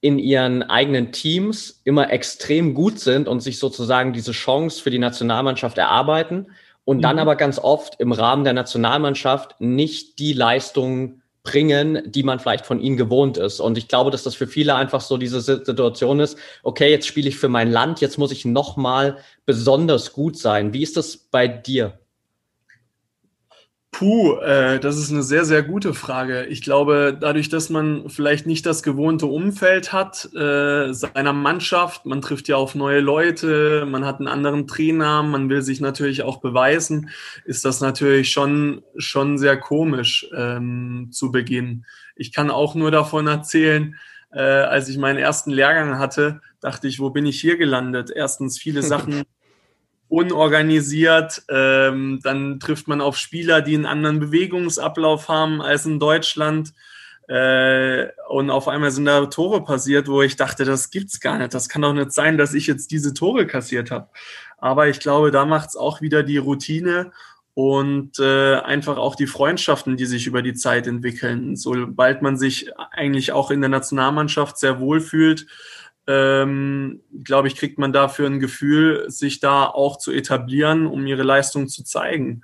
in 0.00 0.18
ihren 0.18 0.62
eigenen 0.62 1.12
Teams 1.12 1.80
immer 1.84 2.10
extrem 2.10 2.74
gut 2.74 2.98
sind 3.00 3.28
und 3.28 3.40
sich 3.40 3.58
sozusagen 3.58 4.12
diese 4.12 4.32
Chance 4.32 4.82
für 4.82 4.90
die 4.90 4.98
Nationalmannschaft 4.98 5.76
erarbeiten 5.76 6.46
und 6.88 7.02
dann 7.02 7.16
mhm. 7.16 7.20
aber 7.20 7.36
ganz 7.36 7.58
oft 7.58 8.00
im 8.00 8.12
Rahmen 8.12 8.44
der 8.44 8.54
Nationalmannschaft 8.54 9.60
nicht 9.60 10.18
die 10.18 10.32
Leistung 10.32 11.20
bringen, 11.42 12.00
die 12.06 12.22
man 12.22 12.40
vielleicht 12.40 12.64
von 12.64 12.80
ihnen 12.80 12.96
gewohnt 12.96 13.36
ist. 13.36 13.60
Und 13.60 13.76
ich 13.76 13.88
glaube, 13.88 14.10
dass 14.10 14.22
das 14.22 14.34
für 14.34 14.46
viele 14.46 14.74
einfach 14.74 15.02
so 15.02 15.18
diese 15.18 15.42
Situation 15.42 16.18
ist, 16.18 16.38
okay, 16.62 16.90
jetzt 16.90 17.06
spiele 17.06 17.28
ich 17.28 17.36
für 17.36 17.50
mein 17.50 17.70
Land, 17.70 18.00
jetzt 18.00 18.16
muss 18.16 18.32
ich 18.32 18.46
nochmal 18.46 19.18
besonders 19.44 20.14
gut 20.14 20.38
sein. 20.38 20.72
Wie 20.72 20.82
ist 20.82 20.96
das 20.96 21.18
bei 21.18 21.46
dir? 21.46 21.98
Puh, 23.90 24.36
äh, 24.36 24.78
das 24.78 24.96
ist 24.96 25.10
eine 25.10 25.22
sehr, 25.22 25.44
sehr 25.44 25.62
gute 25.62 25.94
Frage. 25.94 26.44
Ich 26.44 26.62
glaube, 26.62 27.16
dadurch, 27.18 27.48
dass 27.48 27.70
man 27.70 28.08
vielleicht 28.08 28.46
nicht 28.46 28.66
das 28.66 28.82
gewohnte 28.82 29.26
Umfeld 29.26 29.92
hat 29.92 30.28
äh, 30.34 30.92
seiner 30.92 31.32
Mannschaft, 31.32 32.04
man 32.04 32.20
trifft 32.20 32.48
ja 32.48 32.56
auf 32.56 32.74
neue 32.74 33.00
Leute, 33.00 33.86
man 33.86 34.04
hat 34.04 34.18
einen 34.18 34.28
anderen 34.28 34.66
Trainer, 34.66 35.22
man 35.22 35.48
will 35.48 35.62
sich 35.62 35.80
natürlich 35.80 36.22
auch 36.22 36.40
beweisen, 36.40 37.10
ist 37.44 37.64
das 37.64 37.80
natürlich 37.80 38.30
schon, 38.30 38.82
schon 38.98 39.38
sehr 39.38 39.56
komisch 39.56 40.28
ähm, 40.36 41.08
zu 41.10 41.32
Beginn. 41.32 41.84
Ich 42.14 42.32
kann 42.32 42.50
auch 42.50 42.74
nur 42.74 42.90
davon 42.90 43.26
erzählen, 43.26 43.96
äh, 44.30 44.40
als 44.40 44.88
ich 44.88 44.98
meinen 44.98 45.18
ersten 45.18 45.50
Lehrgang 45.50 45.98
hatte, 45.98 46.40
dachte 46.60 46.88
ich, 46.88 47.00
wo 47.00 47.10
bin 47.10 47.26
ich 47.26 47.40
hier 47.40 47.56
gelandet? 47.56 48.10
Erstens 48.14 48.58
viele 48.58 48.82
Sachen 48.84 49.24
unorganisiert. 50.08 51.42
Ähm, 51.48 52.20
dann 52.22 52.60
trifft 52.60 52.88
man 52.88 53.00
auf 53.00 53.16
Spieler, 53.16 53.60
die 53.60 53.74
einen 53.74 53.86
anderen 53.86 54.20
Bewegungsablauf 54.20 55.28
haben 55.28 55.60
als 55.60 55.86
in 55.86 55.98
Deutschland. 55.98 56.72
Äh, 57.28 58.08
und 58.28 58.50
auf 58.50 58.68
einmal 58.68 58.90
sind 58.90 59.04
da 59.04 59.26
Tore 59.26 59.62
passiert, 59.62 60.08
wo 60.08 60.22
ich 60.22 60.36
dachte, 60.36 60.64
das 60.64 60.90
gibt's 60.90 61.20
gar 61.20 61.38
nicht. 61.38 61.52
Das 61.52 61.68
kann 61.68 61.82
doch 61.82 61.92
nicht 61.92 62.12
sein, 62.12 62.38
dass 62.38 62.54
ich 62.54 62.66
jetzt 62.66 62.90
diese 62.90 63.12
Tore 63.12 63.46
kassiert 63.46 63.90
habe. 63.90 64.08
Aber 64.56 64.88
ich 64.88 64.98
glaube, 64.98 65.30
da 65.30 65.44
macht's 65.44 65.76
auch 65.76 66.00
wieder 66.00 66.22
die 66.22 66.38
Routine 66.38 67.12
und 67.54 68.18
äh, 68.18 68.54
einfach 68.54 68.96
auch 68.96 69.14
die 69.14 69.26
Freundschaften, 69.26 69.96
die 69.96 70.06
sich 70.06 70.26
über 70.26 70.42
die 70.42 70.54
Zeit 70.54 70.86
entwickeln. 70.86 71.56
Sobald 71.56 72.22
man 72.22 72.36
sich 72.38 72.70
eigentlich 72.92 73.32
auch 73.32 73.50
in 73.50 73.60
der 73.60 73.68
Nationalmannschaft 73.68 74.58
sehr 74.58 74.80
wohl 74.80 75.00
fühlt, 75.00 75.46
ähm, 76.08 77.02
glaube 77.22 77.48
ich, 77.48 77.56
kriegt 77.56 77.78
man 77.78 77.92
dafür 77.92 78.26
ein 78.26 78.40
Gefühl, 78.40 79.04
sich 79.10 79.40
da 79.40 79.66
auch 79.66 79.98
zu 79.98 80.10
etablieren, 80.10 80.86
um 80.86 81.06
ihre 81.06 81.22
Leistung 81.22 81.68
zu 81.68 81.84
zeigen. 81.84 82.42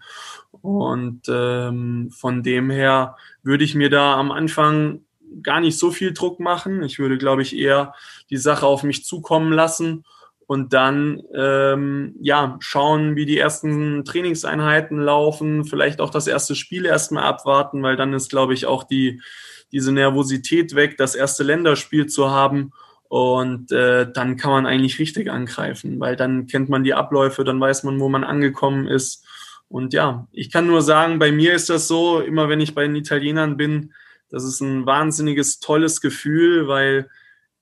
Und 0.50 1.22
ähm, 1.28 2.10
von 2.10 2.42
dem 2.42 2.70
her 2.70 3.16
würde 3.42 3.64
ich 3.64 3.74
mir 3.74 3.88
da 3.88 4.16
am 4.16 4.30
Anfang 4.32 5.00
gar 5.42 5.60
nicht 5.60 5.78
so 5.78 5.90
viel 5.90 6.12
Druck 6.12 6.40
machen. 6.40 6.82
Ich 6.82 6.98
würde, 6.98 7.16
glaube 7.16 7.40
ich, 7.40 7.56
eher 7.56 7.94
die 8.28 8.36
Sache 8.36 8.66
auf 8.66 8.82
mich 8.82 9.02
zukommen 9.02 9.52
lassen 9.52 10.04
und 10.46 10.74
dann 10.74 11.22
ähm, 11.34 12.16
ja 12.20 12.58
schauen, 12.60 13.16
wie 13.16 13.24
die 13.24 13.38
ersten 13.38 14.04
Trainingseinheiten 14.04 14.98
laufen, 15.00 15.64
vielleicht 15.64 16.02
auch 16.02 16.10
das 16.10 16.26
erste 16.26 16.54
Spiel 16.54 16.84
erstmal 16.84 17.24
abwarten, 17.24 17.82
weil 17.82 17.96
dann 17.96 18.12
ist, 18.12 18.28
glaube 18.28 18.52
ich, 18.52 18.66
auch 18.66 18.84
die 18.84 19.22
diese 19.72 19.90
Nervosität 19.90 20.74
weg, 20.74 20.98
das 20.98 21.14
erste 21.14 21.42
Länderspiel 21.42 22.06
zu 22.06 22.30
haben 22.30 22.72
und 23.14 23.70
äh, 23.70 24.10
dann 24.12 24.36
kann 24.36 24.50
man 24.50 24.66
eigentlich 24.66 24.98
richtig 24.98 25.30
angreifen, 25.30 26.00
weil 26.00 26.16
dann 26.16 26.48
kennt 26.48 26.68
man 26.68 26.82
die 26.82 26.94
Abläufe, 26.94 27.44
dann 27.44 27.60
weiß 27.60 27.84
man, 27.84 28.00
wo 28.00 28.08
man 28.08 28.24
angekommen 28.24 28.88
ist. 28.88 29.24
Und 29.68 29.92
ja, 29.92 30.26
ich 30.32 30.50
kann 30.50 30.66
nur 30.66 30.82
sagen, 30.82 31.20
bei 31.20 31.30
mir 31.30 31.54
ist 31.54 31.70
das 31.70 31.86
so, 31.86 32.18
immer 32.18 32.48
wenn 32.48 32.60
ich 32.60 32.74
bei 32.74 32.82
den 32.82 32.96
Italienern 32.96 33.56
bin, 33.56 33.92
das 34.30 34.42
ist 34.42 34.60
ein 34.60 34.84
wahnsinniges, 34.84 35.60
tolles 35.60 36.00
Gefühl, 36.00 36.66
weil 36.66 37.08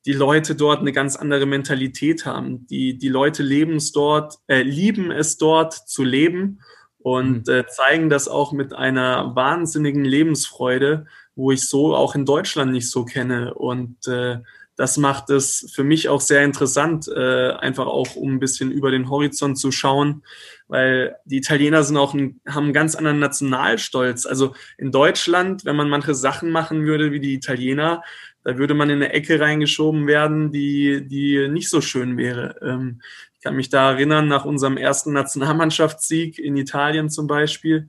die 0.07 0.15
Leute 0.15 0.55
dort 0.55 0.81
eine 0.81 0.93
ganz 0.93 1.17
andere 1.17 1.45
Mentalität 1.45 2.25
haben. 2.25 2.67
Die, 2.69 2.97
die 2.97 3.11
Leute 3.11 3.43
leben 3.43 3.77
es 3.77 3.93
dort, 3.93 4.39
äh, 4.47 4.63
lieben 4.63 5.11
es 5.11 5.37
dort 5.37 5.75
zu 5.75 6.03
leben 6.03 6.61
und 6.97 7.47
mhm. 7.47 7.53
äh, 7.53 7.67
zeigen 7.67 8.09
das 8.09 8.27
auch 8.27 8.53
mit 8.53 8.73
einer 8.73 9.37
wahnsinnigen 9.37 10.07
Lebensfreude, 10.07 11.05
wo 11.35 11.53
ich 11.53 11.69
so 11.69 11.95
auch 11.95 12.15
in 12.15 12.25
Deutschland 12.25 12.73
nicht 12.73 12.91
so 12.91 13.05
kenne. 13.05 13.53
Und 13.53 14.07
äh, 14.07 14.39
das 14.77 14.97
macht 14.97 15.31
es 15.31 15.71
für 15.75 15.85
mich 15.85 16.09
auch 16.09 16.21
sehr 16.21 16.45
interessant, 16.45 17.07
äh, 17.09 17.51
einfach 17.53 17.87
auch 17.87 18.17
um 18.17 18.35
ein 18.35 18.41
bisschen 18.41 18.71
über 18.71 18.91
den 18.91 19.11
Horizont 19.11 19.59
zu 19.59 19.71
schauen, 19.71 20.23
weil 20.67 21.17
die 21.25 21.37
Italiener 21.37 21.83
sind 21.83 21.99
auch 21.99 22.15
ein, 22.15 22.41
haben 22.49 22.65
einen 22.65 22.73
ganz 22.73 22.95
anderen 22.95 23.19
Nationalstolz. 23.19 24.25
Also 24.25 24.55
in 24.79 24.91
Deutschland, 24.91 25.65
wenn 25.65 25.77
man 25.77 25.91
manche 25.91 26.15
Sachen 26.15 26.51
machen 26.51 26.87
würde 26.87 27.13
wie 27.13 27.21
die 27.21 27.35
Italiener, 27.35 28.03
da 28.45 28.59
würde 28.59 28.75
man 28.75 28.91
in 28.91 28.97
eine 28.97 29.13
Ecke 29.13 29.39
reingeschoben 29.39 30.07
werden, 30.07 30.51
die, 30.53 31.07
die 31.07 31.49
nicht 31.49 31.69
so 31.69 31.81
schön 31.81 32.17
wäre. 32.17 32.57
Ähm, 32.63 33.03
ich 33.35 33.41
kann 33.45 33.57
mich 33.57 33.69
da 33.69 33.93
erinnern, 33.93 34.27
nach 34.27 34.45
unserem 34.45 34.77
ersten 34.77 35.13
Nationalmannschaftssieg 35.13 36.39
in 36.39 36.57
Italien 36.57 37.11
zum 37.11 37.27
Beispiel, 37.27 37.89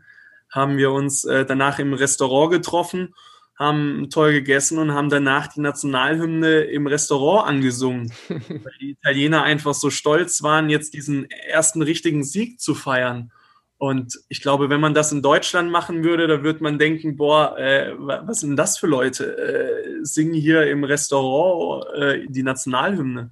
haben 0.50 0.78
wir 0.78 0.92
uns 0.92 1.24
äh, 1.24 1.46
danach 1.46 1.80
im 1.80 1.94
Restaurant 1.94 2.52
getroffen, 2.52 3.16
haben 3.56 4.10
toll 4.10 4.34
gegessen 4.34 4.80
und 4.80 4.94
haben 4.94 5.10
danach 5.10 5.48
die 5.48 5.62
Nationalhymne 5.62 6.62
im 6.62 6.88
Restaurant 6.88 7.48
angesungen, 7.48 8.12
weil 8.30 8.74
die 8.82 8.92
Italiener 8.92 9.44
einfach 9.44 9.74
so 9.74 9.90
stolz 9.90 10.42
waren, 10.42 10.70
jetzt 10.70 10.94
diesen 10.94 11.30
ersten 11.30 11.82
richtigen 11.82 12.24
Sieg 12.24 12.60
zu 12.60 12.74
feiern. 12.76 13.32
Und 13.78 14.18
ich 14.30 14.42
glaube, 14.42 14.70
wenn 14.70 14.80
man 14.80 14.94
das 14.94 15.12
in 15.12 15.22
Deutschland 15.22 15.70
machen 15.70 16.06
würde, 16.06 16.26
da 16.26 16.42
würde 16.42 16.64
man 16.64 16.80
denken, 16.80 17.18
boah, 17.18 17.58
äh, 17.58 17.94
was 17.98 18.40
sind 18.40 18.56
das 18.56 18.78
für 18.78 18.88
Leute? 18.88 19.38
Äh, 19.38 20.06
singen 20.06 20.34
hier 20.34 20.68
im 20.68 20.86
Restaurant 20.86 21.86
äh, 21.94 22.26
die 22.30 22.44
Nationalhymne. 22.44 23.32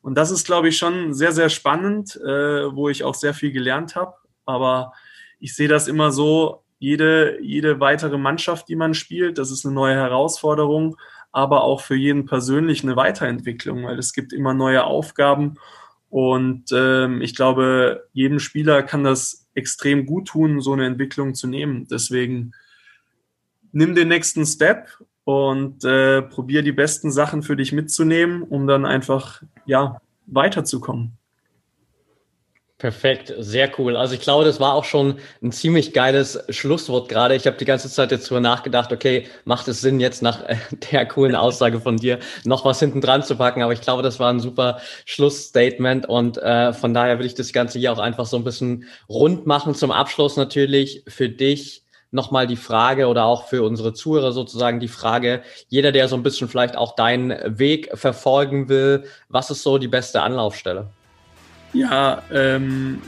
Und 0.00 0.14
das 0.14 0.30
ist, 0.30 0.46
glaube 0.46 0.68
ich, 0.68 0.78
schon 0.78 1.12
sehr, 1.12 1.32
sehr 1.32 1.50
spannend, 1.50 2.16
äh, 2.16 2.74
wo 2.74 2.88
ich 2.88 3.04
auch 3.04 3.14
sehr 3.14 3.34
viel 3.34 3.52
gelernt 3.52 3.94
habe. 3.94 4.14
Aber 4.46 4.94
ich 5.38 5.54
sehe 5.54 5.68
das 5.68 5.86
immer 5.86 6.12
so, 6.12 6.64
jede, 6.80 7.38
jede 7.42 7.78
weitere 7.78 8.18
Mannschaft, 8.18 8.68
die 8.68 8.74
man 8.74 8.94
spielt, 8.94 9.36
das 9.38 9.52
ist 9.52 9.64
eine 9.64 9.74
neue 9.74 9.94
Herausforderung, 9.94 10.96
aber 11.30 11.62
auch 11.62 11.82
für 11.82 11.94
jeden 11.94 12.24
persönlich 12.24 12.82
eine 12.82 12.96
Weiterentwicklung, 12.96 13.84
weil 13.84 13.98
es 13.98 14.14
gibt 14.14 14.32
immer 14.32 14.54
neue 14.54 14.82
Aufgaben. 14.84 15.56
Und 16.08 16.72
ähm, 16.72 17.20
ich 17.20 17.36
glaube, 17.36 18.08
jedem 18.12 18.40
Spieler 18.40 18.82
kann 18.82 19.04
das 19.04 19.46
extrem 19.54 20.06
gut 20.06 20.28
tun, 20.28 20.62
so 20.62 20.72
eine 20.72 20.86
Entwicklung 20.86 21.34
zu 21.34 21.46
nehmen. 21.46 21.86
Deswegen 21.88 22.52
nimm 23.72 23.94
den 23.94 24.08
nächsten 24.08 24.46
Step 24.46 24.88
und 25.24 25.84
äh, 25.84 26.22
probier 26.22 26.62
die 26.62 26.72
besten 26.72 27.12
Sachen 27.12 27.42
für 27.42 27.56
dich 27.56 27.72
mitzunehmen, 27.72 28.42
um 28.42 28.66
dann 28.66 28.86
einfach 28.86 29.42
ja 29.66 30.00
weiterzukommen. 30.26 31.19
Perfekt, 32.80 33.34
sehr 33.36 33.70
cool. 33.78 33.94
Also 33.94 34.14
ich 34.14 34.22
glaube, 34.22 34.46
das 34.46 34.58
war 34.58 34.72
auch 34.72 34.84
schon 34.84 35.16
ein 35.42 35.52
ziemlich 35.52 35.92
geiles 35.92 36.42
Schlusswort 36.48 37.10
gerade. 37.10 37.34
Ich 37.34 37.46
habe 37.46 37.58
die 37.58 37.66
ganze 37.66 37.90
Zeit 37.90 38.10
jetzt 38.10 38.30
drüber 38.30 38.40
nachgedacht, 38.40 38.90
okay, 38.90 39.26
macht 39.44 39.68
es 39.68 39.82
Sinn, 39.82 40.00
jetzt 40.00 40.22
nach 40.22 40.42
äh, 40.48 40.56
der 40.90 41.04
coolen 41.04 41.36
Aussage 41.36 41.78
von 41.78 41.98
dir 41.98 42.20
noch 42.44 42.64
was 42.64 42.80
hinten 42.80 43.02
dran 43.02 43.22
zu 43.22 43.36
packen? 43.36 43.60
Aber 43.62 43.74
ich 43.74 43.82
glaube, 43.82 44.02
das 44.02 44.18
war 44.18 44.32
ein 44.32 44.40
super 44.40 44.80
Schlussstatement 45.04 46.08
und 46.08 46.38
äh, 46.38 46.72
von 46.72 46.94
daher 46.94 47.18
will 47.18 47.26
ich 47.26 47.34
das 47.34 47.52
Ganze 47.52 47.78
hier 47.78 47.92
auch 47.92 47.98
einfach 47.98 48.24
so 48.24 48.38
ein 48.38 48.44
bisschen 48.44 48.86
rund 49.10 49.44
machen. 49.44 49.74
Zum 49.74 49.90
Abschluss 49.90 50.38
natürlich 50.38 51.02
für 51.06 51.28
dich 51.28 51.82
nochmal 52.12 52.46
die 52.46 52.56
Frage 52.56 53.08
oder 53.08 53.26
auch 53.26 53.46
für 53.46 53.62
unsere 53.62 53.92
Zuhörer 53.92 54.32
sozusagen 54.32 54.80
die 54.80 54.88
Frage, 54.88 55.42
jeder, 55.68 55.92
der 55.92 56.08
so 56.08 56.16
ein 56.16 56.22
bisschen 56.22 56.48
vielleicht 56.48 56.78
auch 56.78 56.96
deinen 56.96 57.58
Weg 57.58 57.90
verfolgen 57.92 58.70
will, 58.70 59.04
was 59.28 59.50
ist 59.50 59.64
so 59.64 59.76
die 59.76 59.86
beste 59.86 60.22
Anlaufstelle? 60.22 60.88
Ja, 61.72 62.22
ähm, 62.32 63.00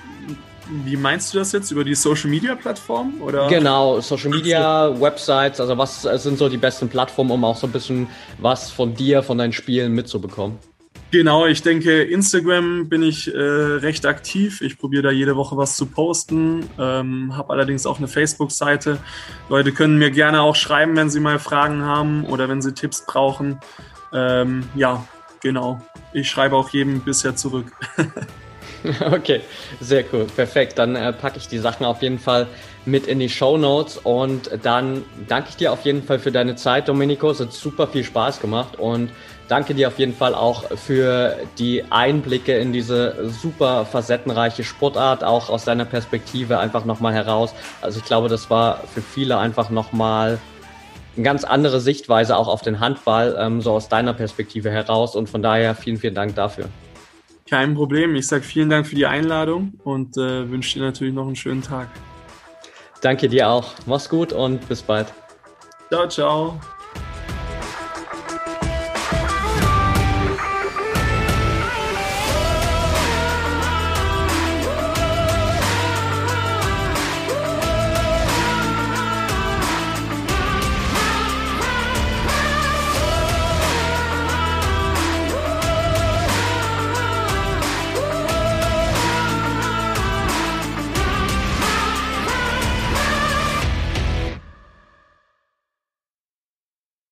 wie 0.85 0.97
meinst 0.97 1.35
du 1.35 1.39
das 1.39 1.53
jetzt? 1.53 1.71
Über 1.71 1.85
die 1.85 1.95
Social 1.95 2.31
Media 2.31 2.55
Plattform? 2.55 3.21
Oder? 3.21 3.49
Genau, 3.49 4.01
Social 4.01 4.31
Media, 4.31 4.89
Websites, 5.01 5.61
also 5.61 5.77
was 5.77 6.03
sind 6.03 6.39
so 6.39 6.49
die 6.49 6.57
besten 6.57 6.89
Plattformen, 6.89 7.31
um 7.31 7.45
auch 7.45 7.57
so 7.57 7.67
ein 7.67 7.73
bisschen 7.73 8.07
was 8.39 8.71
von 8.71 8.95
dir, 8.95 9.23
von 9.23 9.39
deinen 9.39 9.53
Spielen 9.53 9.93
mitzubekommen? 9.93 10.59
Genau, 11.11 11.45
ich 11.45 11.61
denke, 11.61 12.05
Instagram 12.05 12.89
bin 12.89 13.03
ich 13.03 13.29
äh, 13.29 13.39
recht 13.39 14.07
aktiv. 14.07 14.63
Ich 14.63 14.79
probiere 14.79 15.03
da 15.03 15.11
jede 15.11 15.37
Woche 15.37 15.59
was 15.59 15.77
zu 15.77 15.85
posten. 15.85 16.65
Ähm, 16.79 17.37
habe 17.37 17.53
allerdings 17.53 17.85
auch 17.85 17.99
eine 17.99 18.09
Facebook-Seite. 18.09 18.99
Leute 19.51 19.73
können 19.73 19.99
mir 19.99 20.11
gerne 20.11 20.41
auch 20.41 20.57
schreiben, 20.57 20.97
wenn 20.97 21.11
sie 21.11 21.21
mal 21.21 21.39
Fragen 21.39 21.83
haben 21.83 22.25
oder 22.25 22.49
wenn 22.49 22.63
sie 22.63 22.73
Tipps 22.73 23.05
brauchen. 23.05 23.61
Ähm, 24.15 24.65
ja, 24.75 25.07
genau. 25.43 25.83
Ich 26.15 26.31
schreibe 26.31 26.57
auch 26.57 26.71
jedem 26.71 27.01
bisher 27.01 27.37
zurück. 27.37 27.73
Okay, 29.13 29.41
sehr 29.81 30.05
cool, 30.13 30.25
perfekt. 30.25 30.79
Dann 30.79 30.97
äh, 30.97 31.13
packe 31.13 31.39
ich 31.39 31.49
die 31.49 31.59
Sachen 31.59 31.85
auf 31.87 32.03
jeden 32.03 32.19
Fall 32.19 32.47
mit 32.85 33.07
in 33.07 33.21
die 33.21 33.29
Show 33.29 33.57
Notes 33.57 33.99
und 33.99 34.51
dann 34.63 35.05
danke 35.29 35.51
ich 35.51 35.57
dir 35.57 35.73
auf 35.73 35.85
jeden 35.85 36.03
Fall 36.03 36.19
für 36.19 36.33
deine 36.33 36.57
Zeit, 36.57 36.89
Domenico. 36.89 37.31
Es 37.31 37.41
hat 37.41 37.53
super 37.53 37.87
viel 37.87 38.05
Spaß 38.05 38.41
gemacht 38.41 38.79
und 38.79 39.11
danke 39.49 39.75
dir 39.75 39.89
auf 39.89 39.99
jeden 39.99 40.15
Fall 40.15 40.35
auch 40.35 40.65
für 40.77 41.37
die 41.59 41.85
Einblicke 41.91 42.57
in 42.57 42.73
diese 42.73 43.31
super 43.31 43.85
facettenreiche 43.85 44.65
Sportart, 44.65 45.23
auch 45.23 45.49
aus 45.49 45.65
deiner 45.65 45.85
Perspektive 45.85 46.59
einfach 46.59 46.85
nochmal 46.85 47.15
heraus. 47.15 47.55
Also 47.81 48.01
ich 48.01 48.05
glaube, 48.05 48.29
das 48.29 48.51
war 48.51 48.81
für 48.93 49.03
viele 49.03 49.39
einfach 49.39 49.71
nochmal 49.71 50.39
eine 51.15 51.25
ganz 51.25 51.45
andere 51.45 51.81
Sichtweise 51.81 52.37
auch 52.37 52.49
auf 52.49 52.63
den 52.63 52.81
Handball, 52.81 53.37
ähm, 53.39 53.61
so 53.61 53.73
aus 53.73 53.89
deiner 53.89 54.15
Perspektive 54.15 54.71
heraus 54.71 55.15
und 55.15 55.29
von 55.29 55.43
daher 55.43 55.75
vielen, 55.75 55.99
vielen 55.99 56.15
Dank 56.15 56.35
dafür. 56.35 56.69
Kein 57.53 57.75
Problem. 57.75 58.17
Ich 58.17 58.29
sage 58.29 58.45
vielen 58.45 58.71
Dank 58.71 58.87
für 58.87 58.95
die 58.95 59.05
Einladung 59.05 59.75
und 59.85 60.17
äh, 60.17 60.51
wünsche 60.51 60.79
dir 60.79 60.87
natürlich 60.87 61.13
noch 61.13 61.27
einen 61.27 61.37
schönen 61.37 61.61
Tag. 61.61 61.87
Danke 63.03 63.29
dir 63.29 63.47
auch. 63.47 63.75
Mach's 63.85 64.09
gut 64.09 64.33
und 64.33 64.67
bis 64.71 64.81
bald. 64.81 65.13
Ciao, 65.91 66.09
ciao. 66.09 66.59